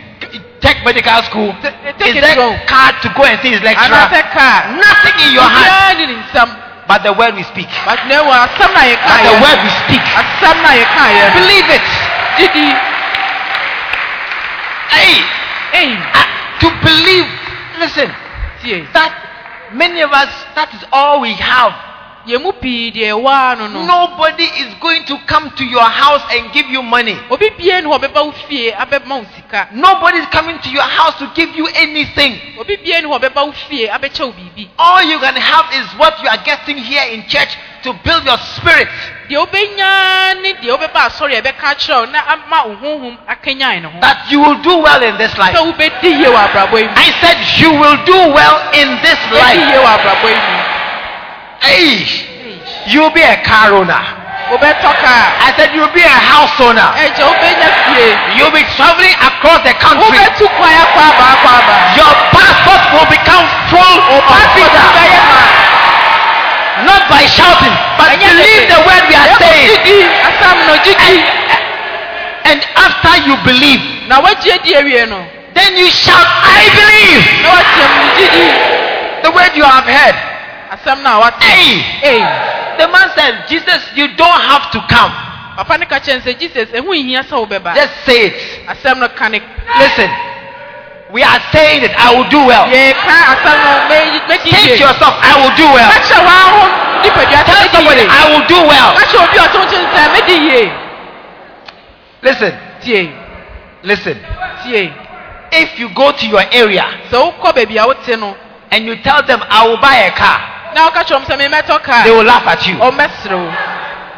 take 0.59 0.83
medical 0.83 1.21
school? 1.23 1.53
T- 1.61 1.69
take 1.99 2.09
Is 2.09 2.15
it 2.17 2.21
there 2.21 2.35
home. 2.35 2.57
card 2.67 2.95
to 3.03 3.09
go 3.13 3.23
and 3.25 3.39
see 3.41 3.51
his 3.53 3.61
lecturer? 3.61 4.09
Nothing 4.81 5.15
in 5.27 5.33
your 5.33 5.45
hand 5.45 6.01
obiara 6.87 7.03
ne 7.03 7.03
ne 7.03 7.03
nsɛm 7.03 7.03
but 7.03 7.03
the 7.03 7.13
word 7.13 7.35
we 7.35 7.43
speak. 7.43 7.67
but 7.85 7.99
na 8.07 8.15
ɛwɔ 8.15 8.47
asɛm 8.47 8.73
na 8.73 8.81
yɛ 8.81 8.97
But 9.07 9.23
the 9.23 9.33
word 9.41 9.59
we 9.63 9.69
speak. 9.69 10.01
asɛm 10.01 10.61
na 10.61 10.69
yɛ 10.69 10.85
kaa 10.85 11.33
Believe 11.33 11.69
it. 11.69 11.81
di 12.37 12.75
Hey, 14.89 15.23
uh, 16.13 16.59
to 16.59 16.69
believe. 16.81 17.25
Listen, 17.79 18.09
that 18.93 19.11
many 19.73 20.01
of 20.01 20.11
us, 20.11 20.29
that 20.55 20.73
is 20.73 20.83
all 20.91 21.19
we 21.21 21.33
have. 21.33 21.73
Yɛn 22.27 22.41
mu 22.41 22.51
pii 22.53 22.91
deɛ 22.91 23.11
ɛwaa 23.13 23.57
no 23.57 23.67
no 23.67 23.85
Nobody 23.85 24.43
is 24.45 24.73
going 24.81 25.03
to 25.05 25.17
come 25.27 25.51
to 25.51 25.63
your 25.63 25.83
house 25.87 26.21
and 26.31 26.51
give 26.53 26.65
you 26.67 26.81
money. 26.81 27.15
obi 27.29 27.49
bie 27.57 27.81
ne 27.81 27.87
hɔ 27.87 27.99
ɔbɛba 27.99 28.25
wo 28.25 28.31
fie 28.49 28.71
abɛma 28.71 29.19
wo 29.21 29.25
sika 29.35 29.67
Nobody 29.73 30.17
is 30.19 30.25
coming 30.27 30.57
to 30.59 30.69
your 30.69 30.83
house 30.83 31.17
to 31.19 31.27
give 31.35 31.55
you 31.55 31.67
anything. 31.75 32.39
obi 32.59 32.77
bie 32.77 32.99
ne 33.01 33.07
hɔ 33.07 33.19
ɔbɛba 33.19 33.45
wo 33.45 33.51
fie 33.69 33.87
abɛkyɛ 33.87 34.25
wo 34.25 34.31
biribi 34.33 34.69
All 34.79 35.03
you 35.03 35.19
can 35.19 35.35
have 35.35 35.65
is 35.73 35.85
what 35.97 36.21
you 36.23 36.27
are 36.29 36.41
getting 36.43 36.77
here 36.77 37.03
in 37.13 37.27
church 37.27 37.55
to 37.83 37.93
build 38.03 38.25
your 38.25 38.37
spirit. 38.57 38.87
deɛ 39.29 39.45
wobɛnya 39.45 40.41
ne 40.41 40.53
deɛ 40.53 40.71
wobɛba 40.77 41.05
asɔre 41.09 41.37
a 41.37 41.41
ɛbɛka 41.43 41.77
kyerɛ 41.77 41.99
wo 41.99 42.05
na 42.11 42.19
ama 42.27 42.67
wo 42.67 42.75
honhom 42.81 43.17
akanyan 43.29 43.81
ne 43.83 43.87
ho 43.89 43.99
That 44.01 44.31
you 44.31 44.39
will 44.39 44.57
do 44.63 44.77
well 44.77 45.03
in 45.03 45.15
this 45.17 45.37
life. 45.37 45.55
sɛ 45.55 45.61
wobɛdi 45.61 46.09
yie 46.09 46.25
wɔ 46.25 46.49
abrabɔ 46.49 46.77
yi 46.81 46.87
mu 46.87 46.93
I 46.95 47.11
said 47.21 47.37
you 47.61 47.71
will 47.71 47.97
do 48.03 48.17
well 48.33 48.57
in 48.73 48.97
this 49.03 49.19
life. 49.31 49.53
yie 49.61 49.77
wɔ 49.77 49.85
abrabɔ 49.99 50.29
yi 50.29 50.35
mu 50.35 50.63
Hey, 51.65 52.05
you'll 52.87 53.11
be 53.13 53.21
a 53.21 53.41
car 53.43 53.73
owner. 53.73 54.03
I 54.45 55.53
said 55.57 55.73
you'll 55.73 55.89
be 55.89 56.05
a 56.05 56.19
house 56.31 56.53
owner. 56.61 56.85
ɛgya 56.93 57.25
wobɛnya 57.25 57.69
fie 57.89 58.13
You'll 58.37 58.53
be 58.53 58.61
traveling 58.77 59.15
across 59.17 59.65
the 59.65 59.73
country. 59.81 60.05
wobɛtu 60.05 60.45
kwan 60.57 60.69
akɔ 60.85 60.99
aba 61.01 61.25
akɔ 61.33 61.49
aba 61.49 61.75
Your 61.97 62.13
passport 62.29 62.83
will 62.93 63.09
become 63.09 63.45
full 63.73 63.97
of 64.13 64.21
passport 64.29 64.69
visa. 64.69 64.85
bɛyɛ 64.93 65.21
ma 65.25 65.41
Not 66.85 67.09
by 67.09 67.25
shouting, 67.25 67.73
but 67.97 68.19
believe 68.19 68.63
the 68.69 68.81
word 68.85 69.03
we 69.09 69.15
are 69.15 69.31
saying. 69.41 69.69
asam 70.29 70.57
And 72.45 72.61
after 72.77 73.13
you 73.25 73.35
believe, 73.41 73.81
na 74.07 74.21
woagye 74.21 74.61
di 74.63 74.73
awie 74.75 75.09
no 75.09 75.25
then 75.55 75.75
you 75.77 75.89
shout, 75.89 76.21
I 76.21 76.69
believe. 76.69 77.23
na 77.41 77.49
woateam 77.49 77.89
no 77.97 78.03
gyidi 78.13 78.47
The 79.23 79.31
word 79.31 79.51
you 79.57 79.63
have 79.63 79.85
heard. 79.89 80.15
Asɛm 80.75 81.01
no 81.03 81.21
a 81.21 81.31
Hey! 81.41 82.19
The 82.77 82.87
man 82.89 83.09
said, 83.15 83.47
Jesus, 83.47 83.91
you 83.95 84.15
don't 84.15 84.41
have 84.41 84.69
to 84.71 84.79
come. 84.89 85.11
papa 85.55 85.77
no 85.77 85.85
ka 85.85 85.99
kyerɛ 85.99 86.21
sɛ 86.21 86.37
jesus 86.39 86.69
ɛho 86.75 86.91
nhia 86.93 87.23
sɛ 87.23 87.35
wobɛba 87.47 87.75
Just 87.75 87.93
say 88.05 88.25
it. 88.27 88.67
asɛm 88.67 88.99
no 88.99 89.07
ka 89.09 89.27
ne 89.29 89.39
Listen. 89.79 90.09
We 91.07 91.21
are 91.21 91.39
saying 91.53 91.83
it. 91.83 91.91
I 91.95 92.11
will 92.15 92.27
do 92.29 92.43
well. 92.45 92.65
yɛka 92.65 93.15
asɛm 93.33 93.57
no 93.63 93.71
mɛ- 93.87 94.25
mɛdi 94.27 94.49
Say 94.51 94.75
to 94.77 94.83
yourself, 94.83 95.15
I 95.21 95.33
will 95.39 95.55
do 95.55 95.63
well. 95.71 95.91
ka 95.91 95.99
kyerɛ 96.01 96.21
wɔaho 96.27 96.61
nipadua 97.03 97.39
sɛ 97.39 97.45
Tell 97.45 97.69
somebody, 97.71 98.01
I 98.09 98.23
will 98.31 98.45
do 98.47 98.59
well. 98.67 98.97
ka 98.97 99.05
kyerɛ 99.05 99.23
obi 99.29 99.37
a 99.37 99.41
ɔto 99.47 99.59
nkyɛn 99.65 99.85
sɛ 99.93 100.01
mɛdi 100.13 100.71
Listen. 102.21 102.53
Listen. 103.83 104.19
If 105.51 105.79
you 105.79 105.89
go 105.93 106.11
to 106.11 106.27
your 106.27 106.43
area 106.51 106.83
sɛ 107.09 107.15
wokɔ 107.31 107.53
baabi 107.55 107.77
a 107.77 107.85
wote 107.87 108.19
no 108.19 108.35
and 108.71 108.85
you 108.85 108.95
tell 109.03 109.21
them, 109.23 109.41
I 109.47 109.67
will 109.67 109.77
buy 109.77 109.95
a 109.95 110.11
car, 110.11 110.41
na 110.75 110.85
woka 110.91 111.03
kyerɛ 111.07 111.19
m 111.19 111.25
sɛ 111.25 111.35
memɛtɔ 111.39 111.81
kaa 111.81 112.03
they 112.03 112.11
will 112.11 112.23
laugh 112.27 112.45
at 112.47 112.67
you. 112.67 112.75
ɔmmɛserew 112.75 113.47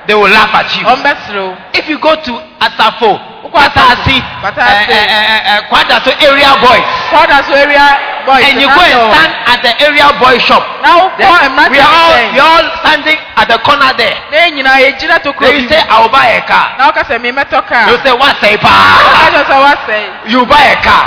They 0.07 0.15
will 0.15 0.31
laugh 0.31 0.55
at 0.55 0.71
you. 0.75 0.83
ɔmmɛserew 0.87 1.55
If 1.77 1.87
you 1.89 1.99
go 1.99 2.15
to 2.15 2.31
Asafo, 2.59 3.19
Wokɔ 3.45 3.53
Asafo, 3.53 3.77
Patasi, 3.77 4.17
Patasi. 4.41 4.89
uh, 4.89 4.97
uh, 4.97 5.51
uh, 5.53 5.61
Kwadaso 5.69 6.11
area 6.23 6.51
boys, 6.57 6.87
kɔda 7.13 7.37
so 7.45 7.53
area 7.53 7.85
boys 8.25 8.41
and 8.43 8.59
you 8.59 8.67
go 8.67 8.81
and 8.81 9.13
stand 9.13 9.33
at 9.53 9.59
the 9.61 9.73
area 9.85 10.07
boy 10.17 10.37
shop, 10.39 10.63
now 10.81 11.13
we 11.19 11.23
are 11.23 11.85
all 11.85 12.31
we 12.33 12.39
are 12.39 12.49
all 12.57 12.67
standing 12.81 13.19
at 13.37 13.45
the 13.47 13.59
corner 13.61 13.93
there. 13.95 14.17
na 14.31 14.37
yɛn 14.49 14.57
nyinaa 14.57 14.79
yɛgyina 14.81 15.19
tokuro 15.21 15.45
Then 15.45 15.61
you 15.61 15.69
say, 15.69 15.77
I 15.77 16.01
will 16.01 16.09
buy 16.09 16.25
a 16.39 16.41
car. 16.47 16.73
na 16.79 16.89
woka 16.89 17.03
sɛ 17.05 17.19
memɛtɔ 17.21 17.67
kaa 17.69 17.85
You 17.91 17.97
say, 18.01 18.11
What's 18.17 18.41
a 18.41 18.57
woka 18.57 18.65
car? 18.65 19.29
kyerɛ 19.29 19.43
sɛ 19.45 19.55
woasɛe 19.61 20.29
You 20.31 20.45
buy 20.47 20.63
a 20.73 20.81
car. 20.81 21.05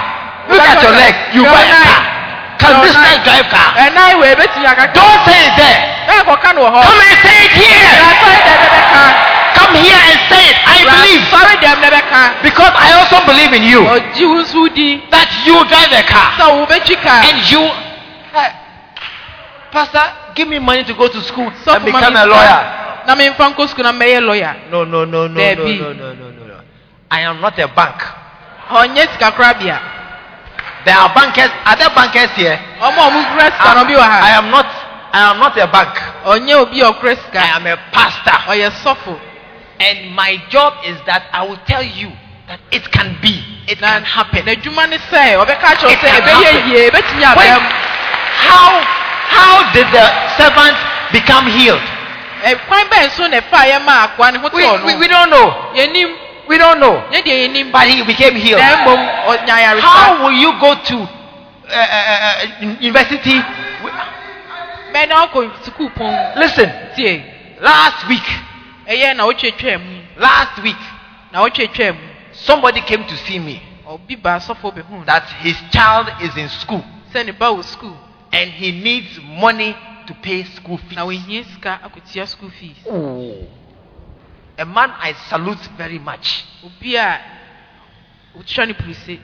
Look 0.48 0.60
at 0.60 0.82
your 0.82 0.92
leg. 0.92 1.14
You 1.34 1.42
buy 1.44 1.62
a 1.66 1.82
car. 1.82 2.19
Can 2.60 2.82
this 2.84 2.94
guy 2.94 3.16
drive 3.24 3.48
car? 3.48 3.72
ɛnan 3.74 4.20
wei 4.20 4.34
bɛtumi 4.34 4.66
akaka 4.66 4.92
Don't 4.94 5.24
say 5.24 5.40
it 5.48 5.56
there. 5.56 5.80
na 6.06 6.12
ɛkɔka 6.22 6.54
no 6.54 6.60
wɔ 6.62 6.70
hɔ 6.76 6.82
Come 6.84 7.00
and 7.00 7.18
say 7.24 7.36
it 7.44 7.52
here. 7.56 7.88
asɔre 8.08 8.38
dɛ 8.46 8.54
bɛbɛka 8.62 9.02
Come 9.54 9.74
here 9.74 10.00
and 10.10 10.20
say 10.30 10.44
it. 10.50 10.56
I 10.66 10.78
believe. 10.84 11.22
asɔre 11.32 11.54
dɛ 11.56 11.74
dɛm 11.80 12.10
na 12.12 12.42
Because 12.42 12.72
I 12.76 12.92
also 13.00 13.24
believe 13.26 13.52
in 13.52 13.62
you. 13.64 13.80
ɔgye 13.80 14.24
wo 14.28 14.34
nso 14.42 14.68
di 14.74 15.02
That 15.10 15.28
you 15.44 15.64
drive 15.66 15.92
a 15.92 16.02
car. 16.04 16.32
sɛ 16.38 16.44
wobɛtwi 16.66 16.96
kaa 17.02 17.22
And 17.28 17.50
you. 17.50 17.70
Pastor, 19.72 20.02
give 20.34 20.48
me 20.48 20.58
money 20.58 20.82
to 20.84 20.94
go 20.94 21.06
to 21.08 21.20
school 21.22 21.46
and 21.66 21.84
become 21.84 22.16
a 22.16 22.26
lawyer. 22.26 22.76
na 23.06 23.14
memfa 23.16 23.54
nkɔ 23.54 23.68
sukuu 23.68 23.82
na 23.82 23.92
mɛyɛ 23.92 24.20
lɔya 24.20 24.54
No, 24.70 24.84
no, 24.84 25.04
no, 25.04 25.26
no, 25.26 25.54
no, 25.54 25.54
no, 25.54 25.64
no, 25.64 25.92
no, 25.92 26.12
no, 26.12 26.46
no. 26.46 26.54
I 27.10 27.20
am 27.22 27.40
not 27.40 27.58
a 27.58 27.68
bank. 27.68 28.02
ɔnyɛ 28.70 29.08
sika 29.12 29.32
korabea 29.32 29.78
There 30.84 30.96
are 30.96 31.12
bankers. 31.14 31.50
Are 31.64 31.76
there 31.76 31.90
bankers 31.94 32.30
here? 32.36 32.56
ɔmo 32.80 32.98
a 32.98 33.10
ɔmo 33.10 33.20
kura 33.32 33.50
sika 33.52 33.74
no 33.74 33.84
bi 33.84 33.94
wɔ 33.94 34.00
I 34.00 34.30
am 34.38 34.50
not. 34.50 34.66
I 35.12 35.30
am 35.30 35.38
not 35.38 35.56
a 35.58 35.66
bank. 35.66 35.94
ɔnyɛ 36.24 36.54
obi 36.54 36.80
a 36.80 36.92
ɔkura 36.92 37.16
I 37.34 37.56
am 37.56 37.66
a 37.66 37.76
pastor. 37.92 39.20
And 39.80 40.14
my 40.14 40.36
job 40.50 40.74
is 40.84 40.96
that 41.06 41.24
I 41.32 41.42
will 41.46 41.58
tell 41.66 41.82
you 41.82 42.12
that 42.46 42.60
it 42.70 42.90
can 42.92 43.16
be. 43.20 43.42
It 43.66 43.78
can 43.78 44.04
happen. 44.04 44.44
n'adwuma 44.44 44.88
ne 44.88 44.98
sɛ 44.98 45.36
ɔbɛka 45.36 45.76
kyerɛw 45.76 45.92
It 45.92 45.98
can 46.00 46.22
happen. 46.22 46.68
yie 46.70 46.90
ɛbɛtumi 46.90 47.36
Wait, 47.36 47.48
abɛm 47.48 47.62
how 48.40 48.80
how 49.30 49.72
did 49.72 49.86
the 49.92 50.06
servant 50.36 50.76
become 51.12 51.46
healed? 51.46 51.82
ɛkwan 52.42 52.88
bɛn 52.88 53.10
so 53.10 53.26
na 53.26 53.40
ɛfa 53.40 53.68
yɛ 53.70 53.84
ma 53.84 54.06
akoa 54.08 54.32
ne 54.32 54.38
ho 54.38 54.48
We, 54.52 54.94
we, 54.94 55.00
we 55.00 55.08
don't 55.08 55.30
know. 55.30 55.72
Yɛnim 56.50 56.52
We 56.52 56.58
don't 56.58 56.80
know. 56.80 57.02
nyɛ 57.10 57.72
But 57.72 57.86
he 57.88 58.02
became 58.04 58.34
healed. 58.34 58.60
na 58.60 58.76
mmom 58.84 58.98
ɔnya 59.26 59.56
yaresa 59.60 59.80
How 59.82 60.24
will 60.24 60.32
you 60.32 60.52
go 60.60 60.74
to 60.74 60.96
uh, 60.96 61.76
uh, 61.76 62.44
uh, 62.62 62.76
university? 62.80 63.34
We- 63.84 63.90
bɛn 64.92 65.08
na 65.08 65.26
ɔkɔ 65.26 65.50
sukuu 65.64 65.90
pɔn 65.94 66.36
Listen, 66.36 66.70
tie. 66.96 67.24
Last 67.60 68.08
week, 68.08 68.26
ɛyɛ 68.88 69.16
na 69.16 69.24
ɔtwetwɛ 69.24 69.78
mu. 69.78 70.00
Last 70.16 70.62
week, 70.62 70.76
na 71.32 71.46
ɔtwetwɛ 71.46 71.94
mu. 71.94 72.00
Somebody 72.32 72.80
came 72.80 73.04
to 73.04 73.16
see 73.16 73.38
me. 73.38 73.62
Ɔbi 73.86 74.20
ba 74.22 74.36
asɔfo 74.38 74.74
bi 74.74 74.80
ho 74.82 75.02
that 75.04 75.24
his 75.42 75.56
child 75.70 76.08
is 76.20 76.36
in 76.36 76.48
school. 76.48 76.84
Sɛ 77.12 77.26
ne 77.26 77.32
ba 77.32 77.46
wɔ 77.46 77.96
and 78.32 78.50
he 78.52 78.70
needs 78.72 79.18
money 79.22 79.76
to 80.06 80.14
pay 80.14 80.44
school 80.44 80.78
fees. 80.78 80.96
na 80.96 81.04
ohia 81.04 81.44
sika 81.44 81.80
akɔtua 81.84 82.26
sukuu 82.26 82.50
fees 82.52 82.76
Oh. 82.90 83.46
A 84.60 84.64
man 84.66 84.90
I 85.00 85.14
salute 85.30 85.58
very 85.78 85.98
much. 85.98 86.44
obi 86.62 86.94
a 86.94 87.18
otwa 88.38 88.66
ne 88.66 88.74
puruse 88.74 89.18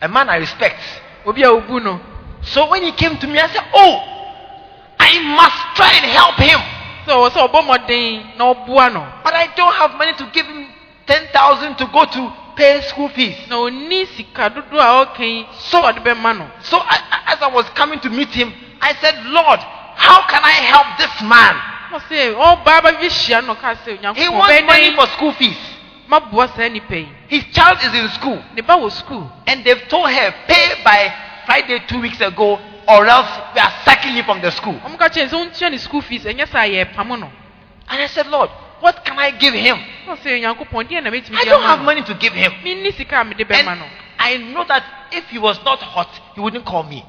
A 0.00 0.08
man 0.08 0.30
I 0.30 0.36
respect. 0.36 0.80
obi 1.26 1.42
a 1.42 1.48
obu 1.50 1.82
no 1.82 2.00
So 2.42 2.70
when 2.70 2.82
he 2.82 2.92
came 2.92 3.18
to 3.18 3.26
me, 3.26 3.38
I 3.38 3.48
said, 3.48 3.62
Oh, 3.74 4.00
I 4.98 5.18
must 5.36 5.76
try 5.76 5.92
and 5.92 6.06
help 6.06 6.36
him. 6.36 6.58
So 7.04 7.28
so 7.28 7.46
ɔbɔ 7.46 7.62
mmɔden 7.62 8.36
na 8.38 8.54
ɔboa 8.54 8.92
no 8.92 9.06
But 9.22 9.34
I 9.34 9.48
don't 9.54 9.74
have 9.74 9.94
money 9.96 10.14
to 10.14 10.24
give 10.32 10.46
him 10.46 10.66
10,000 11.06 11.76
to 11.76 11.86
go 11.92 12.04
to 12.06 12.32
pay 12.56 12.80
school 12.82 13.10
fees. 13.10 13.36
na 13.48 13.56
onni 13.56 14.06
sika 14.16 14.48
dodoɔ 14.48 14.80
a 14.80 15.04
ɔka 15.04 15.46
So- 15.58 15.82
bɛma 15.82 16.38
no 16.38 16.50
So 16.62 16.78
I- 16.80 17.02
as 17.26 17.42
I 17.42 17.48
was 17.48 17.68
coming 17.70 18.00
to 18.00 18.08
meet 18.08 18.30
him, 18.30 18.54
I 18.80 18.94
said, 18.94 19.26
Lord, 19.26 19.60
how 19.96 20.22
can 20.22 20.42
I 20.42 20.52
help 20.52 20.96
this 20.96 21.20
man? 21.20 21.69
Ɔsɛ 21.92 22.34
ɔbaa 22.34 22.78
oh, 22.78 22.82
bɛ 22.82 23.00
bi 23.00 23.08
hyia 23.08 23.40
no 23.44 23.54
ɔka 23.54 23.76
sɛ 23.84 24.16
He 24.16 24.28
wants 24.28 24.62
money 24.66 24.94
for 24.94 25.06
school 25.08 25.32
fees. 25.32 25.58
maboa 26.08 26.48
saa 26.56 26.68
nipa 26.68 26.96
yi 26.96 27.08
His 27.28 27.44
child 27.52 27.78
is 27.82 27.94
in 27.94 28.08
school. 28.10 28.42
ne 28.54 28.62
ba 28.62 28.74
wɔ 28.74 28.90
sukuu 28.90 29.30
And 29.46 29.64
they've 29.64 29.86
told 29.88 30.10
her, 30.10 30.34
pay 30.46 30.82
by 30.84 31.12
Friday 31.46 31.80
two 31.86 32.00
weeks 32.00 32.20
ago, 32.20 32.58
or 32.88 33.06
else 33.06 33.28
we 33.54 33.60
are 33.60 33.72
sacking 33.84 34.16
you 34.16 34.22
from 34.22 34.40
the 34.40 34.50
school. 34.50 34.74
ɔmo 34.74 34.98
ka 34.98 35.08
kyerɛ 35.08 35.28
sɛ 35.28 35.50
ɔntua 35.50 35.70
ne 35.70 35.78
sukuu 35.78 36.02
fees 36.02 36.24
ɛnyɛ 36.24 36.46
sɛ 36.46 36.58
ayɛ 36.68 36.94
pam 36.94 37.08
no 37.08 37.30
And 37.88 38.00
I 38.00 38.06
said, 38.06 38.28
Lord, 38.28 38.50
what 38.78 39.04
can 39.04 39.18
I 39.18 39.32
give 39.32 39.54
him? 39.54 39.78
ɔsɛ 40.06 40.38
onyankopɔn 40.38 40.88
deɛ 40.88 41.02
na 41.02 41.10
bɛtumi 41.10 41.36
I 41.40 41.44
don't 41.44 41.62
have 41.62 41.80
money 41.80 42.02
to 42.02 42.14
give 42.14 42.32
him. 42.32 42.52
menni 42.62 42.92
sika 42.96 43.20
a 43.20 43.24
mede 43.24 43.46
bɛma 43.48 43.72
And 43.72 43.82
I 44.18 44.36
know 44.36 44.64
that 44.64 44.84
if 45.12 45.28
he 45.30 45.38
was 45.38 45.58
not 45.64 45.80
hot, 45.80 46.08
he 46.34 46.40
wouldn't 46.40 46.64
call 46.64 46.84
me. 46.84 47.04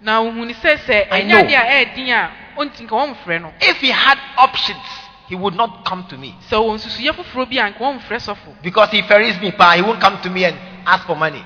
na 0.00 0.20
ohun 0.20 0.46
ni 0.46 0.54
sɛ 0.54 0.76
sɛ 0.86 1.08
I 1.10 1.22
ɛnyɛ 1.22 2.30
know. 2.58 2.70
adeɛ 2.70 2.74
a 2.74 2.84
ɛɛdin 2.84 2.84
a 2.84 2.84
ɔnti 2.84 2.84
nka 2.84 2.94
wɔn 2.94 3.16
mfrɛ 3.16 3.40
no 3.42 3.52
If 3.60 3.80
he 3.80 3.90
had 3.90 4.18
options, 4.36 4.86
he 5.28 5.34
would 5.34 5.54
not 5.54 5.84
come 5.84 6.06
to 6.08 6.16
me. 6.16 6.36
sɛ 6.50 6.56
wɔn 6.56 6.76
nsusuyɛ 6.78 7.12
foforɔ 7.14 7.50
bi 7.50 7.56
a 7.56 7.70
nka 7.70 7.78
wɔn 7.78 8.00
mfrɛ 8.00 8.18
sɔfo 8.18 8.62
Because 8.62 8.90
he 8.90 9.02
ferries 9.02 9.40
me, 9.40 9.50
pa, 9.52 9.72
he 9.72 9.82
won't 9.82 10.00
come 10.00 10.20
to 10.22 10.30
me 10.30 10.44
and 10.44 10.56
ask 10.86 11.06
for 11.06 11.16
money. 11.16 11.44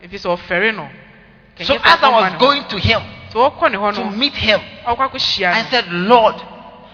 If 0.00 0.10
ɔfɛre 0.10 0.74
no 0.74 0.88
So 1.62 1.74
as 1.74 2.02
I 2.02 2.08
was 2.08 2.32
going 2.38 2.64
to 2.68 2.78
him 2.78 3.02
sɛ 3.32 3.50
ɔkɔ 3.50 3.70
ne 3.72 3.78
hɔ 3.78 3.94
to 3.94 4.04
meet 4.10 4.34
him, 4.34 4.60
I 4.86 5.66
said, 5.70 5.88
Lord, 5.92 6.34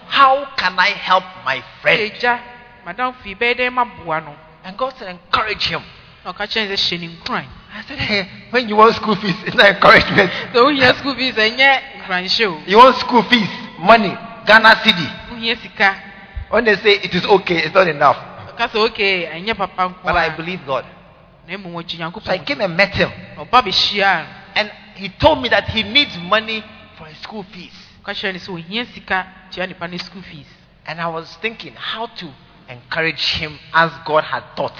how 0.07 0.45
can 0.57 0.77
I 0.79 0.89
help 0.89 1.23
my 1.43 1.63
friend? 1.81 2.11
madam 2.85 3.13
fi 3.23 3.33
bɛyɛ 3.35 3.57
dɛ 3.57 3.73
ma 3.73 3.83
boa 3.83 4.21
no 4.21 4.35
And 4.63 4.77
God 4.77 4.93
said, 4.97 5.09
encourage 5.09 5.67
him. 5.67 5.83
Na 7.75 7.81
ɔka 7.81 7.87
kyerɛ 7.87 7.97
ne 7.97 8.05
sɛ 8.05 8.07
hyɛ 8.07 8.23
ne 8.23 8.25
nkuran 8.25 8.25
I 8.25 8.27
said, 8.27 8.27
hey, 8.27 8.29
when 8.51 8.69
you 8.69 8.75
want 8.77 8.95
school 8.95 9.15
fees, 9.15 9.35
it's 9.45 9.55
not 9.55 9.65
encouragement. 9.67 10.31
sɛ 10.53 10.57
ohia 10.57 10.93
sukuu 10.93 11.15
fees 11.15 11.35
ɛnyɛ 11.35 11.81
nkuranhyɛ 11.99 12.45
o 12.47 12.63
You 12.67 12.77
want 12.77 12.95
school 12.97 13.23
fees, 13.23 13.49
money, 13.79 14.15
Ghana 14.45 14.75
cedi. 14.75 15.07
When 16.49 16.63
they 16.63 16.75
say 16.77 16.93
it 17.03 17.13
is 17.13 17.25
okay, 17.25 17.57
it's 17.57 17.73
not 17.75 17.87
enough. 17.87 18.17
ɔka 18.55 18.69
sɛ 18.69 18.77
okay 18.89 19.25
ɛnyɛ 19.27 19.57
papa 19.57 19.93
But 20.03 20.15
I 20.15 20.29
believe 20.29 20.65
God. 20.65 20.85
na 21.47 21.53
emu 21.53 21.69
wɔgye 21.69 22.23
So 22.23 22.31
I 22.31 22.37
came 22.37 22.61
and 22.61 22.77
met 22.77 22.95
him. 22.95 23.11
And 24.55 24.71
he 24.95 25.09
told 25.09 25.41
me 25.41 25.49
that 25.49 25.67
he 25.67 25.83
needs 25.83 26.17
money 26.17 26.63
for 26.97 27.05
his 27.07 27.17
school 27.17 27.43
fees. 27.43 27.73
ɔka 28.03 28.13
kyerɛ 28.13 28.33
ne 28.33 28.39
sɛ 28.39 28.49
ohia 28.53 28.85
sika 28.93 29.27
tua 29.51 29.67
nipa 29.67 29.87
ne 29.87 29.97
sukuu 29.97 30.23
fees 30.23 30.47
And 30.87 31.01
I 31.01 31.07
was 31.07 31.35
thinking 31.41 31.73
how 31.75 32.05
to 32.05 32.31
encourage 32.69 33.33
him 33.35 33.59
as 33.73 33.91
God 34.05 34.23
had 34.23 34.43
taught. 34.55 34.77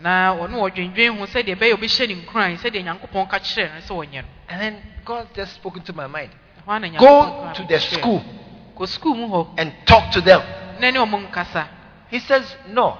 Na 0.00 0.34
ɔno 0.34 0.56
wɔdwendwen 0.60 1.18
ho 1.18 1.26
sɛdeɛ 1.26 1.56
ɛbɛyɛ 1.56 1.74
obehyɛ 1.74 2.08
ne 2.08 2.14
nkuran 2.14 2.56
sɛdeɛ 2.58 2.82
nyankopɔn 2.84 3.28
ka 3.28 3.38
kyerɛ 3.38 3.74
no 3.74 3.80
sɛ 3.80 3.92
wɔnyɛ 3.94 4.22
no 4.22 4.28
And 4.48 4.60
then 4.60 4.82
God 5.04 5.28
just 5.34 5.54
spoke 5.54 5.76
into 5.76 5.92
my 5.92 6.06
mind. 6.06 6.30
Go 6.98 7.52
to 7.54 7.64
the 7.68 7.78
school 7.80 8.22
kɔ 8.76 8.86
sukuu 8.86 9.14
mu 9.16 9.26
hɔ 9.28 9.48
and 9.58 9.72
talk 9.86 10.10
to 10.12 10.20
them. 10.20 10.40
na 10.80 10.90
ne 10.90 10.98
ɔmo 10.98 11.28
nkasa 11.30 11.66
He 12.10 12.18
says, 12.18 12.56
No. 12.68 12.96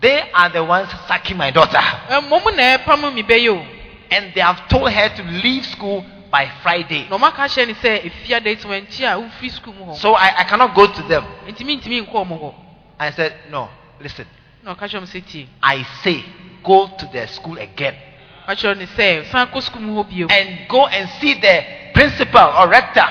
They 0.00 0.30
are 0.32 0.48
the 0.50 0.62
ones 0.62 0.88
sacking 1.08 1.36
my 1.36 1.50
daughter. 1.50 1.78
mmom 2.10 2.54
na 2.56 2.76
ɛpam 2.78 3.14
mi 3.14 3.22
bɛyɛ 3.22 3.50
o 3.50 3.66
And 4.10 4.32
they 4.34 4.40
have 4.40 4.68
told 4.68 4.90
her 4.90 5.08
to 5.08 5.22
leave 5.22 5.64
school 5.66 6.04
by 6.30 6.46
Friday. 6.62 7.06
na 7.08 7.16
ɔmo 7.16 7.28
aka 7.28 7.42
kyerɛ 7.48 7.66
ne 7.68 7.74
sɛ 7.74 8.04
efia 8.04 8.40
de 8.42 8.50
eti 8.50 8.64
wɔn 8.66 8.86
akyi 8.86 9.04
a 9.04 9.16
wofiri 9.18 9.50
sukuu 9.50 9.74
mu 9.74 9.84
hɔ 9.86 9.94
So 9.96 10.14
I, 10.14 10.40
I 10.40 10.44
cannot 10.44 10.74
go 10.74 10.86
to 10.92 11.02
them. 11.04 11.24
ntumi 11.46 11.80
ntumi 11.80 12.06
nkɔ 12.06 12.12
ɔmo 12.26 12.38
hɔ 12.40 12.54
I 13.00 13.10
said, 13.12 13.34
No, 13.50 13.68
listen. 14.00 14.26
Ɔka 14.66 14.88
kyerɛ 14.88 15.02
ɔmo 15.02 15.46
I 15.62 15.82
say, 16.02 16.24
go 16.64 16.88
to 16.98 17.06
the 17.12 17.26
school 17.28 17.58
again 17.58 17.94
ɔka 18.48 18.56
kyerɛ 18.56 18.78
ne 18.78 18.86
sɛ 18.86 19.24
san 19.30 19.46
kɔ 19.48 19.80
mu 19.80 20.02
hɔ 20.02 20.30
and 20.30 20.68
go 20.68 20.86
and 20.86 21.08
see 21.20 21.34
the 21.34 21.64
principal 21.92 22.52
or 22.56 22.68
rector 22.68 23.06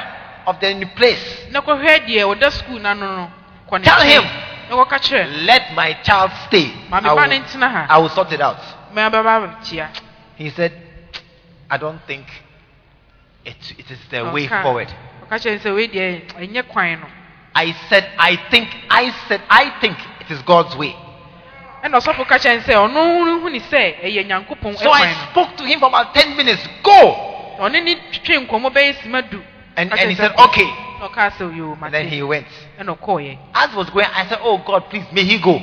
of 0.47 0.59
the 0.59 0.73
new 0.73 0.87
place. 0.95 1.47
na 1.51 1.61
kɔhwɛ 1.61 2.05
deɛ 2.07 2.23
ɔda 2.25 2.51
sukuu 2.51 2.79
n'ano 2.79 3.15
no 3.15 3.31
kɔ 3.69 3.79
ne 3.79 3.83
Tell 3.85 4.01
him. 4.01 4.23
na 4.69 4.75
kɔka 4.75 4.99
kyerɛ 4.99 5.45
Let 5.45 5.73
my 5.75 5.93
child 6.03 6.31
stay. 6.47 6.71
I 6.91 6.99
will, 7.01 7.17
ha 7.17 7.85
I 7.89 7.97
will 7.99 8.09
sort 8.09 8.31
it 8.31 8.41
out. 8.41 8.57
mɛ 8.93 9.11
bɛba 9.11 9.61
kyia 9.63 9.89
He 10.35 10.49
said, 10.49 10.73
I 11.69 11.77
don't 11.77 12.01
think 12.07 12.25
it, 13.45 13.55
it 13.77 13.91
is 13.91 13.99
the 14.09 14.25
way 14.31 14.47
forward. 14.47 14.87
ɔka 15.27 15.37
kyerɛ 15.39 15.51
ne 15.53 15.59
sɛ 15.59 15.75
wei 15.75 15.87
deɛ 15.87 16.33
ɛnyɛ 16.33 16.67
kwan 16.67 16.99
no 17.01 17.07
I 17.55 17.71
said, 17.89 18.07
I 18.19 18.35
think, 18.51 18.69
I 18.87 19.09
said, 19.27 19.41
I 19.49 19.79
think 19.81 19.97
it 20.21 20.29
is 20.29 20.39
God's 20.43 20.75
way. 20.77 20.95
Ɛna 21.83 21.97
ɔsɔfo 21.99 22.25
ka 22.27 22.37
kyerɛ 22.37 22.55
ne 22.57 22.61
sɛ 22.61 22.73
ɔno 22.75 23.39
hu 23.41 23.49
ne 23.49 23.59
sɛ 23.59 24.01
ɛyɛ 24.03 24.25
nyankopɔn 24.27 24.77
So 24.77 24.91
I 24.91 25.13
spoke 25.31 25.55
to 25.57 25.63
him 25.65 25.79
for 25.79 25.87
about 25.87 26.13
10 26.13 26.35
minutes. 26.35 26.67
Go! 26.83 27.55
no 27.59 27.65
ɔne 27.69 27.83
ne 27.83 27.95
twitwe 28.11 28.47
nkɔmmɔ 28.47 28.69
bɛyɛ 28.73 28.93
sima 29.01 29.21
du 29.29 29.41
And, 29.75 29.91
and 29.93 30.09
he 30.09 30.15
said, 30.15 30.31
okay. 30.39 30.65
na 30.99 31.07
ɔka 31.07 31.31
sɛ 31.37 31.55
yo 31.55 31.77
And 31.81 31.93
then 31.93 32.07
he 32.07 32.21
went. 32.23 32.47
ɛna 32.79 32.97
ɔkɔɔyɛ 32.97 33.37
As 33.53 33.73
was 33.75 33.89
going, 33.91 34.07
I 34.13 34.25
said, 34.27 34.39
Oh 34.41 34.57
God, 34.65 34.89
please, 34.89 35.05
may 35.11 35.23
he 35.23 35.37
go. 35.39 35.59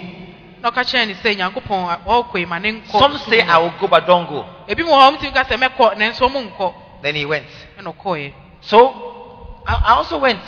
na 0.62 0.70
ɔka 0.70 0.84
kyerɛ 0.84 1.06
ne 1.08 1.14
sɛ 1.14 1.36
nyankopɔn 1.36 2.04
ɔkɔ 2.06 2.38
yi 2.38 2.44
ma 2.46 2.58
ne 2.58 2.72
nkɔ 2.80 2.98
Some 2.98 3.18
say 3.18 3.40
I 3.42 3.58
will 3.58 3.74
go, 3.80 3.88
but 3.88 4.06
don't 4.06 4.26
go. 4.28 4.46
ebi 4.68 4.82
mu 4.84 4.90
hɔ 4.92 5.10
ɔmo 5.10 5.18
tumi 5.18 5.32
ka 5.34 5.42
sɛ 5.44 5.56
mɛkɔ 5.58 5.96
nanso 5.96 6.28
ɔmo 6.28 6.50
nkɔ 6.52 6.74
Then 7.02 7.14
he 7.16 7.24
went. 7.26 7.46
ɛna 7.78 7.94
ɔkɔɔyɛ 7.94 8.32
So 8.62 9.60
I, 9.66 9.74
I 9.74 9.92
also 9.94 10.18
went. 10.18 10.40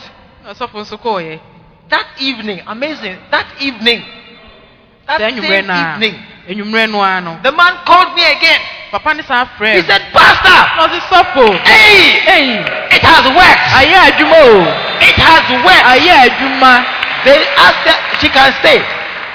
na 0.44 0.52
ɔsɔfo 0.52 0.74
nso 0.80 0.96
kɔɔyɛ 0.98 1.40
That 1.88 2.06
evening, 2.18 2.62
amazing. 2.66 3.16
That 3.30 3.46
evening, 3.60 4.02
that 5.07 5.20
same 5.20 5.38
enyimrɛ 5.38 5.64
no 5.66 5.72
a 5.72 5.76
ah, 5.76 5.94
evening, 5.94 6.14
enyimrɛ 6.48 6.90
no 6.90 7.00
ara 7.02 7.20
no 7.20 7.38
the 7.42 7.52
man 7.52 7.74
called 7.86 8.14
me 8.14 8.22
again. 8.24 8.61
papa 8.90 9.14
ne 9.14 9.22
san 9.22 9.46
frɛ 9.59 9.74
He 9.76 9.82
said, 9.82 10.02
Pastor, 10.12 10.59
ɔsi 10.82 11.00
sɔfo 11.11 11.46
hey, 11.66 12.20
Hey. 12.26 12.48
it 12.96 13.02
has 13.02 13.24
worked. 13.30 13.66
ayɛ 13.78 13.96
adwuma 14.11 14.38
o 14.42 14.50
oh. 14.50 14.62
It 15.00 15.16
has 15.16 15.46
worked. 15.64 15.86
ayɛ 15.94 16.12
adwuma 16.30 16.72
They 17.24 17.38
asked 17.59 17.86
her, 17.88 18.18
she 18.20 18.28
can 18.28 18.52
stay. 18.61 18.78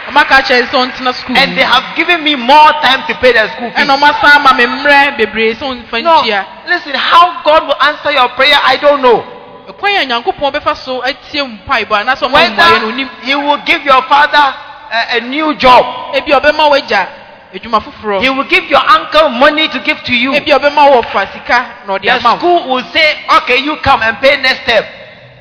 ɔmo 0.08 0.20
aka 0.22 0.42
kyerɛ 0.44 0.68
sɛ 0.68 0.76
ɔntena 0.76 1.14
sukuu 1.16 1.38
And 1.38 1.58
they 1.58 1.64
have 1.64 1.96
given 1.96 2.24
me 2.24 2.36
more 2.36 2.72
time 2.84 3.04
to 3.08 3.14
pay 3.16 3.32
the 3.32 3.48
school 3.56 3.72
fees. 3.72 3.80
ɛna 3.88 3.96
ɔmo 3.96 4.12
asan 4.12 4.42
ama 4.44 4.54
me 4.54 4.66
mmerɛ 4.66 5.18
bebree 5.18 5.56
sɛ 5.56 5.64
ɔnfa 5.64 6.04
No, 6.04 6.22
listen, 6.68 6.96
how 6.96 7.42
God 7.44 7.68
will 7.68 7.82
answer 7.82 8.12
your 8.12 8.30
prayer, 8.36 8.60
I 8.64 8.76
don't 8.78 9.02
know. 9.02 9.24
ɛkwan 9.72 9.96
yɛ 9.96 10.08
nyankopɔn 10.08 10.52
bɛfa 10.52 10.76
so 10.76 11.02
atie 11.02 11.40
mpaebɔ 11.40 12.04
anaasɛ 12.04 12.28
ɔmo 12.28 12.36
mmuayɛ 12.36 12.82
no 12.82 12.88
Whether 12.88 13.10
He 13.24 13.36
will 13.36 13.58
give 13.64 13.84
your 13.86 14.02
father 14.04 14.54
a, 14.92 15.18
a 15.18 15.20
new 15.22 15.56
job. 15.56 16.14
ebi 16.16 16.32
ɔbɛma 16.32 16.70
wagya 16.70 17.08
adwuma 17.54 17.80
foforɔ 17.82 18.22
He 18.22 18.30
will 18.30 18.48
give 18.48 18.66
your 18.70 18.82
uncle 18.88 19.30
money 19.30 19.68
to 19.70 19.80
give 19.80 20.04
to 20.04 20.14
you. 20.16 20.34
ebi 20.34 20.52
ɔbɛma 20.52 20.92
wɔ 20.92 21.06
fa 21.12 21.28
sika 21.34 21.66
na 21.88 21.94
ɔde 21.98 22.02
The 22.04 22.10
ama 22.12 22.38
school 22.38 22.68
will 22.70 22.84
say, 22.94 23.26
okay, 23.38 23.58
you 23.58 23.76
come 23.78 24.02
and 24.04 24.18
pay 24.20 24.36
next 24.42 24.64
step. 24.64 24.86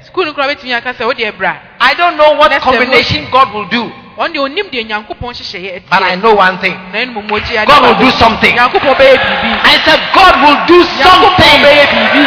sukuu 0.06 0.24
no 0.24 0.32
koraa 0.32 0.54
bɛtumi 0.54 0.74
aka 0.76 0.92
sɛ 0.94 1.04
wodeɛ 1.06 1.36
bra 1.36 1.56
I 1.80 1.94
don't 1.94 2.16
know 2.16 2.32
what 2.34 2.50
Next 2.50 2.64
combination 2.64 3.28
God 3.30 3.52
will 3.54 3.66
do, 3.68 3.90
ɔno 4.18 4.32
deɛ 4.34 4.40
onim 4.46 4.70
deɛ 4.70 4.86
nyankopɔn 4.86 5.34
hyehyɛeɛ 5.34 5.82
but 5.90 6.02
I 6.02 6.14
know 6.16 6.34
one 6.34 6.58
thing. 6.58 6.74
na 6.92 6.98
ɛno 6.98 7.14
mmom 7.14 7.28
ɔkyi 7.30 7.66
God 7.66 7.82
will 7.82 7.98
do 8.06 8.10
something. 8.12 8.54
nyankopɔn 8.56 8.94
bɛyɛ 8.94 9.16
biribi 9.18 9.50
I 9.64 9.76
said, 9.84 10.00
God 10.14 10.34
will 10.42 10.58
do 10.66 10.78
nyankopɔn 10.82 11.02
something. 11.02 11.62
biribi 11.62 12.24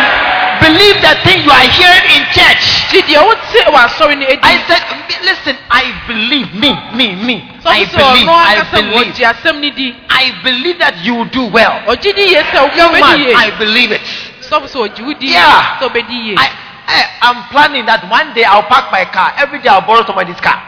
Believe 0.63 0.95
the 1.03 1.15
thing 1.27 1.43
you 1.43 1.51
are 1.51 1.67
hearing 1.75 2.07
in 2.15 2.23
church. 2.31 2.63
gye 2.87 3.01
deɛ 3.03 3.19
wote 3.19 3.59
wɔ 3.67 3.79
asɔre 3.83 4.15
no 4.15 4.25
I 4.41 4.55
said, 4.67 4.81
listen, 5.23 5.57
I 5.69 5.83
believe, 6.07 6.53
me, 6.55 6.71
me, 6.95 7.15
me. 7.15 7.35
I 7.65 7.83
believe, 7.91 8.27
I 8.29 8.63
believe. 8.71 9.11
ɔgye 9.11 9.25
asɛm 9.27 9.59
no 9.59 9.69
di 9.75 9.95
I 10.09 10.31
believe 10.43 10.79
that 10.79 11.03
you 11.03 11.15
will 11.15 11.31
do 11.35 11.47
well. 11.47 11.83
ɔgye 11.87 12.15
di 12.15 12.31
yie 12.31 12.43
sɛ 12.43 12.75
Young 12.77 12.93
man, 12.93 13.35
I 13.35 13.51
believe 13.59 13.91
it. 13.91 14.01
sɔfo 14.39 14.67
sɛ 14.71 14.77
ɔgye 14.87 15.01
wo 15.03 15.13
di 15.13 15.27
Yeah. 15.35 15.79
sɛ 15.79 15.89
wobɛdi 15.89 16.17
yie 16.31 16.35
I, 16.37 16.47
I, 16.87 16.99
I'm 17.27 17.43
planning 17.51 17.85
that 17.85 18.07
one 18.09 18.33
day 18.33 18.43
I'll 18.45 18.63
park 18.63 18.91
my 18.91 19.03
car. 19.05 19.33
Every 19.37 19.59
day 19.59 19.67
I'll 19.69 19.81
borrow 19.81 20.05
somebody's 20.05 20.39
car. 20.39 20.61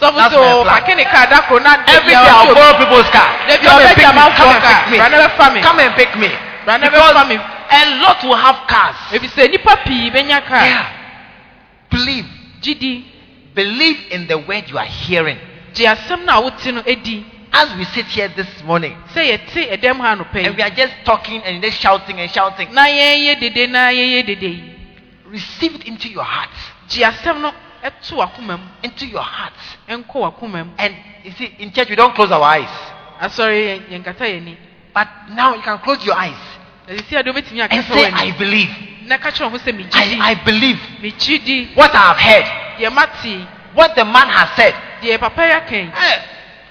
sɔfo 0.00 0.16
That's 0.16 0.32
my 0.32 0.62
plan. 0.64 0.82
ɔpake 0.82 0.96
ne 0.96 1.04
kaa 1.04 1.26
da 1.28 1.44
Every 1.92 2.12
day 2.12 2.16
I'll 2.16 2.54
borrow 2.54 2.78
people's 2.78 3.10
car. 3.10 3.28
Come 3.44 3.82
and 3.82 3.92
pick 3.92 4.08
me. 4.08 4.24
Come 4.40 4.48
and 4.48 4.64
pick 4.64 4.86
me. 4.88 4.96
Bra 4.96 5.08
na 5.08 5.18
bɛfa 5.20 5.52
me. 5.52 5.60
Come 5.60 5.80
and 5.80 5.94
pick 5.96 6.16
me. 6.16 6.30
Because. 6.64 7.57
A 7.70 8.00
lot 8.02 8.22
will 8.24 8.36
have 8.36 8.66
cars. 8.66 8.96
efisɛ 9.12 9.50
nipa 9.50 9.76
pii 9.84 10.10
bɛnya 10.10 10.44
kaa 10.46 10.64
Yeah. 10.64 10.86
Believe. 11.90 12.26
di 12.60 13.04
Believe 13.54 13.98
in 14.10 14.26
the 14.28 14.38
word 14.38 14.68
you 14.68 14.78
are 14.78 14.84
hearing. 14.86 15.38
gye 15.74 15.86
asɛm 15.86 16.24
no 16.24 16.32
a 16.32 16.40
wote 16.42 16.66
no 16.72 16.80
adi 16.86 17.24
As 17.50 17.74
we 17.76 17.84
sit 17.84 18.04
here 18.06 18.28
this 18.28 18.62
morning 18.62 18.94
sɛ 19.14 19.22
yɛte 19.38 19.70
ɛdɛm 19.78 19.96
ha 20.00 20.14
anɔpa 20.16 20.44
and 20.46 20.56
we 20.56 20.62
are 20.62 20.70
just 20.70 20.94
talking 21.04 21.42
and 21.42 21.62
just 21.62 21.80
shouting 21.80 22.20
and 22.20 22.30
shouting, 22.30 22.72
na 22.74 22.84
yɛnyɛ 22.86 23.40
dede 23.40 23.70
na 23.70 23.88
yɛyɛ 23.90 24.74
receive 25.26 25.74
it 25.74 25.84
into 25.84 26.08
your 26.08 26.24
heart. 26.24 26.50
gye 26.88 27.02
asɛm 27.04 27.40
no 27.40 27.52
ɛto 27.82 28.16
wakoma 28.16 28.58
mu 28.58 28.64
Into 28.82 29.06
your 29.06 29.22
heart. 29.22 29.52
ɛnkɔ 29.88 30.14
wakoma 30.14 30.64
mu 30.66 30.72
And 30.78 30.94
you 31.24 31.32
see, 31.32 31.54
in 31.58 31.72
church 31.72 31.88
we 31.90 31.96
don't 31.96 32.14
close 32.14 32.30
our 32.30 32.42
eyes. 32.42 32.68
yɛnkata 33.20 34.56
But 34.94 35.08
now 35.30 35.54
you 35.54 35.62
can 35.62 35.78
close 35.78 36.04
your 36.04 36.16
eyes 36.16 36.34
ɛsisi 36.34 36.57
ade 36.57 36.57
wobɛtumi 36.57 36.57
and 36.88 37.84
say, 37.84 38.04
I 38.06 38.34
believe. 38.38 38.68
na 39.08 39.16
ka 39.16 39.30
kyerɛ 39.30 39.50
ho 39.50 39.56
sɛ 39.58 39.72
megye 39.72 39.94
I, 39.94 40.32
I 40.32 40.34
believe 40.44 40.78
what 41.74 41.94
I 41.94 42.12
have 42.12 42.20
heard, 42.20 42.46
what 43.74 43.94
the 43.96 44.04
man 44.04 44.28
has 44.28 44.50
said. 44.56 44.74
deɛ 45.02 45.18
papa 45.18 45.46
yi 45.46 45.52
aka 45.52 45.92
Eh, 45.96 46.18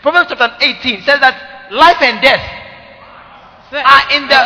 Proverbs 0.01 0.29
chapter 0.29 0.55
18 0.61 1.01
says 1.01 1.19
that 1.19 1.71
life 1.71 2.01
and 2.01 2.21
death 2.21 2.41
are 3.73 4.03
in 4.15 4.27
the. 4.27 4.39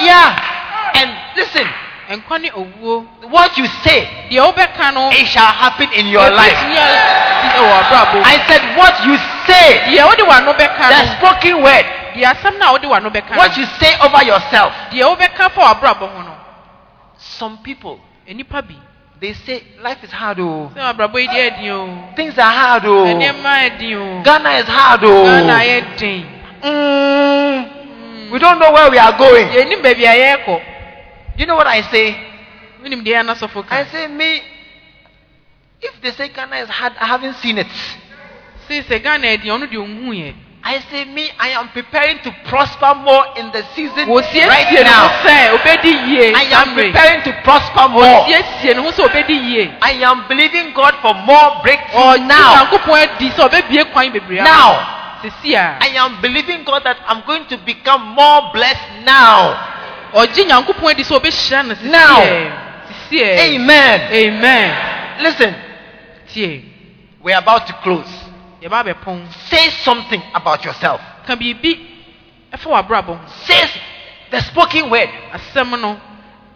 Yeah. 0.00 0.92
And 0.94 1.10
listen, 1.36 1.66
nkwa 2.10 2.40
ne 2.40 2.50
owuo 2.50 3.06
what 3.30 3.56
you 3.58 3.66
say, 3.84 4.28
deɛ 4.30 4.40
wobɛka 4.52 4.94
no 4.94 5.10
it 5.12 5.26
shall 5.26 5.52
happen 5.52 5.92
in 5.92 6.06
your 6.08 6.28
life. 6.30 6.52
ɛbɛtumi 6.52 6.76
asi 6.76 7.58
wɔ 7.58 7.72
abrabɔ 7.82 8.14
mu. 8.14 8.22
I 8.24 8.36
said, 8.48 8.62
what 8.76 8.94
you 9.04 9.16
say, 9.46 9.80
deɛ 9.92 10.06
wode 10.08 10.24
w'ano 10.24 10.52
bɛka 10.56 10.88
the 10.88 11.16
spoken 11.18 11.62
word, 11.62 11.86
deɛ 12.16 12.24
asɛm 12.32 12.58
no 12.58 12.66
a 12.66 12.72
wode 12.72 12.84
w'ano 12.86 13.10
bɛka 13.10 13.36
what 13.36 13.56
you 13.56 13.64
say 13.78 13.94
over 14.00 14.24
yourself. 14.24 14.72
deɛ 14.90 15.04
wobɛka 15.04 15.50
fa 15.52 15.60
w'abrabɔ 15.60 16.08
ho 16.14 16.22
no 16.22 16.34
Some 17.18 17.58
people, 17.58 17.98
they 19.18 19.32
say, 19.32 19.62
life 19.82 20.02
is 20.04 20.10
hard, 20.12 20.38
oh. 20.40 20.70
sɛ 20.74 20.80
w'abrabɔ 20.80 21.20
yi 21.20 21.28
deɛ 21.28 21.50
ɛden 21.50 21.70
o 21.70 22.14
Things 22.16 22.38
are 22.38 22.52
hard, 22.52 22.84
oh. 22.86 23.04
nneɛma 23.04 23.70
ɛden 23.70 23.94
o 23.96 24.22
Ghana 24.22 24.50
is 24.60 24.68
hard, 24.68 25.04
oh. 25.04 25.24
yɛ 25.24 26.26
Mm, 26.62 28.30
we 28.32 28.38
don't 28.38 28.58
know 28.58 28.72
where 28.72 28.90
we 28.90 28.98
are 28.98 29.12
going. 29.16 29.46
baabi 29.48 30.62
You 31.36 31.46
know 31.46 31.54
what 31.56 31.66
I 31.66 31.82
say? 31.82 32.16
wonim 32.82 33.02
deɛ 33.04 33.20
anasɔfo 33.22 33.64
I 33.70 33.84
say, 33.84 34.06
me, 34.08 34.42
if 35.82 36.00
they 36.00 36.10
say 36.12 36.28
Ghana 36.28 36.56
is 36.56 36.68
hard, 36.68 36.94
I 37.00 37.06
haven't 37.06 37.34
seen 37.34 37.58
it. 37.58 37.66
Sei 40.66 40.80
sɛ 40.80 40.90
ghana 40.90 40.90
ɛden 40.90 40.90
ɔno 40.90 40.90
deɛ 40.90 40.90
ɔnhu 40.90 40.90
yɛ 40.90 40.90
I 40.90 40.90
say, 40.90 41.04
me, 41.04 41.30
I 41.38 41.48
am 41.50 41.68
preparing 41.68 42.18
to 42.24 42.30
prosper 42.44 42.94
more 42.94 43.24
in 43.36 43.52
the 43.52 43.62
season 43.74 44.08
right 44.08 44.72
now. 44.84 45.08
sɛ 45.22 45.54
obɛdi 45.54 45.92
yie 46.08 46.34
I 46.34 46.42
am 46.42 46.74
preparing 46.74 47.22
to 47.22 47.32
prosper 47.44 47.88
more. 47.88 48.02
wɔsiesie 48.02 48.74
ne 48.74 48.82
ho 48.82 48.90
sɛ 48.90 49.08
obɛdi 49.08 49.36
yie 49.50 49.70
I 49.80 49.92
am 50.02 50.26
believing 50.28 50.72
God 50.74 50.94
for 51.02 51.14
more 51.14 51.60
breakthrough 51.62 52.26
now. 52.26 52.66
nyankopɔn 52.66 52.98
adi 53.02 53.30
sɛ 53.30 53.48
ɔbɛbie 53.48 53.92
kwan 53.92 54.12
bebree 54.12 54.40
ama 54.40 54.50
Now, 54.50 54.92
I 55.80 55.88
am 55.96 56.20
believing 56.20 56.64
God 56.64 56.84
that 56.84 56.98
I'm 57.06 57.22
going 57.26 57.46
to 57.46 57.56
become 57.58 58.02
more 58.14 58.50
blessed 58.52 59.04
now. 59.04 59.54
ɔgye 60.14 60.46
nyankopɔn 60.46 60.90
adi 60.90 61.02
sɛ 61.04 61.20
ɔbɛhyira 61.20 61.66
no 61.66 61.74
Now. 61.90 62.52
Amen. 63.12 64.00
amen 64.12 64.76
Listen, 65.22 65.54
we're 67.22 67.38
about 67.38 67.66
to 67.66 67.72
close. 67.82 68.25
Say 69.48 69.70
something 69.82 70.22
about 70.34 70.64
yourself. 70.64 71.00
ka 71.26 71.34
biribi 71.36 71.80
ɛfa 72.52 72.66
w'abrabɔ 72.70 73.16
ho 73.16 73.20
Say 73.44 73.68
the 74.30 74.40
spoken 74.40 74.90
word. 74.90 75.08
no 75.80 76.00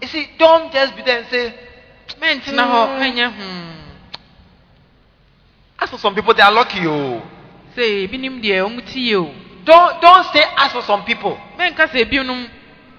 You 0.01 0.09
see, 0.09 0.29
don't 0.39 0.73
just 0.73 0.97
be 0.97 1.03
there 1.03 1.19
and 1.19 1.27
say, 1.29 1.55
Mm. 2.19 3.71
as 5.79 5.91
for 5.91 5.99
some 5.99 6.15
people, 6.15 6.35
they 6.35 6.43
are 6.43 6.53
lucky. 6.53 6.87
Oh. 6.87 7.23
sɛ 7.77 8.09
ebinom 8.09 8.41
deɛ 8.43 8.63
ɔmo 8.67 8.85
ti 8.85 9.01
yie 9.01 9.17
o 9.17 9.31
Don't, 9.65 10.01
don't 10.01 10.25
say 10.33 10.43
as 10.57 10.73
for 10.73 10.83
some 10.83 11.05
people. 11.05 11.39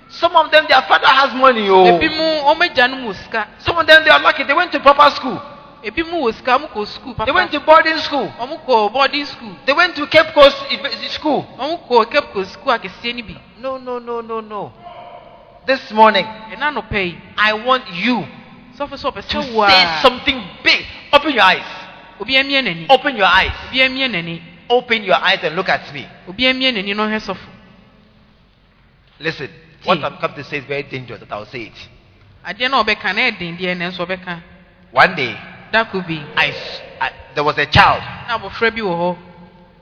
Some 0.09 0.35
of 0.35 0.51
them, 0.51 0.65
their 0.69 0.81
father 0.83 1.07
has 1.07 1.33
money. 1.33 1.67
Oh. 1.69 1.85
ebinom 1.85 2.43
ɔmo 2.43 2.61
agya 2.69 2.87
no 2.89 2.97
wɔ 3.09 3.15
sika 3.15 3.47
Some 3.59 3.77
of 3.77 3.85
them, 3.87 4.03
they 4.03 4.09
are 4.09 4.19
lucky. 4.21 4.43
They 4.43 4.53
went 4.53 4.71
to 4.71 4.79
proper 4.79 5.09
school. 5.15 5.41
Ebinom 5.83 6.21
wɔ 6.21 6.33
sika 6.33 6.57
ɔmo 6.57 6.67
kɔ 6.73 6.85
sukuu 6.87 7.25
They 7.25 7.31
went 7.31 7.51
to 7.51 7.59
boarding 7.59 7.97
school. 7.97 8.31
boarding 8.89 9.25
school 9.25 9.55
They 9.65 9.73
went 9.73 9.95
to 9.95 10.05
Cape 10.07 10.33
Coast 10.33 10.57
eh, 10.69 11.07
School. 11.09 11.45
ɔmo 11.59 11.87
kɔ 11.87 12.11
cape 12.11 12.33
coast 12.33 12.53
school 12.53 12.77
no 13.59 13.77
No, 13.77 13.77
no, 13.77 13.99
no, 13.99 14.21
no, 14.21 14.39
no. 14.41 14.73
This 15.65 15.91
morning, 15.91 16.25
ɛna 16.25 16.71
nɔpɛ 16.73 17.05
yi 17.05 17.17
I 17.37 17.53
want 17.53 17.83
you 17.93 18.25
sɔfo 18.77 18.93
sɛ 18.97 19.11
ɔpɛ 19.11 19.27
to 19.27 19.43
say 19.43 20.01
something 20.01 20.43
big. 20.63 20.85
Open 21.13 21.33
your 21.33 21.43
eyes. 21.43 21.65
obi 22.19 22.37
amie 22.37 22.61
n'ani 22.61 22.85
Open 22.89 23.15
your 23.15 23.25
eyes. 23.27 23.51
obi 23.69 23.81
amie 23.81 24.07
n'ani 24.07 24.41
Open 24.69 25.03
your 25.03 25.15
eyes 25.15 25.39
and 25.43 25.55
look 25.55 25.67
at 25.69 25.93
me. 25.93 26.07
obi 26.27 26.47
amie 26.47 26.71
n'ani 26.71 26.95
na 26.95 27.07
ɔhwɛ 27.07 27.19
sɔfo 27.19 27.47
Listen, 29.19 29.49
what 29.83 30.03
I'm 30.03 30.17
come 30.17 30.33
to 30.33 30.43
say 30.43 30.57
is 30.57 30.65
very 30.65 30.83
dangerous, 30.83 31.19
but 31.19 31.31
I'll 31.31 31.45
say 31.45 31.63
it. 31.63 31.89
adeɛ 32.45 32.69
na 32.71 32.83
ɔbɛka 32.83 33.13
na 33.15 33.21
ɛden 33.31 33.57
deɛ 33.59 33.77
nso 33.77 34.05
ɔbɛka 34.05 34.41
One 34.91 35.15
day, 35.15 35.37
dako 35.71 36.01
bi 36.07 36.21
I, 36.37 36.47
s- 36.49 36.81
I- 36.99 37.11
there 37.35 37.43
was 37.43 37.57
a 37.57 37.65
child, 37.65 38.01
na 38.27 38.37
abɔfra 38.37 38.71
bi 38.73 38.81
wɔ 38.81 38.93
hɔ 38.95 39.17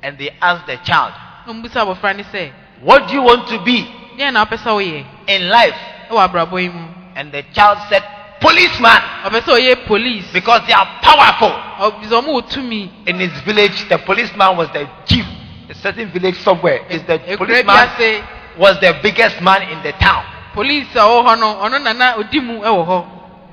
and 0.04 0.18
they 0.18 0.30
asked 0.42 0.66
the 0.68 0.78
child, 0.78 1.14
na 1.46 1.54
ɔmo 1.54 1.64
bisa 1.64 1.82
abɔfra 1.86 2.16
ne 2.16 2.24
sɛ 2.24 2.52
What 2.82 3.08
do 3.08 3.14
you 3.16 3.22
want 3.24 3.48
to 3.50 3.60
be 3.60 3.84
deɛ 4.18 4.32
na 4.34 4.46
ɔpɛ 4.46 4.58
sɛ 4.58 4.70
ɔyɛ 4.72 5.06
in 5.28 5.50
life? 5.50 5.78
ɛwɔ 6.10 6.30
abrabɔ 6.30 6.62
yi 6.62 6.70
mu 6.70 6.88
And 7.16 7.32
the 7.34 7.44
child 7.54 7.78
said, 7.90 8.04
Policeman, 8.40 9.02
ɔpɛ 9.26 9.42
sɛ 9.42 9.60
ɔyɛ 9.60 9.86
police 9.88 10.32
because 10.32 10.62
they 10.68 10.74
are 10.74 10.88
powerful. 11.02 11.52
ɔbisɛ 11.80 12.22
ɔmo 12.24 12.42
wɔ 12.42 12.50
tumi 12.50 12.90
In 13.08 13.20
his 13.20 13.34
village, 13.42 13.88
the 13.90 13.98
policeman 14.00 14.56
was 14.56 14.70
the 14.72 14.88
chief. 15.06 15.26
A 15.70 15.74
certain 15.76 16.10
village 16.12 16.36
somewhere 16.38 16.80
is 16.90 17.04
the 17.04 17.20
policeman 17.38 18.24
was 18.58 18.80
the 18.80 18.98
biggest 19.04 19.42
man 19.42 19.64
in 19.64 19.82
the 19.84 19.92
town. 19.94 20.24
police 20.54 20.88
a 20.96 21.00
ɔwɔ 21.00 21.26
hɔ 21.28 21.40
no 21.40 21.56
ɔno 21.56 21.82
nana 21.84 22.14
odi 22.18 22.40
mu 22.40 22.60
ɛwɔ 22.62 22.86
hɔ 22.88 23.06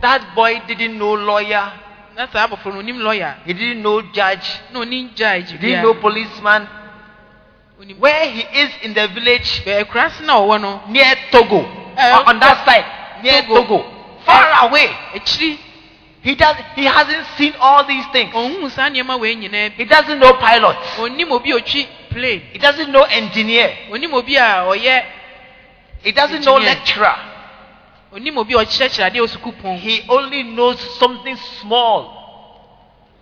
That 0.03 0.35
boy 0.35 0.61
didn't 0.69 0.99
know 0.99 1.15
lawyer. 1.15 1.73
Na 2.17 2.27
saa 2.33 2.47
abɔfra 2.49 2.73
no 2.73 2.79
onim 2.81 2.99
lɔya 2.99 3.35
He 3.45 3.53
didn't 3.53 3.83
know 3.83 4.01
judge. 4.13 4.49
na 4.73 4.81
onim 4.81 5.15
judge 5.15 5.51
He 5.53 5.59
didn't 5.59 5.83
know 5.83 5.95
policeman. 5.95 6.67
Where 7.99 8.31
he 8.31 8.41
is 8.61 8.71
in 8.83 8.95
the 8.95 9.07
village 9.09 9.63
ekura 9.67 10.11
se 10.11 10.25
na 10.25 10.35
ɔwɔ 10.35 10.61
no 10.61 10.83
near 10.89 11.15
Togo, 11.31 11.61
Eh, 11.97 12.13
on- 12.27 12.39
that 12.41 12.65
side 12.65 12.85
near 13.23 13.43
Togo. 13.43 13.63
Togo, 13.63 13.85
far 14.25 14.69
away. 14.69 14.89
akyiri 15.15 15.59
He 16.23 16.35
does. 16.35 16.57
He 16.75 16.85
hasn't 16.85 17.25
seen 17.37 17.55
all 17.61 17.85
these 17.85 18.05
things. 18.13 18.33
ɔnhu 18.35 18.71
saa 18.71 18.89
nneɛma 18.89 19.19
wei 19.21 19.37
nyinaa 19.37 19.69
bi 19.71 19.75
He 19.77 19.85
doesn't 19.85 20.19
know 20.19 20.33
pilot. 20.35 20.77
onim 20.99 21.31
obi 21.31 21.53
a 21.53 21.61
plane 22.11 22.43
He 22.53 22.59
doesn't 22.59 22.91
know 22.91 23.03
engineer. 23.03 23.71
onim 23.91 24.13
obi 24.15 24.37
a 24.37 25.05
He 26.03 26.13
doesn't 26.13 26.45
know 26.45 26.57
lecturer. 26.57 27.15
Onim 28.17 28.39
obi 28.39 28.55
a 28.55 28.59
ɔkyerɛkyerɛ 28.65 29.07
adeɛ 29.07 29.21
wɔ 29.21 29.29
sukuu 29.29 29.53
pɔn 29.61 29.77
He 29.79 30.03
only 30.09 30.43
knows 30.43 30.81
something 30.99 31.37
small. 31.61 32.01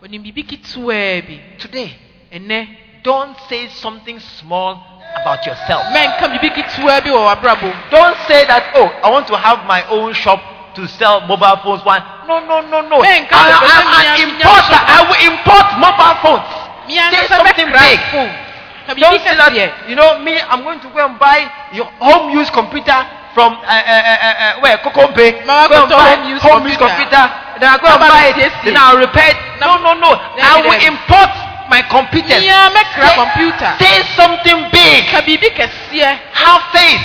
onim 0.03 0.22
biribi 0.22 0.45
ketewaa 0.47 1.20
bi 1.26 1.36
Today, 1.59 1.90
ɛnɛ 2.32 2.68
don't 3.03 3.36
say 3.49 3.68
something 3.68 4.20
small 4.20 4.78
about 5.20 5.45
yourself. 5.47 5.82
mɛnka 5.92 6.24
biribi 6.30 6.51
ketewaa 6.55 7.01
bi 7.03 7.11
wɔ 7.11 7.20
w'abrabɔ 7.26 7.90
Don't 7.90 8.16
say 8.28 8.45
that, 8.47 8.70
oh, 8.76 8.88
I 9.03 9.11
want 9.11 9.26
to 9.26 9.36
have 9.36 9.66
my 9.66 9.82
own 9.88 10.12
shop 10.14 10.40
to 10.74 10.86
sell 10.88 11.20
mobile 11.22 11.57
phones. 11.62 11.84
One. 11.84 12.03
No, 12.26 12.40
no, 12.40 12.61
no, 12.61 12.80
no. 12.82 12.99
I, 12.99 13.22
Man, 13.22 13.26
come 13.26 13.38
on, 13.38 13.51
am 13.51 13.62
let 13.62 13.86
me 13.95 14.07
an 14.11 14.30
importer. 14.30 14.74
I 14.74 15.01
will 15.07 15.20
import 15.30 15.66
mobile 15.78 16.16
phones. 16.22 16.47
Say 17.14 17.26
something 17.30 17.70
big. 17.70 18.99
Don't 18.99 19.22
say 19.22 19.36
that, 19.38 19.55
you 19.88 19.95
know, 19.95 20.18
me, 20.18 20.34
I'm 20.40 20.62
going 20.64 20.80
to 20.80 20.88
go 20.90 20.99
and 21.07 21.16
buy 21.18 21.47
your 21.72 21.86
home 22.03 22.30
use 22.36 22.51
computer 22.51 23.07
from, 23.35 23.53
uh, 23.53 23.66
uh, 23.66 23.66
uh, 23.66 24.35
uh, 24.47 24.61
where, 24.62 24.78
Kokompe. 24.78 25.43
Go 25.43 25.51
and 25.51 25.91
buy 25.91 26.14
home 26.39 26.64
use 26.70 26.78
computer. 26.78 26.87
computer. 26.87 27.24
Then 27.59 27.68
I 27.68 27.76
go 27.82 27.91
and 27.91 28.01
buy 28.01 28.30
it. 28.30 28.53
Then. 28.64 28.78
I'll 28.78 28.97
repair 28.97 29.35
it. 29.35 29.39
No, 29.59 29.82
no, 29.82 29.99
no. 29.99 30.14
I 30.14 30.62
will 30.62 30.78
import 30.78 31.35
my 31.68 31.82
computers. 31.82 32.41
mi 32.41 32.49
a 32.49 32.70
mɛkra 32.70 33.09
Say- 33.09 33.18
computer 33.18 33.70
Say 33.78 34.03
something 34.14 34.70
big. 34.70 35.11
ka 35.11 35.20
biribi 35.26 35.51
kɛseɛ 35.51 36.18
Have 36.32 36.62
faith. 36.72 37.03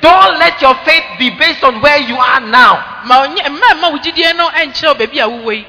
Don't 0.00 0.38
let 0.38 0.60
your 0.62 0.74
faith 0.84 1.04
be 1.18 1.30
based 1.30 1.62
on 1.62 1.80
where 1.80 1.98
you 1.98 2.16
are 2.16 2.40
now. 2.40 3.02
ma 3.04 3.26
ɔnyɛ 3.26 3.46
mma 3.46 3.74
mma 3.78 3.90
wo 3.92 3.98
no 4.36 4.48
ɛnkyerɛ 4.50 4.98
wo 4.98 5.04
a 5.04 5.28
wowɔ 5.28 5.64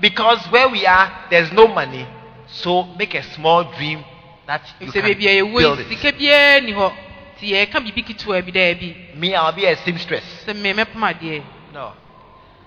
Because 0.00 0.44
where 0.50 0.68
we 0.68 0.84
are, 0.86 1.10
there's 1.30 1.52
no 1.52 1.68
money. 1.68 2.06
So 2.48 2.84
make 2.98 3.14
a 3.14 3.22
small 3.34 3.64
dream 3.78 4.04
that 4.46 4.62
you 4.80 4.92
can 4.92 5.02
yɛwɔ 5.02 5.58
build 5.58 5.80
it. 5.80 7.05
Sika 7.40 7.50
biara 7.50 7.70
ni 7.70 7.70
hɔ 7.70 7.70
nti 7.70 7.70
yɛka 7.70 7.80
biribi 7.80 8.02
ketewa 8.02 8.42
bi 8.42 8.52
daa 8.52 8.74
bi 8.74 8.96
Me, 9.14 9.34
I'll 9.34 9.52
be 9.52 9.66
a 9.66 9.76
seamstress. 9.76 10.24
sɛ 10.46 10.54
me 10.54 10.72
mɛpem 10.72 11.02
adeɛ 11.02 11.42
No. 11.72 11.92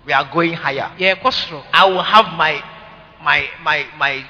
We 0.06 0.14
are 0.14 0.26
going 0.34 0.54
higher. 0.54 0.92
I 1.74 1.86
will 1.86 2.02
have 2.02 2.34
my 2.38 2.64
my 3.22 3.48
my 3.64 3.86
my 3.98 4.26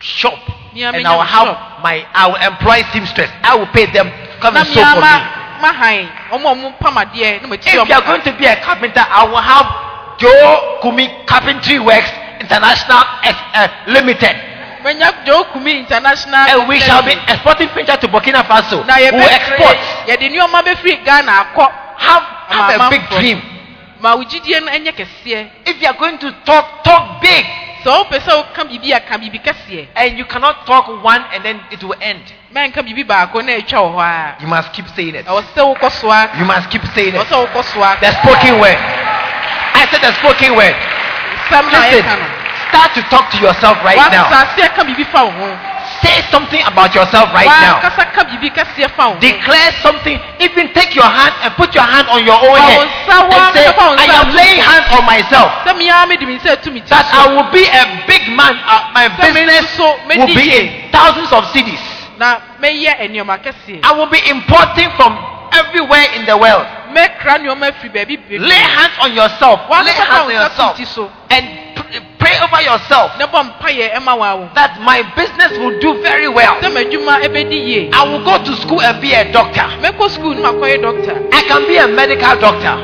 shop. 0.00 0.38
And 0.74 1.06
I 1.06 1.14
will 1.14 1.22
have 1.22 1.82
my 1.82 2.06
I 2.14 2.26
will 2.26 2.36
employ 2.36 2.82
seamstress. 2.92 3.30
I 3.42 3.56
will 3.56 3.66
pay 3.66 3.86
them 3.86 4.10
come 4.40 4.56
and 4.56 4.66
sew 4.66 4.82
for 4.82 4.96
me. 4.96 5.40
mahan 5.60 6.08
ɔmo 6.32 6.46
a 6.46 6.54
ɔmo 6.54 6.78
pam 6.80 6.94
adeɛ 6.96 7.42
na 7.42 7.48
mo 7.48 7.54
If 7.54 7.72
you 7.72 7.80
are 7.80 8.02
going 8.02 8.22
to 8.22 8.32
be 8.32 8.46
a 8.46 8.56
carpenter, 8.56 9.04
I 9.08 9.24
will 9.26 9.36
have 9.36 9.66
Joe 10.18 10.78
Kumi 10.82 11.08
Carpentry 11.26 11.78
Works 11.78 12.10
International 12.40 13.02
S, 13.22 13.36
uh, 13.54 13.68
Limited. 13.88 14.49
Menya 14.84 15.24
joe 15.26 15.44
kumi 15.52 15.78
international 15.78 16.46
And 16.48 16.68
we 16.68 16.78
shall 16.80 17.02
be 17.02 17.12
exporting 17.28 17.68
furniture 17.68 17.96
to 17.96 18.08
Burkina 18.08 18.42
Faso. 18.44 18.84
We 18.86 19.10
will 19.10 19.28
export. 19.28 19.76
yɛde 20.06 20.28
nneɛma 20.30 20.62
bɛfiri 20.62 21.04
ghana 21.04 21.32
Have, 21.96 22.22
have 22.48 22.80
a 22.80 22.90
big 22.90 23.08
dream. 23.10 23.42
ma 24.00 24.14
wo 24.16 24.24
gyidie 24.24 24.60
no 24.60 24.72
ɛnyɛ 24.72 24.92
kɛseɛ 24.96 25.48
If 25.66 25.80
you 25.82 25.88
are 25.88 25.94
going 25.98 26.18
to 26.18 26.30
talk, 26.44 26.82
talk 26.82 27.20
big. 27.20 27.44
sɛ 27.84 27.88
wopɛ 27.92 28.20
sɛ 28.20 28.32
woka 28.36 28.64
biribi 28.64 28.92
a 28.96 29.00
ka 29.00 29.16
And 29.96 30.18
you 30.18 30.24
cannot 30.24 30.66
talk 30.66 30.88
one 31.04 31.24
and 31.32 31.44
then 31.44 31.60
it 31.70 31.82
will 31.82 31.96
end. 32.00 32.22
mɛnka 32.54 32.82
biribi 32.82 33.04
baako 33.06 33.42
na 33.44 33.52
ɛtwa 33.52 33.80
wɔ 33.80 33.94
hɔ 33.94 34.00
a 34.00 34.36
You 34.42 34.48
must 34.48 34.72
keep 34.72 34.88
saying 34.96 35.14
it. 35.14 35.26
ɛwɔ 35.26 35.42
sɛ 35.54 35.76
wokɔ 35.76 35.90
so 35.92 36.10
aka 36.10 36.38
You 36.38 36.44
must 36.44 36.70
keep 36.70 36.82
saying 36.94 37.14
it. 37.14 37.20
sɛ 37.26 37.46
wokɔ 37.46 37.64
so 37.64 37.82
aka 37.82 38.00
The 38.00 38.12
spoken 38.22 38.58
word. 38.60 38.78
I 39.72 39.86
said 39.90 40.00
the 40.02 40.12
spoken 40.14 40.56
word. 40.56 40.74
Listen, 41.50 42.39
start 42.70 42.94
to 42.94 43.02
talk 43.10 43.30
to 43.34 43.38
yourself 43.42 43.76
right 43.84 43.98
now. 44.10 44.30
wankasa 44.30 44.54
aseɛ 44.54 44.74
ka 44.74 44.82
biribi 44.86 45.04
fa 45.10 45.24
wo 45.26 45.30
ho 45.30 45.48
Say 46.00 46.22
something 46.30 46.62
about 46.64 46.94
yourself 46.94 47.28
right 47.34 47.50
now. 47.50 47.76
wankasa 47.82 48.04
ka 48.14 48.24
biribi 48.24 48.50
kɛseɛ 48.54 48.88
fa 48.96 49.08
wo 49.10 49.14
ho 49.14 49.20
Declare 49.20 49.70
something. 49.82 50.16
Even 50.40 50.72
take 50.72 50.94
your 50.94 51.10
hand 51.10 51.34
and 51.42 51.54
put 51.54 51.74
your 51.74 51.84
hand 51.84 52.08
on 52.08 52.24
your 52.24 52.38
own 52.38 52.56
head. 52.56 52.80
And 52.80 52.90
say, 53.52 53.68
fa 53.74 53.90
wo 53.90 53.94
nsa 53.94 54.00
I 54.00 54.06
am 54.22 54.28
laying 54.34 54.62
hands 54.62 54.88
on 54.94 55.04
myself. 55.04 55.50
sɛ 55.66 55.76
me 55.76 55.90
nsa 55.90 56.56
atu 56.56 56.72
me 56.72 56.80
ti 56.80 56.88
That 56.88 57.06
I 57.12 57.34
will 57.34 57.50
be 57.52 57.66
a 57.66 57.84
big 58.06 58.24
man. 58.32 58.56
Uh, 58.64 58.94
my 58.94 59.06
business 59.18 59.66
will 59.78 60.26
be 60.30 60.46
in 60.56 60.90
thousands 60.90 61.32
of 61.32 61.44
cities. 61.52 61.82
na 62.18 62.38
mɛyɛ 62.62 63.10
nneɛma 63.10 63.42
kɛseɛ 63.42 63.80
I 63.82 63.92
will 63.92 64.10
be 64.10 64.20
importing 64.30 64.90
from 64.96 65.18
everywhere 65.52 66.06
in 66.14 66.24
the 66.26 66.36
world. 66.36 66.66
mɛkra 66.94 67.40
nneɛma 67.40 67.72
afiri 67.72 67.90
baabi 67.92 68.16
bebree. 68.16 68.38
Lay 68.38 68.62
hands 68.78 68.94
on 69.00 69.12
yourself. 69.12 69.60
Lay 69.68 69.92
hands 69.92 70.24
on 70.24 70.30
yourself. 70.30 70.76
to 70.76 70.84
ti 70.84 70.86
so 70.88 71.10
And 71.30 71.59
pray 72.20 72.36
over 72.44 72.60
yourself 72.62 73.16
na 73.18 73.26
bɔ 73.26 73.40
mpayɛ 73.48 73.96
ɛma 73.96 74.12
wo 74.16 74.24
awo 74.24 74.44
that 74.54 74.78
my 74.80 75.02
business 75.16 75.52
will 75.58 75.78
do 75.80 76.00
very 76.02 76.28
well. 76.28 76.54
sɛ 76.60 76.68
m'adwuma 76.70 77.20
ɛbɛdi 77.26 77.58
yie 77.68 77.90
I 77.92 78.04
will 78.04 78.22
go 78.24 78.38
to 78.44 78.52
school 78.62 78.80
and 78.80 79.00
be 79.00 79.12
a 79.14 79.24
doctor. 79.32 79.66
mɛkɔ 79.82 80.04
sukuu 80.14 80.36
no 80.36 80.52
makɔyɛ 80.52 80.76
dɔkta 80.84 81.14
I 81.32 81.42
can 81.48 81.66
be 81.66 81.76
a 81.76 81.88
medical 81.88 82.36
doctor, 82.36 82.76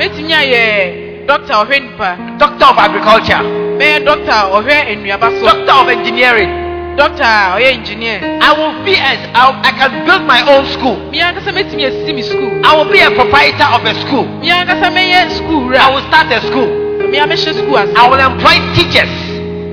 dɔkta 1.26 1.54
ɔhwɛ 1.62 2.38
doctor 2.38 2.64
of 2.64 2.78
agriculture, 2.78 3.42
mɛyɛ 3.78 4.04
dɔkta 4.04 4.36
ɔhwɛ 4.56 4.76
nnuaba 4.96 5.28
doctor 5.44 5.72
of 5.82 5.88
engineering. 5.88 6.50
dɔkta 6.96 7.56
ɔyɛ 7.56 7.68
engineer 7.74 8.20
I 8.40 8.52
will 8.56 8.84
be 8.84 8.96
as 8.96 9.18
I, 9.34 9.52
I 9.62 9.70
can 9.72 10.06
build 10.06 10.22
my 10.24 10.40
own 10.48 10.64
school. 10.72 10.96
mi 11.10 11.18
ankasa 11.20 11.52
mɛtumi 11.52 11.84
asisi 11.86 12.12
mi 12.14 12.22
sukuu 12.22 12.64
I 12.64 12.74
will 12.76 12.90
be 12.90 13.00
a 13.00 13.10
proprietor 13.10 13.68
of 13.74 13.84
a 13.84 13.94
school. 14.00 14.24
mi 14.40 14.48
ankasa 14.50 14.88
mɛyɛ 14.90 15.28
sukuu 15.36 15.76
I 15.76 15.90
will 15.92 16.06
start 16.08 16.32
a 16.32 16.40
school. 16.48 16.85
Mi 17.10 17.18
amɛhyɛ 17.18 17.52
sukuu 17.54 17.76
ase 17.76 17.92
I 17.96 18.08
will 18.08 18.20
employ 18.20 18.56
teachers. 18.74 19.12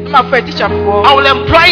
na 0.03 0.09
ma 0.09 0.21
fɛ 0.30 0.41
tikyafoɔ 0.45 1.05
I 1.05 1.11
will 1.15 1.26
employ 1.26 1.69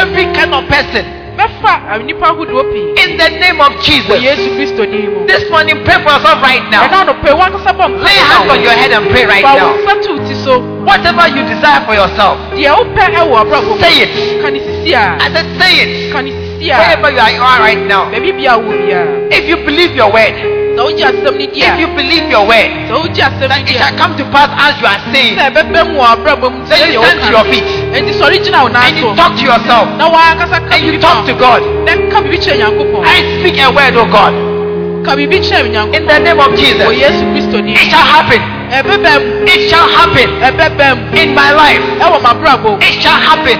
every 0.00 0.24
kind 0.32 0.54
of 0.54 0.64
person 0.68 1.04
mɛfa 1.36 2.00
nipa 2.04 2.26
ahodoɔ 2.32 2.62
pii 2.72 3.04
in 3.04 3.16
the 3.18 3.28
name 3.38 3.60
of 3.60 3.72
Jesus. 3.82 4.18
yesu 4.22 4.56
kristo 4.56 4.86
din 4.90 5.12
mu 5.12 5.26
This 5.26 5.44
morning, 5.50 5.84
pray 5.84 6.00
for 6.02 6.10
yourself 6.10 6.40
right 6.42 6.64
now. 6.70 6.88
ɛna 6.88 7.04
anɔpɛ 7.04 7.30
wankasa 7.36 7.72
bɔ 7.76 7.84
Lay 8.02 8.16
hands 8.16 8.50
on 8.50 8.62
your 8.62 8.72
head 8.72 8.92
and 8.92 9.10
pray 9.10 9.26
right 9.26 9.44
now. 9.44 9.76
nsa 9.76 10.02
to 10.02 10.34
so 10.44 10.60
Whatever 10.86 11.26
you 11.28 11.42
desire 11.44 11.84
for 11.84 11.94
yourself, 11.94 12.38
deɛ 12.54 12.70
wopɛ 12.72 13.04
ɛwɔ 13.20 13.34
abrabɔ 13.42 13.80
say 13.80 14.02
it. 14.02 14.12
ne 14.52 14.60
sisi 14.60 14.92
said, 14.92 15.46
say 15.58 15.72
it. 15.82 16.45
Ka 16.56 16.64
ne 16.64 16.64
sisi 16.64 16.70
a 16.72 16.78
Wherever 16.78 17.10
you 17.10 17.20
are, 17.20 17.30
you 17.30 17.42
are 17.42 17.58
right 17.60 17.82
now. 17.86 18.10
baabi 18.10 18.32
bia 18.36 18.56
wo 18.58 18.72
biara 18.72 19.32
If 19.32 19.48
you 19.48 19.56
believe 19.64 19.94
your 19.94 20.12
word, 20.12 20.34
sɛ 20.76 20.80
wogye 20.84 21.04
asɛm 21.04 21.24
no 21.24 21.46
di 21.46 21.62
a 21.62 21.74
if 21.74 21.80
you 21.80 21.88
believe 21.96 22.26
your 22.30 22.46
word, 22.46 22.70
sɛ 22.88 22.94
wogye 22.94 23.22
asɛm 23.24 23.40
no 23.40 23.48
that 23.48 23.60
it 23.68 23.76
shall 23.76 23.96
come 23.96 24.16
to 24.16 24.24
pass 24.30 24.50
as 24.56 24.74
you 24.80 24.86
are 24.86 25.00
saying, 25.12 25.36
sɛ 25.36 25.42
ɛbɛbɛ 25.50 25.80
mu 25.88 25.98
wɔ 26.00 26.06
then 26.68 26.92
you 26.92 27.00
stand 27.02 27.20
to 27.20 27.30
your 27.30 27.44
feet. 27.44 27.64
Enti 27.96 28.12
sɔre 28.12 28.36
gyina 28.44 28.62
wo 28.62 28.68
nan 28.68 28.82
and 28.86 28.96
you 28.98 29.14
talk 29.16 29.32
to 29.36 29.44
yourself. 29.44 29.86
Na 29.96 30.08
wankasa 30.10 30.58
ka 30.68 30.74
and 30.76 30.84
you 30.86 30.98
talk 31.00 31.26
to 31.26 31.34
God. 31.34 31.62
na 31.84 31.92
ka 32.10 32.20
biribi 32.20 32.38
kyerɛ 32.38 32.56
nyankopɔn 32.60 33.02
I 33.04 33.40
speak 33.40 33.58
a 33.60 33.70
word, 33.72 33.96
oh 33.96 34.06
God, 34.06 34.34
ka 35.04 35.16
biribi 35.16 35.40
kyerɛ 35.40 35.94
in 35.94 36.06
the 36.06 36.18
name 36.18 36.40
of 36.40 36.54
Jesus. 36.56 36.86
yesu 36.92 37.24
It 37.36 37.90
shall 37.90 38.04
happen. 38.04 38.42
It 38.68 39.70
shall 39.70 39.88
happen. 39.88 40.28
In 41.16 41.34
my 41.34 41.52
life. 41.52 41.82
mu 42.02 42.76
It 42.80 43.00
shall 43.00 43.20
happen. 43.20 43.58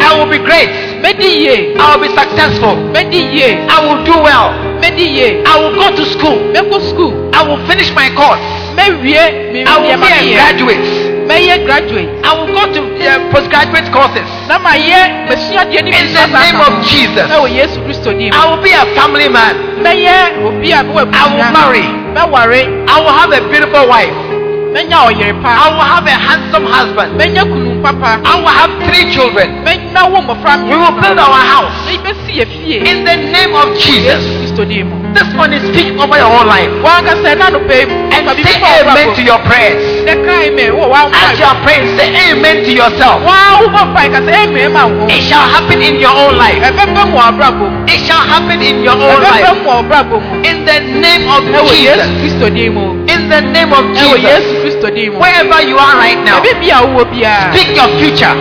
I 0.00 0.18
will 0.18 0.30
be 0.30 0.38
great. 0.38 0.93
Mɛdi 1.04 1.28
yie 1.44 1.56
I 1.76 1.84
will 1.96 2.00
be 2.00 2.08
successful. 2.16 2.74
mɛdi 2.96 3.20
yie 3.36 3.50
I 3.68 3.76
will 3.84 4.00
do 4.08 4.16
well. 4.24 4.48
mɛdi 4.80 5.04
yie 5.16 5.28
I 5.44 5.54
will 5.60 5.74
go 5.76 5.86
to 5.94 6.04
school. 6.16 6.38
mɛkɔ 6.56 6.76
sukuu 6.88 7.10
I 7.36 7.40
will 7.46 7.60
finish 7.68 7.92
my 7.92 8.08
course. 8.16 8.40
mɛwie 8.78 9.52
me 9.52 9.64
I 9.68 9.76
will 9.84 10.00
be 10.00 10.08
a 10.08 10.34
graduate. 10.34 10.88
mɛyɛ 11.28 11.54
graduate 11.68 12.08
I 12.24 12.30
will 12.36 12.48
go 12.56 12.64
to 12.72 12.80
uh, 13.04 13.30
postgraduate 13.32 13.92
courses. 13.92 14.28
na 14.48 14.56
ma 14.58 14.72
yɛ 14.72 15.28
masua 15.28 15.68
deɛ 15.68 15.84
ne 15.84 15.90
bi 15.92 15.98
In 16.00 16.12
the 16.16 16.26
name 16.40 16.60
of 16.68 16.72
Jesus. 16.88 17.28
ɛwɔ 17.28 17.46
yesu 17.52 17.76
kristo 17.84 18.10
din 18.16 18.32
mu 18.32 18.36
I 18.40 18.42
will 18.48 18.62
be 18.64 18.72
a 18.72 18.84
family 18.96 19.28
man. 19.28 19.54
mɛyɛ 19.84 20.40
obi 20.48 20.72
a 20.72 20.80
I 20.80 20.84
will 20.88 21.52
marry. 21.52 21.84
mɛware 22.16 22.64
I 22.88 22.96
will 23.04 23.12
have 23.20 23.30
a 23.32 23.40
beautiful 23.52 23.88
wife. 23.88 24.33
Ɔyere 24.82 25.40
pa 25.42 25.50
I 25.54 25.68
will 25.70 25.80
have 25.86 26.06
a 26.06 26.10
handsome 26.10 26.66
husband. 26.66 27.14
mɛnya 27.20 27.44
kunu 27.46 27.80
papa 27.82 28.20
I 28.24 28.40
will 28.40 28.48
have 28.48 28.70
three 28.88 29.10
children. 29.12 29.62
mɛnya 29.64 30.10
wo 30.10 30.20
mmɔfra 30.20 30.64
We 30.68 30.76
will 30.76 30.92
build 31.00 31.18
our 31.18 31.38
house. 31.38 31.72
na 31.86 31.92
ibɛsi 31.92 32.32
yɛ 32.42 32.46
fie 32.46 32.78
In 32.90 33.04
the 33.04 33.16
name 33.16 33.54
of 33.54 33.76
Jesus. 33.78 34.22
kristo 34.42 34.66
din 34.66 34.88
mu 34.90 35.04
This 35.14 35.30
morning, 35.34 35.62
speak 35.70 35.94
over 35.94 36.18
your 36.18 36.26
whole 36.26 36.46
life. 36.46 36.68
wankasa 36.82 37.36
ɛna 37.38 37.52
no 37.52 37.60
pɛ 37.60 37.86
mu 37.86 37.94
And 38.10 38.26
say 38.42 38.58
amen 38.58 39.14
to 39.14 39.22
your 39.22 39.38
prayers. 39.46 39.82
dɛ 40.06 40.14
ka 40.26 40.32
amen 40.42 40.72
wɔ 40.74 40.88
wa 40.90 41.06
As 41.14 41.38
you 41.38 41.46
are 41.46 41.60
praying, 41.62 41.86
say 41.96 42.10
amen 42.32 42.64
to 42.64 42.72
yourself. 42.72 43.22
wa 43.22 43.60
wo 43.62 43.68
bɔ 43.70 43.94
mpa 43.94 44.10
kasa 44.10 44.30
amen 44.42 44.72
ma 44.72 44.86
wo 44.86 45.06
It 45.06 45.22
shall 45.22 45.46
happen 45.46 45.80
in 45.82 46.00
your 46.00 46.10
own 46.10 46.36
life. 46.36 46.58
ɛbɛbɛ 46.58 47.10
mu 47.10 47.16
wɔ 47.16 47.22
abrabɔ 47.30 47.62
mu 47.70 47.86
It 47.86 48.00
shall 48.06 48.20
happen 48.26 48.60
in 48.60 48.82
your 48.82 48.94
own 48.98 49.22
ɛbɛbɛ 49.22 49.30
life. 49.30 49.62
mu 49.62 49.70
wɔ 49.70 49.74
abrabɔ 49.86 50.16
mu 50.18 50.42
In 50.42 50.64
the 50.66 50.80
name 50.98 51.28
of 51.30 51.44
Jesus. 51.70 52.10
kristo 52.18 52.50
din 52.52 52.74
mu 52.74 53.06
the 53.34 53.40
name 53.50 53.72
of 53.74 53.84
Jesus. 53.98 54.22
yesu 54.22 54.52
kristo 54.62 54.86
din 54.94 55.10
Wherever 55.18 55.58
you 55.66 55.76
are 55.76 55.96
right 55.98 56.18
now, 56.22 56.38
ɛbi 56.38 56.52
bi 56.62 56.68
a 56.70 56.78
wowɔ 56.86 57.04
biara 57.10 57.50
speak 57.52 57.74
your 57.76 57.90
future. 57.98 58.34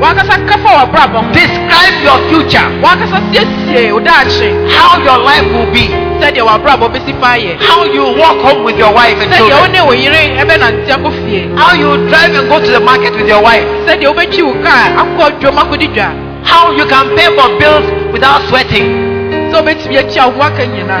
wankasa 0.00 0.36
kafa 0.44 0.68
wɔ 0.76 0.80
abrabɔ 0.84 1.18
ho 1.24 1.32
Describe 1.32 1.96
your 2.04 2.18
future. 2.28 2.66
wankasa 2.84 3.18
siesie 3.32 3.92
o 3.92 3.98
daakye 4.00 4.48
How 4.76 5.00
your 5.00 5.18
life 5.24 5.46
will 5.54 5.70
be. 5.72 5.88
sɛdeɛ 6.20 6.42
wɔ 6.44 6.52
abrabɔ 6.60 6.86
bɛsi 6.92 7.12
fa 7.20 7.32
How 7.64 7.84
you 7.88 8.04
walk 8.20 8.36
home 8.44 8.64
with 8.64 8.76
your 8.76 8.92
wife 8.92 9.16
and 9.20 9.32
children. 9.32 9.72
ne 9.72 9.80
wo 9.80 9.92
yere 9.92 10.36
ɛbɛnante 10.36 10.90
akɔ 10.92 11.10
fie 11.24 11.48
How 11.56 11.72
you 11.72 11.96
drive 12.08 12.34
and 12.36 12.48
go 12.48 12.60
to 12.60 12.70
the 12.70 12.80
market 12.80 13.14
with 13.16 13.28
your 13.28 13.40
wife. 13.42 13.64
sɛdeɛ 13.88 14.04
wobɛtwi 14.12 14.42
wo 14.44 14.52
kaa 14.62 15.00
akɔ 15.00 15.40
dwom 15.40 15.56
akɔdi 15.64 15.88
dwa 15.96 16.08
How 16.44 16.70
you 16.76 16.84
can 16.86 17.08
pay 17.16 17.26
for 17.34 17.48
bills 17.58 17.86
without 18.12 18.42
sweating. 18.48 18.86
sɛ 19.48 19.56
wobɛtumi 19.64 19.96
akyia 20.04 20.28
wo 20.28 20.42
ho 20.42 20.48
aka 20.52 20.64
nyina 20.68 21.00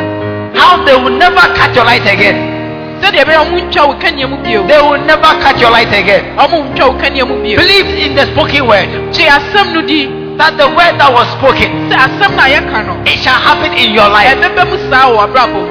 How 0.56 0.82
they 0.86 0.96
will 0.96 1.12
never 1.18 1.44
cut 1.52 1.74
your 1.76 1.84
light 1.84 2.06
again. 2.08 2.55
Sɛdeɛ 3.02 3.22
ɛbɛyɛ 3.24 3.38
ɔmo 3.44 3.56
ntwa 3.68 3.86
wo 3.88 3.94
kanea 4.00 4.26
mu 4.28 4.36
bio 4.42 4.66
They 4.66 4.80
will 4.80 4.98
never 5.04 5.32
cut 5.42 5.58
your 5.60 5.70
light 5.70 5.92
again. 5.92 6.36
ɔmo 6.36 6.72
ntwa 6.74 6.86
wo 6.88 6.94
kanea 7.00 7.24
mu 7.26 7.36
bio 7.42 7.56
Believe 7.58 7.88
in 8.04 8.14
the 8.14 8.26
spoken 8.32 8.66
word. 8.66 8.88
gye 9.12 9.26
asɛm 9.28 9.72
no 9.74 9.82
di 9.82 10.08
That 10.36 10.58
the 10.58 10.68
word 10.68 11.00
that 11.00 11.08
was 11.12 11.28
spoken, 11.40 11.88
sɛ 11.88 11.96
asɛm 11.96 12.36
no 12.36 12.42
a 12.44 12.48
yɛka 12.52 12.78
no 12.86 12.94
it 13.06 13.18
shall 13.24 13.40
happen 13.40 13.72
in 13.72 13.92
your 13.94 14.08
life. 14.08 14.36
ɛbɛbɛ 14.36 14.62
mu 14.70 14.76
saa 14.90 15.08
wɔ 15.08 15.18
abrabɔ 15.28 15.62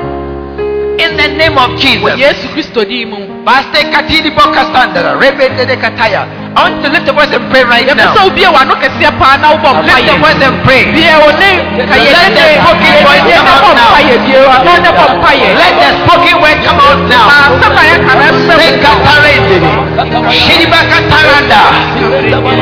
In 0.97 1.17
the 1.17 1.27
name 1.27 1.57
of 1.57 1.75
Jesus. 1.77 2.15
yesu 2.17 2.47
kristo 2.55 2.81
din 2.87 3.09
mu 3.09 3.17
Baste 3.45 3.83
katini 3.91 4.31
boka 4.33 4.63
standara, 4.71 5.19
rebende 5.21 5.67
de 5.67 5.75
kataya, 5.77 6.25
I 6.55 6.71
want 6.71 6.79
you 6.79 6.87
to 6.87 6.89
lift 6.95 7.03
your 7.05 7.15
voice 7.19 7.27
and 7.35 7.51
pray 7.51 7.63
right 7.67 7.83
now. 7.83 8.15
wobie 8.15 8.47
w'ano 8.47 8.75
kɛseɛ 8.79 9.11
paa 9.19 9.35
na 9.43 9.51
wobɔ 9.59 9.83
Lift 9.83 10.07
your 10.07 10.19
voice 10.23 10.39
and 10.39 10.55
pray. 10.63 10.87
bie 10.95 11.11
wo 11.19 11.27
ne 11.35 11.51
ka 11.83 11.95
Let 11.99 12.31
the 12.31 12.45
spoken 12.63 12.95
word 13.03 13.27
come 13.27 13.47
out 13.51 13.75
now. 13.75 13.91
Ah, 13.91 13.99
mpaeɛ 13.99 14.15
bie 14.23 14.39
w'ano 14.39 14.73
ne 14.79 14.89
bɔ 14.95 15.03
mpaeɛ 15.19 15.47
Let 15.59 15.73
the 15.83 15.89
spoken 15.99 16.35
word 16.41 16.59
come 16.63 16.79
out 16.79 16.99
now. 17.11 17.27
asɛm 17.27 17.75
a 17.75 17.83
yɛka 17.91 18.13
no 18.15 18.23
ɛmmerɛ 18.31 18.55
Say 18.55 18.71
katarende. 18.79 19.57
Shiriba 20.31 20.79
kataranda. 20.91 21.61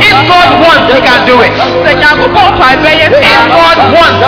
If 0.09 0.17
God 0.25 0.49
wants, 0.63 0.89
He 0.89 0.99
can 1.05 1.19
do 1.29 1.35
it. 1.45 1.53
sɛ 1.85 1.91
nyankopɔn 2.01 2.47
mpae 2.57 2.75
bɛyɛ 2.81 3.05
If 3.13 3.43
God 3.53 3.77
wants, 3.93 4.19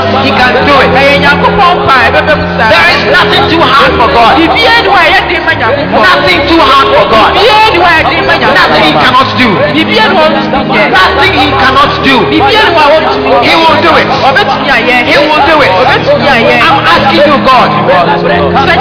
cannot 9.76 9.84
do. 9.84 9.84
biribiara 9.84 10.10
ni 10.10 10.16
hɔ 10.16 10.24
a 10.24 10.30
ɔntumi 10.30 10.70
nyɛ 10.72 10.84
Nothing 10.90 11.34
He 11.36 11.52
cannot 11.60 11.94
do. 12.04 12.16
biribiara 12.30 12.70
ni 12.70 12.76
hɔ 12.76 12.82
a 12.82 12.96
ɔntumi 12.96 13.28
He 13.44 13.52
nyɛ 13.52 13.56
will 13.62 13.78
do 13.82 13.92
it. 13.98 14.08
ɔbɛtumi 14.08 14.70
ayɛ 14.76 14.96
He 15.06 15.18
will 15.18 15.42
do 15.50 15.56
it. 15.76 15.86
ɔbɛtumi 15.86 16.28
ayɛ 16.36 16.56
I'm 16.66 16.80
asking 16.94 17.24
you, 17.30 17.38
God, 17.46 17.70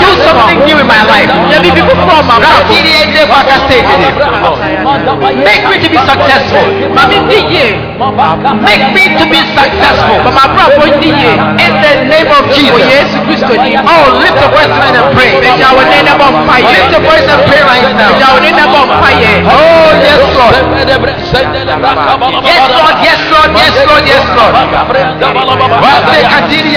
do 0.01 0.11
something 0.25 0.59
new 0.67 0.79
in 0.79 0.87
my 0.87 1.03
life. 1.05 1.31
yɛ 1.51 1.57
biribi 1.63 1.83
foforɔ 1.89 2.23
ma 2.29 2.37
brabɔ 2.39 2.63
Ratiriende 2.65 3.23
bakasete. 3.31 3.95
Make 5.45 5.65
me 5.71 5.77
to 5.83 5.89
be 5.89 5.99
successful. 5.99 6.67
ma 6.95 7.03
mi 7.11 7.19
di 7.29 7.39
yie 7.53 7.69
Make 8.69 8.87
me 8.95 9.05
to 9.19 9.25
be 9.33 9.41
successful. 9.59 10.19
ma 10.25 10.31
ma 10.31 10.45
brabɔ 10.55 10.85
di 11.01 11.11
yie 11.11 11.33
In 11.65 11.73
the 11.85 11.93
name 12.13 12.31
of 12.39 12.45
Jesus. 12.55 12.85
yesu 12.93 13.17
kristo 13.27 13.53
di 13.63 13.77
Oh, 13.77 14.05
lift 14.23 14.39
your 14.41 14.51
voice 14.55 14.71
and 14.71 15.15
pray. 15.17 15.33
ɛgya 15.41 15.69
wo 15.77 15.83
ne 15.83 15.99
ne 16.07 16.13
bɔ 16.21 16.27
mpaeɛ 16.45 16.71
Lift 16.75 16.91
your 16.93 17.05
voice 17.09 17.27
and 17.29 17.43
pray 17.49 17.63
right 17.63 17.89
now. 17.97 18.13
wo 18.35 18.39
ne 18.41 18.51
ne 18.53 18.65
bɔ 18.73 18.81
mpaeɛ 18.91 19.33
Oh, 19.45 19.89
yes, 20.05 20.23
Lord. 20.39 20.55
Yes, 22.45 22.63
Lord. 22.75 22.97
Yes, 23.03 23.21
Lord. 23.33 23.51
Yes, 23.57 23.75
Lord. 23.89 24.05
Yes, 24.07 24.25
Lord. 24.37 24.55
Wase 25.85 26.19
katiri 26.31 26.77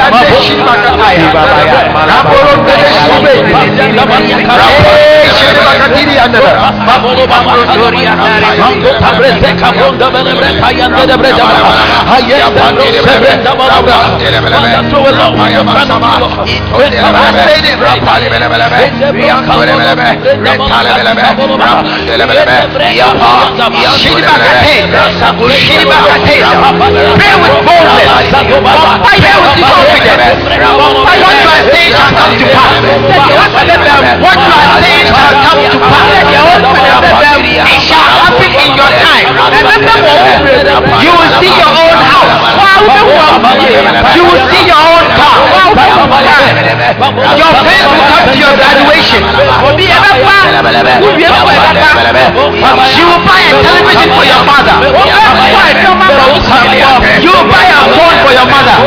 Pray 27.18 27.34
with 27.42 27.56
boldness. 27.66 28.08
Pray 29.18 29.38
with 29.44 29.97
confidence. 29.98 30.44
What 30.46 31.18
you 31.18 31.50
are 31.50 31.66
saying 31.74 31.92
shall 31.94 32.12
come 32.14 32.34
to 32.38 32.46
pass. 32.54 32.82
What 34.22 34.38
you 34.38 34.54
are 34.54 34.82
saying 34.82 35.06
shall 35.08 35.34
come 35.42 35.62
to 35.72 35.80
pass. 35.80 36.57
It 37.58 37.82
shall 37.88 38.06
happen 38.22 38.52
in 38.54 38.70
your 38.78 38.92
time. 39.02 39.28
You 41.02 41.12
will 41.18 41.32
see 41.42 41.54
your 41.58 41.74
own 41.74 41.98
house. 41.98 42.36
You 44.16 44.24
will 44.30 44.42
see 44.52 44.64
your 44.70 44.78
own 44.78 45.06
car. 45.18 45.38
Your 47.38 47.52
friends 47.66 47.86
will 47.90 48.06
come 48.08 48.26
to 48.32 48.38
your 48.38 48.54
graduation. 48.58 49.22
You 52.98 53.06
will 53.06 53.22
buy 53.28 53.42
a 53.48 53.54
television 53.62 54.10
for 54.16 54.26
your 54.26 54.42
father. 54.48 54.76
You 57.22 57.32
will 57.32 57.48
buy 57.50 57.66
a 57.68 57.82
phone 57.94 58.18
for 58.24 58.32
your 58.34 58.48
mother. 58.48 58.78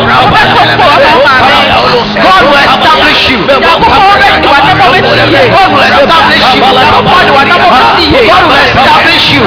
God 2.20 2.42
will 2.46 2.58
establish 2.58 3.30
you. 3.30 3.40
God 3.46 3.78
will 5.70 5.84
establish 5.86 6.42
you. 6.54 6.60
God 8.30 8.42
will 8.50 8.59
establish 8.64 9.24
you. 9.32 9.42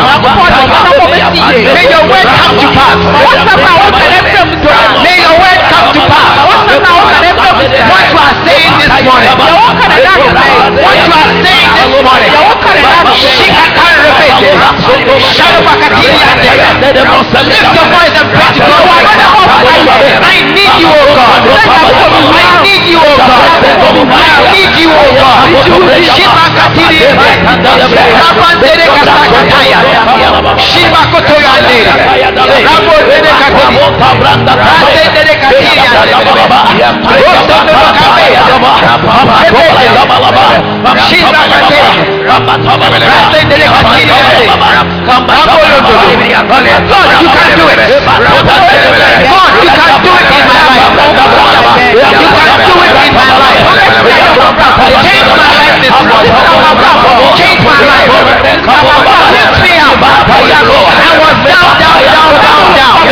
May 1.74 1.86
your 1.90 2.06
word 2.10 2.26
come 2.26 2.56
to 2.58 2.68
pass. 2.74 2.98
May 5.04 5.18
your 5.22 5.36
word 5.38 5.60
come 5.70 5.90
to 5.94 6.02
pass. 6.10 6.38
What 6.44 6.60
you 8.10 8.18
are 8.18 8.36
saying 8.44 8.74
this 8.80 8.94
morning. 9.04 9.34
What 10.74 10.98
you 10.98 11.14
are 11.14 11.34
saying 11.44 11.70
this 11.78 11.92
morning. 12.04 12.32
She 13.14 13.48
can't 13.54 13.74
Shikakarepete. 13.74 14.50
Shalobakatiriate. 15.36 16.54
Lift 16.84 17.62
your 17.62 17.88
voice 17.94 18.16
and 18.18 18.28
pray 18.34 18.50
to 18.54 18.62
God. 18.62 19.43
I 19.64 20.44
need 20.56 20.74
you, 20.80 20.90
O 20.90 21.04
God. 21.16 21.42
I 21.44 22.62
need 22.64 22.84
you, 22.92 23.00
O 23.00 23.14
God. 23.16 23.64
I 23.64 24.48
need 24.54 24.74
you, 24.82 24.92
O 24.92 25.08
God. 25.16 25.48
Shibakatiriate. 26.16 27.40
Rabandere 28.24 28.86
kasakataya. 28.96 29.80
Shibakotoyande. 33.84 34.52
Rabondere 34.64 35.34
katiri. 41.44 42.04
Rasendere 43.08 43.66
katiria. 43.74 44.16
Rosondoro 45.08 45.84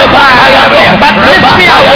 kabeya. 0.02 0.41
Shibakate. 0.72 1.91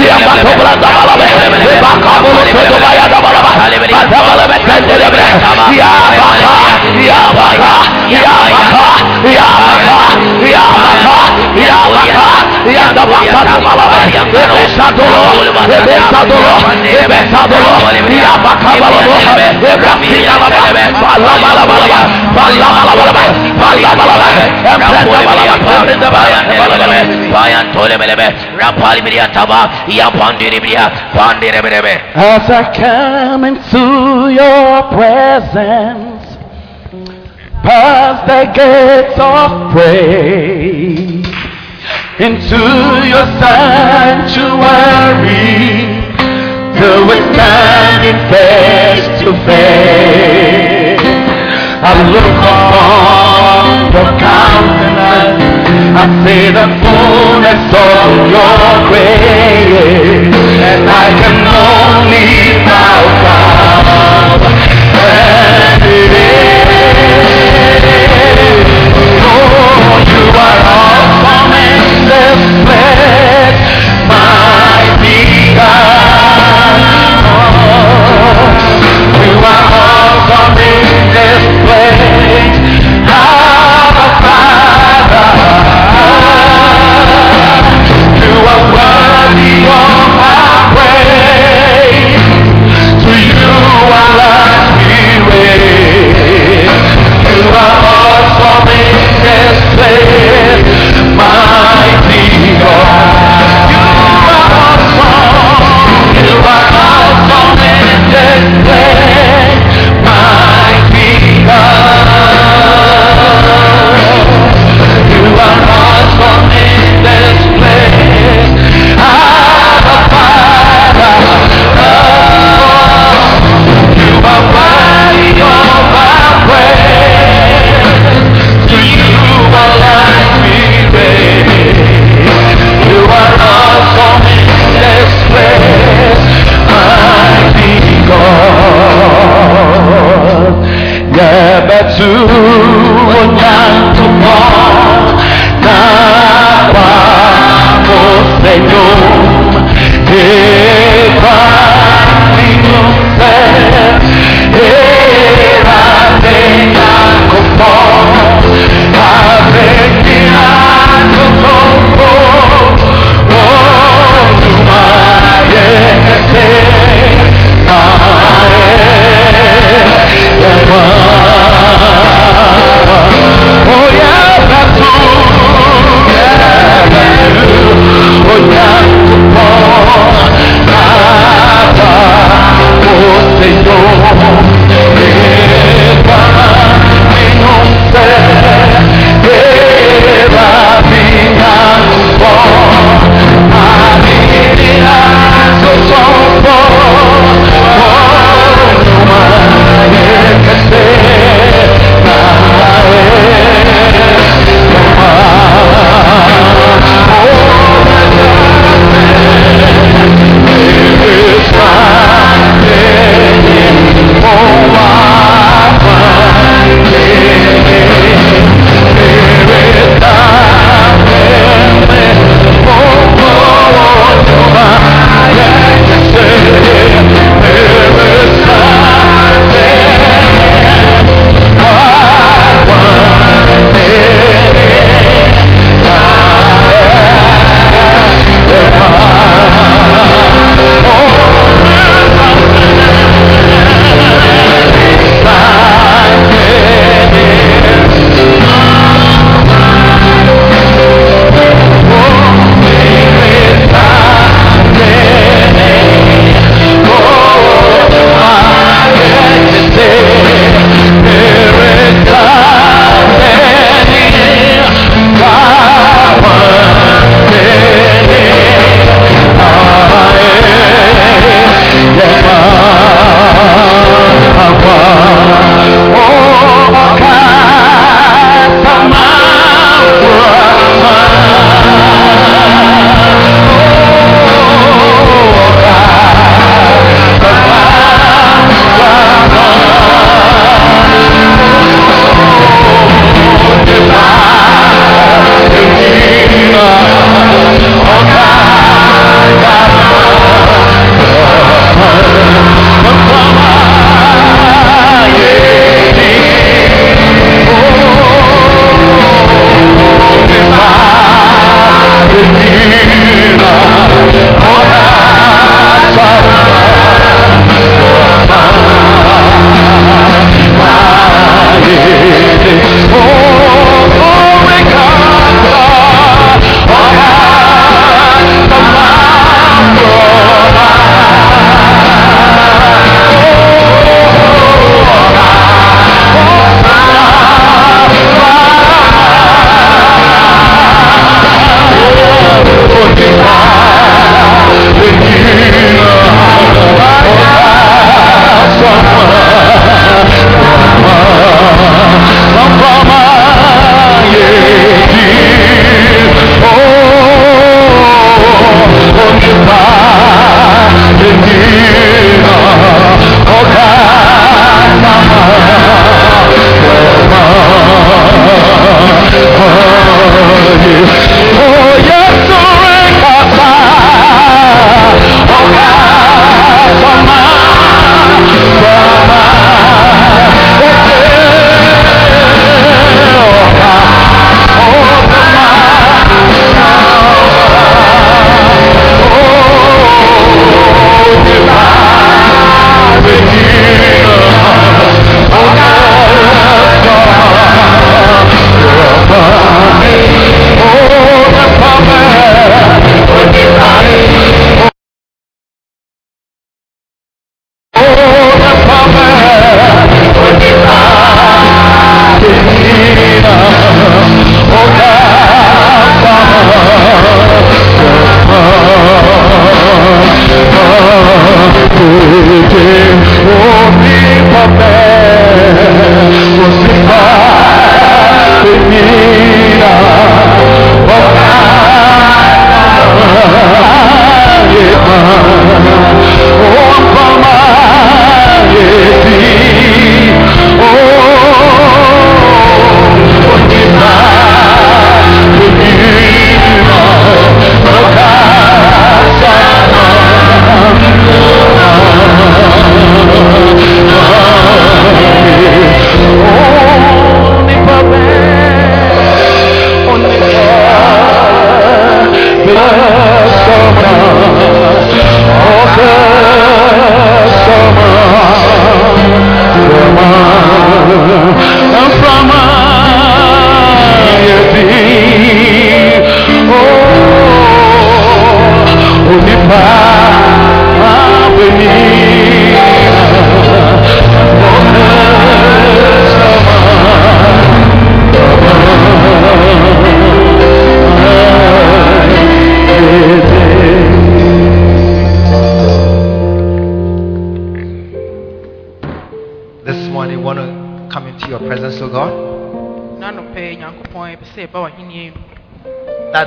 Yeah. 0.00 0.89
Balabalabalaba, 22.60 23.22
Balabalabalaba, 23.60 25.29
As 32.14 32.50
I 32.50 32.62
come 32.74 33.44
into 33.44 33.84
your 34.30 34.82
presence, 34.96 36.24
past 37.62 38.26
the 38.26 38.44
gates 38.52 39.18
of 39.18 39.72
praise, 39.72 41.26
into 42.18 42.62
your 43.12 43.26
sanctuary, 44.60 46.00
till 46.78 47.00
we're 47.06 47.26
standing 47.34 48.18
face 48.32 49.06
to 49.22 49.30
face. 49.46 51.00
I 51.82 51.92
look 52.12 52.36
upon 52.54 53.92
your 53.94 54.10
countenance, 54.20 54.79
I 56.00 56.06
see 56.24 56.48
the 56.48 56.64
fullness 56.80 57.68
of 57.76 58.08
your 58.32 58.88
grace, 58.88 60.32
and 60.32 60.88
I 60.88 61.12
can 61.20 61.44
only 61.44 62.56
bow 62.64 63.04
down 63.22 63.39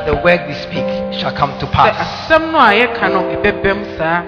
that 0.03 0.11
the 0.11 0.15
word 0.23 0.41
we 0.47 0.53
speak 0.53 0.85
shall 1.19 1.33
come 1.35 1.57
to 1.59 1.65
pass. 1.67 1.95
asɛm 2.29 2.51
no 2.51 2.59
a 2.59 2.71
yɛka 2.73 3.11
no 3.11 3.21
ɛbɛbɛm 3.35 3.97
saa 3.97 4.23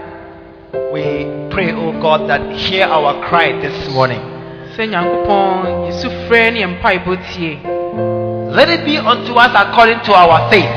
We 0.92 1.04
pray, 1.52 1.72
O 1.72 1.92
God, 2.02 2.28
that 2.30 2.52
hear 2.52 2.86
our 2.88 3.14
cry 3.28 3.52
this 3.62 3.90
morning. 3.94 4.20
sɛ 4.76 4.88
nyankopɔn 4.90 5.88
yesu 5.92 6.10
frɛ 6.28 6.54
ne 6.54 6.60
yɛ 6.64 6.80
mpaebɔ 6.80 7.18
tie 7.32 7.60
Let 8.52 8.70
it 8.70 8.86
be 8.86 8.98
unto 8.98 9.34
us 9.36 9.52
according 9.56 10.00
to 10.02 10.14
our 10.14 10.50
faith. 10.50 10.72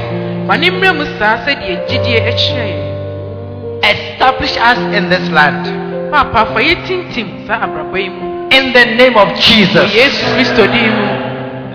ma 0.47 0.57
ne 0.57 0.71
mmerɛ 0.71 0.97
mu 0.97 1.05
saa 1.19 1.37
sɛdeɛ 1.45 1.87
gyidie 1.89 2.21
akyerɛ 2.31 2.67
yɛn 2.75 2.87
Establish 3.83 4.57
us 4.59 4.79
in 4.95 5.09
this 5.09 5.29
land. 5.31 5.67
paapa 6.13 6.47
fa 6.53 6.61
yɛtintim 6.61 7.47
saa 7.47 7.61
abrabɔ 7.67 7.97
yi 8.03 8.09
mu 8.11 8.27
In 8.51 8.73
the 8.73 8.85
name 8.97 9.17
of 9.17 9.29
Jesus. 9.39 9.93
yesu 9.95 10.25
kristo 10.35 10.67
din 10.73 10.91
mu 10.95 11.09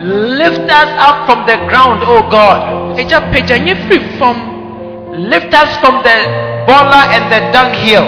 Lift 0.03 0.67
us 0.69 0.89
up 0.99 1.25
from 1.25 1.45
the 1.47 1.55
ground, 1.69 2.03
O 2.03 2.27
God. 2.29 2.82
Agya 2.97 3.21
pagya 3.31 3.57
nyɛ 3.59 3.75
firi 3.87 4.17
fam 4.19 4.37
Lift 5.13 5.53
us 5.53 5.77
from 5.77 6.01
the 6.01 6.15
bola 6.65 7.05
and 7.13 7.29
the 7.31 7.39
dunghill 7.53 8.05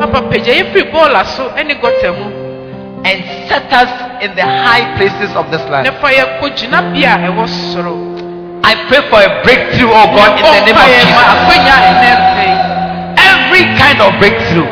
papa 0.00 0.22
pagya 0.30 0.54
yɛ 0.54 0.64
firi 0.72 0.90
bɔɔla 0.92 1.24
so 1.36 1.50
ne 1.56 1.74
gɔta 1.74 2.10
mu 2.18 2.26
and 3.04 3.20
set 3.48 3.70
us 3.72 3.90
in 4.24 4.34
the 4.34 4.42
high 4.42 4.96
places 4.96 5.34
of 5.36 5.50
this 5.50 5.60
land. 5.68 5.86
fa 6.00 6.08
yɛkɔ 6.08 6.44
gyinabea 6.56 7.14
a 7.14 7.28
ɛwɔ 7.30 7.46
soro 7.72 7.94
I 8.64 8.74
pray 8.88 9.02
for 9.10 9.20
a 9.20 9.42
breakthrough, 9.44 9.92
O 9.92 10.02
God, 10.16 10.40
in 10.40 10.44
the 10.48 10.64
name 10.64 10.78
of 10.78 10.88
Jesus. 10.88 11.20
akwanya 11.20 11.74
ɛnɛ 11.84 12.10
mpɛ 12.16 12.46
Every 13.20 13.64
kind 13.76 14.00
of 14.00 14.18
breakthrough. 14.18 14.70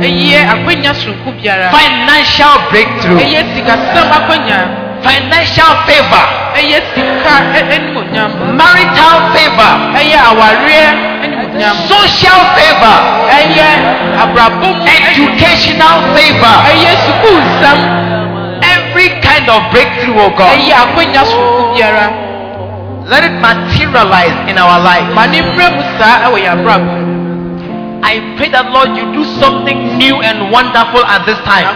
ɛyɛ 0.00 0.40
akwanya 0.48 0.94
soronko 0.96 1.36
biara 1.36 1.68
Financial 1.68 2.54
breakthrough. 2.72 3.18
ɛyɛ 3.20 3.40
sikasɛm 3.52 4.08
akwanya 4.16 4.58
Financial 5.04 5.72
favor. 5.86 6.26
Ɛyɛ 6.58 6.78
sika 6.94 7.34
ɛ- 7.58 7.68
animonyam 7.76 8.30
Marital 8.56 9.16
favor. 9.34 9.72
ɛyɛ 9.98 10.18
awareɛ 10.30 10.86
animonyam 11.24 11.74
Social 11.88 12.40
favor. 12.56 12.98
Educational 15.08 15.96
favor. 16.14 16.56
ɛyɛ 16.70 16.90
sukuu 17.06 17.38
nsɛm 17.48 17.78
Every 18.74 19.08
kind 19.20 19.48
of 19.48 19.60
breakthrough, 19.70 20.18
O 20.18 20.30
God. 20.30 20.50
ɛyɛ 20.58 20.74
akwanya 20.82 21.22
soronko 21.30 21.74
biara 21.74 22.06
Let 23.08 23.24
it 23.24 23.32
materialize 23.40 24.36
in 24.50 24.58
our 24.58 24.78
life. 24.80 25.06
ma 25.14 25.24
ne 25.26 25.40
mmerɛ 25.40 25.66
mu 25.76 25.82
saa 25.98 26.28
ɛwɔ 26.28 26.36
yɛ 26.44 26.50
abrabɔ 26.56 26.90
I 28.00 28.20
pray 28.38 28.48
that, 28.50 28.70
Lord, 28.70 28.96
you 28.96 29.12
do 29.12 29.24
something 29.42 29.98
new 29.98 30.22
and 30.22 30.52
wonderful 30.52 31.04
at 31.04 31.26
this 31.26 31.36
time. 31.44 31.66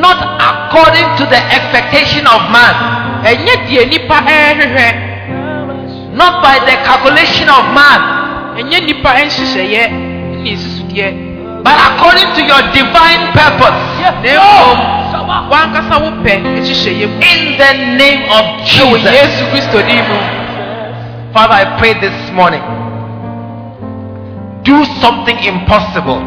Not 0.00 0.16
according 0.40 1.08
to 1.20 1.24
the 1.28 1.40
expectation 1.52 2.24
of 2.26 2.48
man, 2.48 2.74
ɛnyɛ 3.20 3.54
deɛ 3.68 3.82
nipa 3.90 4.16
eh, 4.26 4.54
ɛrehwehwɛ 4.54 4.88
not 6.16 6.42
by 6.42 6.58
the 6.66 6.74
calculation 6.88 7.48
of 7.48 7.64
man, 7.76 8.00
ɛnyɛ 8.56 8.78
nipa 8.86 9.10
eh, 9.20 9.28
nhyehyɛeɛ 9.28 9.84
ne 10.42 10.50
nsusudeɛ 10.56 11.08
but 11.62 11.76
according 11.92 12.28
to 12.34 12.40
your 12.48 12.62
divine 12.72 13.28
purpose. 13.36 13.80
na 14.00 14.10
mmom 14.16 15.50
wankasa 15.52 15.94
wo 16.00 16.10
pɛ 16.24 16.32
nhyehyɛeɛ 16.40 17.06
mu 17.06 17.20
In 17.20 17.58
the 17.60 17.72
name 18.00 18.22
of 18.32 18.44
Jesus. 18.64 19.12
yesu 19.12 19.44
kristo 19.52 19.78
din 19.84 20.00
Father, 21.32 21.54
I 21.54 21.78
pray 21.78 21.94
this 22.00 22.32
morning. 22.32 22.62
Do 24.64 24.84
something 25.00 25.38
impossible. 25.44 26.18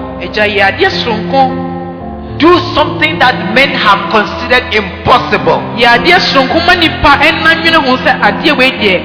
Do 2.37 2.57
something 2.73 3.19
that 3.19 3.53
men 3.53 3.69
have 3.69 4.09
considered 4.11 4.65
impossible. 4.73 5.59
yɛ 5.77 5.87
adeɛ 5.97 6.17
soronko 6.19 6.59
ma 6.65 6.73
nipa 6.75 7.11
ɛna 7.27 7.49
nwene 7.61 7.79
ho 7.85 7.95
sɛ 7.97 8.11
adeɛ 8.21 8.57
wei 8.57 8.71
deɛ 8.81 8.95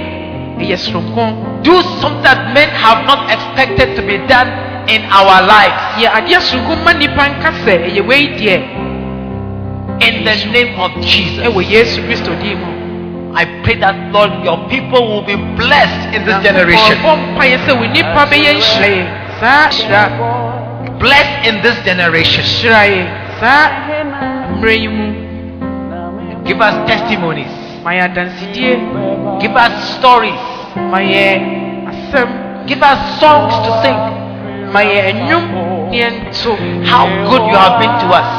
ɛyɛ 0.60 0.76
soronko 0.76 1.62
Do 1.62 1.82
something 2.00 2.22
that 2.22 2.54
men 2.54 2.68
have 2.70 3.04
not 3.06 3.30
expected 3.30 3.96
to 3.96 4.02
be 4.02 4.18
done 4.26 4.48
in 4.88 5.02
our 5.12 5.42
lives. 5.42 6.00
yɛ 6.00 6.08
adeɛ 6.18 6.40
soronko 6.40 6.76
ma 6.84 6.92
nipa 6.92 7.22
nka 7.28 7.50
sɛ 7.64 7.74
ɛyɛ 7.88 8.06
wei 8.06 8.26
deɛ 8.38 8.56
In 10.00 10.24
the 10.24 10.34
name 10.52 10.78
of 10.78 10.92
Jesus. 11.02 11.44
ɛwɔ 11.46 11.60
yesu 11.68 12.00
kristo 12.06 12.32
din 12.40 12.58
mu 12.58 12.78
I 13.34 13.44
pray 13.62 13.76
that, 13.78 14.10
Lord, 14.10 14.42
your 14.42 14.56
people 14.68 14.98
will 15.06 15.22
be 15.22 15.36
blessed 15.36 16.14
in 16.16 16.24
this 16.24 16.42
generation. 16.42 16.96
Bɔ 20.98 21.06
mpaeɛ 21.06 21.24
sɛ 21.24 21.38
wo 21.38 21.38
nipa 21.38 21.38
bɛyɛ 21.38 21.38
nhyira 21.38 21.38
yɛ 21.38 21.38
saa 21.38 21.38
hyira 21.38 21.38
Blessed 21.38 21.46
in 21.46 21.62
this 21.62 21.78
generation. 21.84 22.44
hyira 22.44 22.82
yɛ 22.86 23.02
saa 23.40 23.70
mmerɛ 24.52 24.74
Give 26.44 26.60
us 26.60 26.74
testimonies. 26.86 27.52
ma 27.84 27.90
yɛ 27.92 28.02
adansedie 28.04 28.78
Give 29.40 29.56
us 29.56 29.72
stories. 29.98 30.40
ma 30.90 30.98
yɛ 30.98 31.40
asɛm 31.90 32.28
Give 32.66 32.82
us 32.82 33.20
songs 33.20 33.54
to 33.66 33.70
sing. 33.82 33.98
ma 34.72 34.80
yɛ 34.80 35.12
nnwom 35.14 35.90
ne 35.90 36.10
How 36.84 37.06
good 37.30 37.42
you 37.50 37.56
have 37.56 37.78
been 37.80 37.94
to 38.00 38.06
us. 38.14 38.30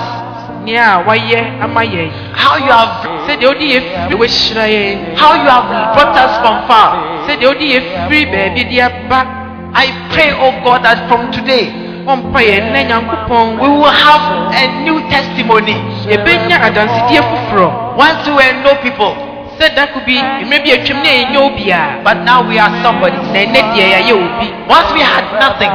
nea 0.65 0.99
a 0.99 1.03
wayɛ 1.07 1.61
ama 1.63 1.81
yɛn 1.81 2.11
How 2.33 2.57
you 2.57 2.71
have 2.71 3.05
sɛdeɛ 3.27 3.45
wode 3.47 3.61
yɛ 3.61 3.79
firi 3.81 4.15
wahyira 4.19 4.65
yɛn 4.67 5.15
how 5.17 5.33
you 5.33 5.49
have 5.49 5.67
brought 5.95 6.15
us 6.17 6.37
from 6.41 6.67
far. 6.67 6.89
sɛdeɛ 7.27 7.45
wode 7.47 7.61
yɛ 7.61 7.79
firi 8.09 8.25
baabi 8.25 8.63
de 8.69 8.81
aba 8.81 9.25
I 9.71 9.85
pray, 10.11 10.31
oh 10.33 10.51
God, 10.63 10.81
that 10.83 11.07
from 11.07 11.31
today 11.31 11.69
ɔmpa 12.07 12.39
yɛn 12.41 12.63
nnɛ 12.69 12.81
nyankopɔn 12.89 13.59
we 13.59 13.67
will 13.67 13.91
have 13.91 14.23
a 14.53 14.67
new 14.83 14.99
testimony. 15.09 15.75
yɛbɛnya 16.07 16.57
adansedie 16.67 17.21
foforɔ 17.21 17.95
Once 17.97 18.25
we 18.27 18.33
were 18.33 18.53
no 18.63 18.75
people, 18.81 19.13
sɛ 19.59 19.75
dako 19.75 19.99
bi 20.05 20.15
mmerɛ 20.45 20.63
bi 20.63 20.69
atwam 20.71 21.01
ne 21.03 21.09
yɛnyɛ 21.09 21.37
obi 21.37 21.71
a 21.71 21.99
but 22.03 22.17
now 22.23 22.41
we 22.47 22.57
are 22.59 22.71
somebody. 22.83 23.17
na 23.33 23.39
ɛnɛ 23.45 23.59
deɛ 23.73 23.85
yɛayɛ 23.93 24.13
obi 24.13 24.47
Once 24.67 24.91
we 24.93 25.01
had 25.01 25.25
nothing, 25.39 25.71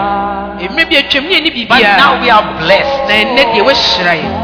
mmerɛ 0.73 0.89
bi 0.89 0.97
atwam 1.03 1.25
yɛne 1.29 1.69
but 1.69 1.79
biribi 1.79 1.97
now 1.97 2.15
a 2.15 2.21
we 2.21 2.31
are 2.31 2.45
blessed. 2.59 2.99
na 3.09 3.15
ɛnɛ 3.15 3.43
deɛ 3.55 3.63
wahyira 3.65 4.15
yɛn 4.23 4.35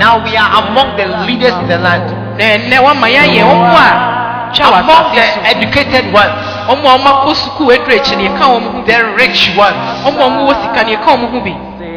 Now 0.00 0.16
we 0.24 0.34
are 0.36 0.64
among 0.64 0.96
the 0.96 1.06
leaders 1.26 1.52
in 1.60 1.68
the 1.68 1.76
land, 1.78 2.08
na 2.38 2.44
ɛnɛ 2.56 2.76
wama 2.84 3.06
yɛayɛ 3.08 3.42
ɔmo 3.44 3.76
a 3.76 4.19
among 4.58 5.14
the 5.14 5.22
educated 5.46 6.12
ones, 6.12 6.34
ɔmo 6.66 6.86
a 6.88 6.98
ɔmakɔ 6.98 7.34
sukuu 7.34 7.70
aduru 7.70 7.94
akyi 7.98 8.16
ne 8.16 8.24
yɛka 8.28 8.44
wɔn 8.50 8.62
ho 8.62 8.82
bi 8.82 8.92
the 8.92 9.04
rich 9.14 9.50
ones. 9.56 9.76
ɔmo 10.04 10.18
a 10.18 10.26
ɔmo 10.26 10.40
wɔ 10.48 10.54
sika 10.62 10.84
ne 10.84 10.96
yɛka 10.96 11.10
wɔn 11.14 11.30
ho 11.30 11.40
bi 11.40 11.54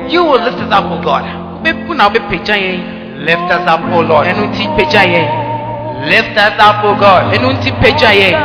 You 0.08 0.24
will 0.26 0.42
lift 0.42 0.60
us 0.60 0.72
up, 0.72 0.86
oh 0.92 1.00
God. 1.02 1.24
na 1.24 2.10
Lift 3.24 3.52
us 3.52 3.68
up, 3.68 3.80
oh 3.94 4.02
Lord. 4.02 4.28
ɛno 4.28 4.44
nti 4.52 4.68
pagya 4.76 5.04
yɛn 5.08 5.30
Lift 6.10 6.36
us 6.38 6.54
up, 6.60 6.84
oh 6.84 6.94
God. 7.00 7.32
ɛno 7.34 7.50
nti 7.56 7.72
pagya 7.82 8.10
yɛn 8.12 8.36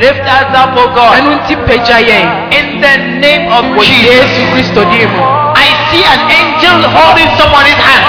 Lift 0.00 0.26
us 0.26 0.50
up, 0.58 0.74
oh 0.76 0.88
God. 0.94 1.14
ɛno 1.18 1.30
nti 1.38 1.54
pagya 1.66 1.98
yɛn 2.02 2.26
In 2.52 2.80
the 2.80 2.96
name 3.22 3.46
of 3.52 3.64
yesu 3.78 3.86
Jesus. 3.86 4.50
kristo 4.52 4.82
din 4.90 5.08
mu 5.14 5.22
I 5.54 5.66
see 5.90 6.02
an 6.02 6.20
angel 6.28 6.82
holding 6.90 7.30
someone's 7.38 7.78
hand. 7.78 8.04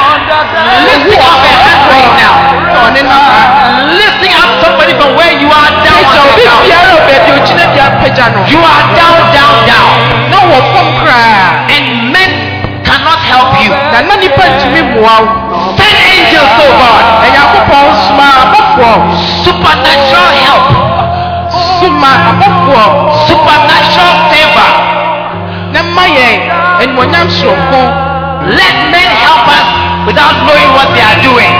Lifting 0.89 1.21
up 1.21 1.45
a 1.45 1.51
hand 1.61 1.81
right 1.93 2.11
now. 2.17 2.35
ɔne 2.89 3.01
nafa 4.85 4.93
Lifting 4.93 4.93
up 4.93 4.93
somebody 4.93 4.93
from 4.99 5.11
where 5.17 5.33
you 5.41 5.49
are 5.49 5.71
down 5.81 6.01
pagya 6.05 6.21
on 6.21 6.27
obi 6.29 6.41
the 6.41 6.49
ground. 6.49 6.63
biara 6.65 6.93
wɔ 6.93 7.01
baabi 7.07 7.29
a 7.29 7.35
ogyina 7.39 7.65
bi 7.73 7.79
apagya 7.87 8.25
no 8.33 8.39
You 8.53 8.59
are 8.61 8.83
down, 8.95 9.19
down, 9.33 9.55
down. 9.65 9.93
na 10.31 10.37
wɔ 10.49 10.57
fam 10.73 10.87
koraa 10.99 11.69
And 11.75 11.87
men 12.13 12.31
cannot 12.85 13.19
help 13.31 13.51
you. 13.63 13.71
na 13.91 14.15
nipa 14.21 14.43
ntumi 14.55 14.81
wo 15.01 15.15
Send 15.77 15.97
angels, 16.13 16.53
oh 16.61 16.71
God. 16.81 17.03
ɛnyankopɔn 17.25 17.85
soma 18.07 18.27
abɔfoɔ 18.43 18.93
Supernatural 19.43 20.31
help. 20.45 20.67
Supernatural 23.27 24.13
favor. 24.31 24.71
na 25.73 25.79
mma 25.83 26.05
yɛn 26.07 26.37
animonyam 26.81 27.27
soronko 27.29 27.81
Let 28.45 28.75
men 28.93 29.09
help 29.25 29.47
us 29.49 29.67
without 30.05 30.35
knowing 30.45 30.69
what 30.77 30.93
they 30.93 31.01
are 31.01 31.17
doing. 31.25 31.54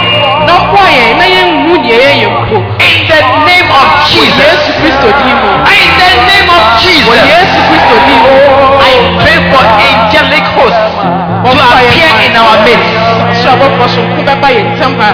In 2.46 2.98
the 3.10 3.20
name 3.42 3.68
of 3.74 3.86
wɔ 3.90 4.06
Jesus. 4.06 4.38
yesu 4.38 4.70
kristo 4.78 5.08
din 5.18 5.34
mu 5.42 5.50
In 5.66 5.90
the 5.98 6.10
name 6.30 6.48
of 6.54 6.62
wɔ 6.62 6.78
Jesus. 6.78 7.22
yesu 7.26 7.58
kristo 7.66 7.94
din 8.06 8.18
mu 8.22 8.34
I 8.78 8.92
pray 9.22 9.38
for 9.50 9.64
angelic 9.82 10.46
hosts 10.54 10.94
to 11.42 11.50
appear 11.58 12.10
in 12.26 12.32
our 12.38 12.56
midst. 12.62 12.94
so 13.42 13.50
abɔfoɔ 13.50 13.86
soronko 13.90 14.22
bɛba 14.22 14.48
yɛn 14.54 14.66
ntam 14.78 14.94
ha 15.00 15.10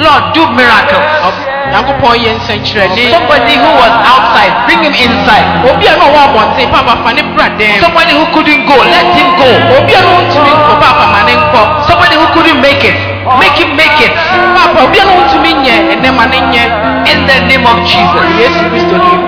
Lord, 0.00 0.32
do 0.32 0.46
miracles. 0.56 1.36
nyankopɔn 1.72 2.14
yɛ 2.24 2.30
nsɛnkyerɛnne 2.40 3.10
Somebody 3.10 3.54
who 3.60 3.70
was 3.80 3.92
outside, 4.12 4.52
bring 4.66 4.80
him 4.84 4.94
inside. 4.96 5.44
obi 5.68 5.86
a 5.88 5.96
na 5.96 6.04
ɔwɔ 6.08 6.20
abɔnten 6.28 6.66
papa 6.72 6.94
fa 7.04 7.10
ne 7.16 7.22
bra 7.34 7.48
dɛm 7.58 7.80
Somebody 7.80 8.12
who 8.16 8.24
couldn't 8.32 8.64
go, 8.68 8.76
let 8.76 9.06
him 9.16 9.28
go. 9.40 9.48
obi 9.76 9.92
a 9.96 10.00
na 10.04 10.10
ɔntumi 10.20 10.52
nkɔ 10.56 10.74
papa 10.84 11.04
ma 11.12 11.20
ne 11.28 11.32
nkɔ 11.36 11.60
Somebody 11.88 11.98
who 11.99 11.99
couldn't 12.34 12.60
make 12.60 12.82
it, 12.84 12.96
make 13.38 13.56
him 13.58 13.76
make 13.76 13.98
it. 14.00 14.12
papa 14.56 14.84
obi 14.86 14.98
a 14.98 15.04
na 15.04 15.12
ɔntumi 15.20 15.52
nyɛ 15.64 15.74
ɛnɛ 15.94 16.08
ma 16.16 16.24
ne 16.26 16.38
nyɛ 16.52 16.64
In 17.10 17.26
the 17.26 17.38
name 17.48 17.66
of 17.66 17.76
Jesus. 17.86 18.24
yesu 18.38 18.62
kristo 18.70 18.96
din 19.00 19.20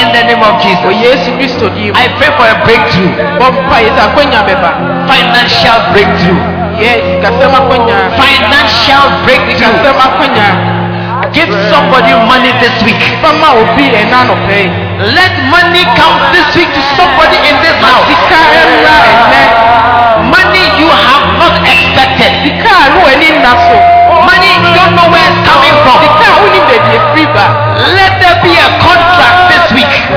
In 0.00 0.08
the 0.12 0.22
name 0.28 0.42
of 0.42 0.54
Jesus. 0.62 0.90
yesu 1.04 1.30
kristo 1.38 1.66
din 1.74 1.92
I 1.94 2.08
pray 2.18 2.30
for 2.38 2.46
a 2.46 2.56
breakthrough, 2.64 3.12
bɔ 3.38 3.46
mpa 3.52 3.76
yɛ 3.84 3.90
sɛ 3.96 4.00
akwanya 4.08 4.40
bɛba 4.48 4.70
financial 5.10 5.78
breakthrough, 5.92 6.40
akwanya 7.58 7.96
financial 8.20 9.04
breakthrough. 9.24 10.82
Give 11.32 11.48
somebody 11.70 12.12
money 12.30 12.52
this 12.60 12.76
week. 12.84 13.00
fama 13.22 13.54
obi 13.58 13.88
ɛna 13.90 14.16
anɔpɛ 14.22 14.56
yi 14.62 14.68
Let 15.18 15.34
money 15.50 15.82
come 15.98 16.16
this 16.30 16.48
week 16.54 16.70
to 16.70 16.80
somebody 16.96 17.36
in 17.48 17.56
this 17.62 17.74
house. 17.82 18.06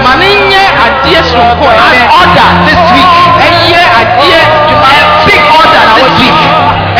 Ma 0.03 0.13
ne 0.19 0.29
nyɛ 0.51 0.63
adeɛ 0.85 1.19
soronko 1.29 1.65
An 1.67 2.01
order 2.19 2.49
this 2.67 2.81
week. 2.95 3.11
ɛyɛ 3.45 3.81
adeɛ 4.01 4.39
dwuma 4.67 4.89
A 4.97 5.03
big 5.25 5.41
order 5.59 5.83
this 5.97 6.11
week. 6.19 6.39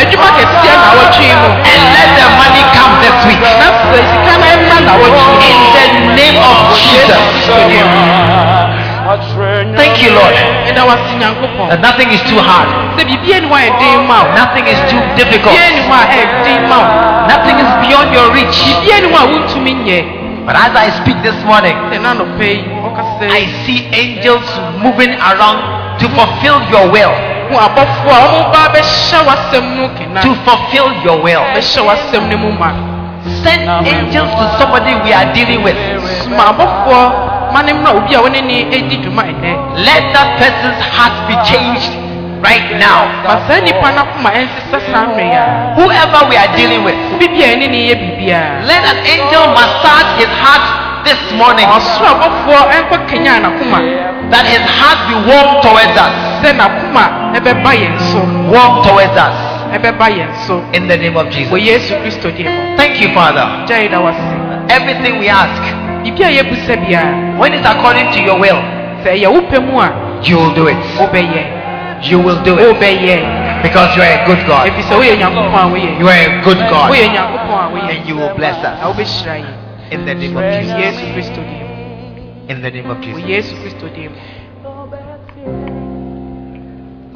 adwuma 0.00 0.28
kɛseɛ 0.38 0.74
na 0.82 0.88
wɔtwe 0.98 1.28
mu 1.42 1.48
And 1.72 1.82
let 1.94 2.08
the 2.18 2.26
money 2.38 2.62
come 2.76 2.92
this 3.02 3.18
week. 3.26 3.40
na 3.40 3.68
sɛ 3.90 3.98
sika 4.10 4.32
no 4.40 4.46
ɛmra 4.54 4.78
na 4.88 4.92
wɔtwe 5.00 5.24
In 5.48 5.58
the 5.74 5.84
name 6.18 6.38
of 6.42 6.56
Jesus. 6.76 7.24
Thank 9.76 10.02
you, 10.02 10.10
Lord. 10.12 10.34
That 10.68 11.80
nothing 11.80 12.10
is 12.12 12.20
too 12.28 12.36
hard. 12.38 12.68
Nothing 13.00 14.66
is 14.68 14.80
too 14.92 15.00
difficult. 15.16 15.56
Nothing 17.32 17.56
is 17.56 17.70
beyond 17.88 18.12
your 18.12 18.28
reach. 18.36 18.58
Biribia 20.48 20.56
ni 20.56 20.56
hɔ 20.56 20.56
a 20.56 20.56
wontumi 20.56 20.56
nyɛ 20.56 20.56
But 20.56 20.56
as 20.56 20.74
I 20.76 20.90
speak 21.02 21.22
this 21.22 21.44
morning, 21.44 21.76
sɛ 21.90 22.00
na 22.00 22.14
anɔpɛ 22.14 22.48
yi 22.48 22.64
ɔka 22.82 23.02
sɛ 23.20 23.30
I 23.30 23.46
see 23.64 23.88
angels 23.92 24.48
moving 24.82 25.12
around 25.20 25.98
to 25.98 26.08
fulfill 26.08 26.62
your 26.70 26.88
will. 26.90 27.12
hu 27.50 27.54
abɔfoɔ 27.56 28.12
a 28.12 28.26
ɔmo 28.26 28.52
ba 28.52 28.68
bɛhyɛ 28.72 29.18
w'asɛm 29.26 29.76
no 29.76 29.88
kena 29.96 30.20
To 30.22 30.34
fulfill 30.44 30.92
your 31.04 31.20
will. 31.22 31.44
bɛhyɛ 31.54 31.80
w'asɛm 31.84 32.28
no 32.30 32.36
mu 32.38 32.52
ma 32.52 32.72
Send 33.42 33.68
angels 33.86 34.30
to 34.40 34.44
somebody 34.58 34.94
we 35.04 35.12
are 35.12 35.32
dealing 35.34 35.62
with. 35.62 35.76
soma 36.24 36.52
abɔfoɔ 36.52 37.52
ma 37.52 37.62
ne 37.62 37.72
mmra 37.72 37.92
obi 37.96 38.14
a 38.14 38.18
wɔne 38.20 38.40
ne 38.44 38.68
edi 38.72 38.96
dwuma 39.04 39.22
ɛnɛ 39.24 39.84
Let 39.84 40.12
that 40.14 40.38
person's 40.38 40.80
heart 40.96 41.28
be 41.28 41.34
changed 41.44 41.92
right 42.42 42.78
now. 42.78 43.06
ma 43.26 43.34
saa 43.48 43.60
nnipa 43.60 43.88
no 43.94 44.00
akoma 44.02 44.30
ɛnsesa 44.30 44.78
saa 44.92 45.06
mmere 45.06 45.74
Whoever 45.78 46.20
we 46.30 46.36
are 46.36 46.50
dealing 46.56 46.82
with, 46.84 46.96
obi 47.14 47.28
bi 47.28 47.42
a 47.44 47.54
ɛne 47.56 47.66
ne 47.70 47.94
let 48.66 48.82
an 48.84 48.98
angel 49.06 49.44
massage 49.54 50.10
his 50.22 50.32
heart 50.42 51.04
this 51.04 51.20
morning 51.34 51.66
oh, 51.68 51.78
ɔsoro 51.78 52.08
abɔfoɔ 52.14 52.60
ɛnkɔ 52.76 52.96
kanya 53.08 53.34
n'akoma 53.42 53.78
that 54.30 54.44
his 54.46 54.60
heart 54.78 54.98
be 55.08 55.14
warm 55.28 55.60
towards 55.62 55.96
us. 55.96 56.14
sɛ 56.42 56.52
n'akoma 56.58 57.32
ɛbɛba 57.34 57.70
yɛn 57.74 57.94
so 58.12 58.18
Warm 58.52 58.82
towards 58.84 59.16
us. 59.16 59.36
ɛbɛba 59.72 60.06
yɛn 60.18 60.30
so 60.46 60.62
In 60.72 60.86
the 60.88 60.96
name 60.96 61.16
of 61.16 61.30
Jesus. 61.30 61.52
yesu 61.58 61.94
kristo 62.02 62.30
din 62.36 62.46
mu 62.46 62.76
Thank 62.76 63.00
you, 63.00 63.08
Father. 63.14 63.64
gya 63.66 63.82
yi 63.82 63.88
da 63.88 64.00
wase 64.00 64.20
Everything 64.70 65.18
we 65.18 65.28
ask, 65.28 65.62
biribi 66.04 66.22
a 66.24 66.42
yɛbusa 66.42 66.76
biara 66.86 67.38
when 67.38 67.54
it's 67.54 67.64
according 67.66 68.12
to 68.12 68.20
your 68.20 68.38
will, 68.38 68.60
sɛ 69.02 69.16
ɛyɛ 69.16 69.28
wo 69.32 69.40
pɛ 69.48 69.58
mu 69.64 69.80
a 69.80 69.88
you 70.22 70.36
will 70.36 70.52
do 70.54 70.66
it. 70.66 70.76
You 72.02 72.18
will 72.20 72.42
do 72.44 72.54
it. 72.58 73.62
Because 73.62 73.96
you 73.96 74.02
are 74.02 74.14
a 74.14 74.26
good 74.26 74.46
God. 74.46 74.68
ɛfiri 74.70 74.82
sɛ 74.86 74.94
woyɛ 74.98 75.14
nyankopɔn 75.18 75.62
a 75.62 75.68
woyɛ 75.74 75.98
You 75.98 76.06
are 76.08 76.14
a 76.14 76.42
good 76.44 76.58
God. 76.70 76.90
woyɛ 76.92 77.08
nyankopɔn 77.10 77.58
a 77.58 77.68
woyɛ 77.74 77.90
And 77.90 78.08
you 78.08 78.16
will 78.16 78.34
bless 78.34 78.56
us. 78.64 78.78
In 79.90 80.04
the 80.04 80.14
name 80.14 80.36
of 80.36 80.44
Jesus. 80.44 80.76
yesu 80.78 81.04
kristo 81.14 81.40
din 81.42 81.64
mu 81.64 82.52
In 82.52 82.62
the 82.62 82.70
name 82.70 82.90
of 82.90 83.00
Jesus. 83.00 83.22
yesu 83.24 83.54
kristo 83.62 83.88
din 83.94 84.10
mu 84.12 84.18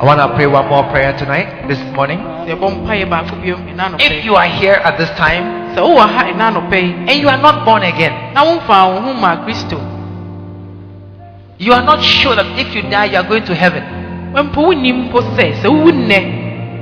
I 0.01 0.05
want 0.05 0.19
to 0.19 0.35
pray 0.35 0.47
one 0.49 0.67
more 0.67 0.83
prayer 0.91 1.17
tonight, 1.17 1.69
this 1.69 1.79
morning. 1.95 2.19
sɛ 2.19 2.57
yɛbɔ 2.59 2.67
mpayɛ 2.83 3.07
baako 3.09 3.37
biom 3.39 3.61
ɛna 3.71 3.95
anɔpɛ 3.95 4.01
If 4.01 4.25
you 4.25 4.35
are 4.35 4.47
here 4.49 4.81
at 4.83 4.99
this 4.99 5.11
time 5.11 5.77
sɛ 5.77 5.79
wowɔ 5.79 6.01
ha 6.11 6.25
ɛna 6.27 6.51
anɔpɛ 6.51 6.75
yi 6.83 6.93
and 7.07 7.21
you 7.21 7.29
are 7.29 7.39
not 7.39 7.65
born 7.65 7.83
again, 7.85 8.35
na 8.35 8.43
womfa 8.43 8.93
wo 8.95 9.01
ho 9.01 9.13
ma 9.15 9.37
kristo 9.47 9.79
you 11.59 11.73
are 11.73 11.85
not 11.85 12.03
sure 12.03 12.35
that 12.35 12.59
if 12.59 12.75
you 12.75 12.83
die, 12.91 13.05
you 13.05 13.17
are 13.17 13.23
going 13.23 13.45
to 13.45 13.55
heaven, 13.55 13.85
mpo 14.35 14.61
wonnim 14.63 15.09
mpo 15.09 15.21
sɛ 15.37 15.53
sɛ 15.63 15.69
wowu 15.69 15.91
nnɛ 15.93 16.19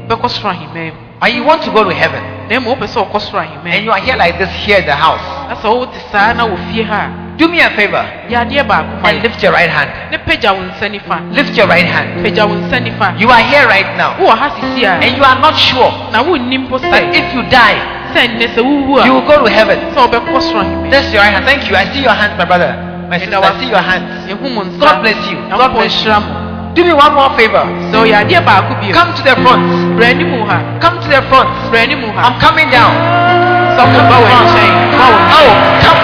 wobɛkɔ 0.09 0.29
soro 0.29 0.51
ahemmaa 0.51 0.93
mu 0.95 0.99
and 1.23 1.35
you 1.35 1.45
want 1.45 1.61
to 1.63 1.71
go 1.71 1.85
to 1.85 1.91
heaven, 1.95 2.23
na 2.49 2.57
mmom 2.61 2.73
wopɛ 2.75 2.87
sɛ 2.87 2.99
wɔkɔ 3.05 3.21
soro 3.21 3.43
ahemmaa 3.43 3.73
and 3.75 3.85
you 3.85 3.91
are 3.93 3.99
here 4.01 4.17
like 4.17 4.39
this 4.39 4.51
here 4.65 4.79
in 4.79 4.87
the 4.87 4.95
house, 4.95 5.21
na 5.49 5.55
sɛ 5.55 5.67
wowote 5.69 5.99
saa 6.13 6.33
na 6.33 6.47
wɔ 6.47 6.57
fie 6.73 6.83
ha 6.83 7.09
do 7.37 7.49
me 7.49 7.61
a 7.61 7.71
favor 7.71 7.97
a 7.97 8.31
yɛ 8.31 8.37
adeɛ 8.47 8.67
baako 8.67 9.09
and 9.09 9.23
lift 9.23 9.43
your 9.43 9.53
right 9.53 9.71
hand. 9.71 9.91
ne 10.11 10.19
pagya 10.19 10.53
wo 10.53 10.61
nsa 10.63 10.89
nifa 10.89 11.21
Lift 11.33 11.57
your 11.57 11.67
right 11.67 11.87
hand. 11.87 12.25
pagya 12.25 12.47
wo 12.47 12.55
nsa 12.55 12.81
nifa 12.81 13.15
You 13.19 13.29
are 13.31 13.41
here 13.43 13.67
right 13.67 13.97
now, 13.97 14.15
wowɔ 14.19 14.37
ha 14.39 14.49
sisi 14.61 14.85
a 14.85 15.01
and 15.03 15.17
you 15.17 15.25
are 15.25 15.39
not 15.41 15.57
sure 15.57 15.91
na 16.13 16.23
wonnim 16.23 16.69
mpo 16.69 16.79
sɛ 16.79 17.15
if 17.15 17.35
you 17.35 17.43
die, 17.51 17.79
sɛ 18.15 18.29
nnɛ 18.37 18.47
sɛ 18.55 18.61
wowu 18.63 19.05
you 19.07 19.13
will 19.15 19.27
go 19.27 19.45
to 19.45 19.51
heaven. 19.51 19.79
sɛ 19.95 19.99
wobɛkɔ 20.09 20.41
soro 20.41 20.61
ahemmaa 20.63 20.91
That's 20.91 21.13
your 21.13 21.23
hand. 21.23 21.45
Thank 21.45 21.71
you. 21.71 21.77
I 21.77 21.85
see 21.93 22.03
your 22.03 22.11
hands, 22.13 22.37
my 22.37 22.45
brother. 22.45 22.75
My 23.09 23.19
sister, 23.19 23.37
I 23.37 23.61
see 23.61 23.69
your 23.69 23.79
hands. 23.79 24.27
God 24.81 25.03
bless 25.03 25.31
you. 25.31 25.37
God 25.49 25.73
bless 25.73 26.05
you. 26.05 26.50
Nhyira 26.75 26.75
mo 26.75 26.75
Do 26.75 26.85
me 26.85 26.93
one 26.93 27.15
more 27.15 27.31
favor. 27.37 27.65
sɛ 27.91 27.97
ɔyɛ 28.03 28.15
adeɛ 28.25 28.41
baako 28.45 28.73
bio 28.81 28.93
Come 28.95 29.13
to 29.15 29.23
the 29.23 29.35
front. 29.43 29.63
brɛ 29.97 30.07
anim 30.11 30.47
ha 30.47 30.57
Come 30.81 30.99
to 31.01 31.09
the 31.09 31.23
front. 31.29 31.49
brɛ 31.71 31.79
anim 31.83 32.03
ha 32.15 32.21
I'm 32.29 32.39
coming 32.41 32.71
down. 32.71 32.95
sɛ 33.77 33.83
woba 33.93 34.17
wɔ 34.23 34.29
nkyɛn 34.31 34.73
ba 34.99 35.07
wɔ 35.11 35.19
nkyɛn 35.21 35.39
Oh, 35.41 35.51
come. 35.83 36.03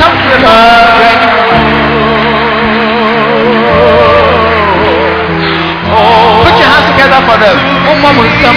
Come 0.00 0.14
to 0.20 0.26
the 0.30 0.38
front. 0.40 0.60
brɛ 0.96 1.06
anim 1.14 1.30
ha 1.36 2.90
Put 6.44 6.54
your 6.58 6.68
hands 6.72 6.86
together 6.90 7.20
for 7.28 7.36
them. 7.38 7.56
wommɔ 7.86 8.08
mo 8.16 8.22
nsa 8.24 8.50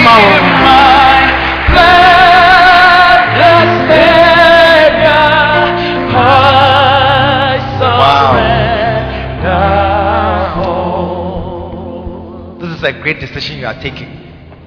is 12.84 12.94
a 12.94 13.00
great 13.02 13.20
decision 13.20 13.58
you 13.58 13.66
are 13.66 13.80
taking. 13.80 14.08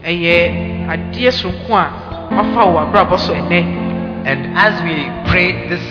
ɛyɛ 0.04 0.88
adeɛ 0.90 1.32
sonko 1.32 1.74
a 1.74 1.86
wafa 2.32 2.62
wɔ 2.66 2.78
abrabɔ 2.90 3.20
so 3.20 3.34
ɛnɛ 3.34 3.86
And 4.28 4.58
as 4.58 4.82
we 4.84 5.08
pray 5.32 5.70
this 5.70 5.84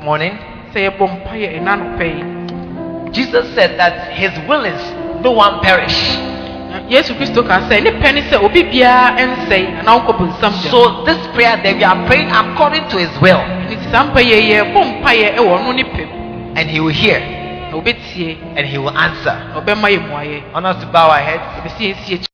morning, 0.00 0.32
sɛ 0.72 0.88
yɛbɔ 0.90 1.04
mpayɛ 1.08 1.60
ɛna 1.60 1.70
anɔpɛ 1.76 2.06
yi 2.06 3.12
Jesus 3.12 3.54
said 3.54 3.76
that 3.78 4.12
his 4.12 4.30
will 4.48 4.64
is 4.64 4.80
no 5.22 5.32
one 5.32 5.60
perish. 5.60 6.16
yesu 6.88 7.14
kristo 7.18 7.42
ka 7.46 7.60
sɛ 7.68 7.82
ne 7.82 7.90
pɛ 7.90 8.14
ne 8.14 8.22
sɛ 8.30 8.42
obi 8.42 8.62
biara 8.64 9.16
ɛnsɛe 9.18 9.80
anaa 9.80 9.98
wonkɔ 9.98 10.12
bonsam 10.18 10.52
gya 10.62 10.70
So 10.70 11.04
this 11.04 11.18
prayer 11.34 11.56
that 11.62 11.76
we 11.76 11.84
are 11.84 12.06
praying 12.06 12.30
according 12.30 12.88
to 12.90 12.96
his 12.98 13.12
will, 13.20 13.42
ne 13.68 13.76
saa 13.90 14.04
mpayɛ 14.10 14.36
yi 14.38 14.54
yɛbɔ 14.54 14.80
mpayɛ 15.02 15.36
ɛwɔ 15.36 15.50
ɔno 15.58 15.74
ne 15.74 15.84
pɛ 15.84 16.04
and 16.56 16.68
he 16.70 16.80
will 16.80 16.88
hear. 16.94 17.39
And 17.72 18.66
He 18.66 18.78
will 18.78 18.96
answer. 18.96 19.34
na 19.54 19.60
ɔbɛma 19.60 19.88
yɛ 19.90 19.98
mmuayɛ 20.00 20.36
I 20.50 20.52
want 20.54 20.66
us 20.66 20.80
to 20.82 20.86
bow 20.86 21.08
our 21.10 21.20
heads. 21.22 22.26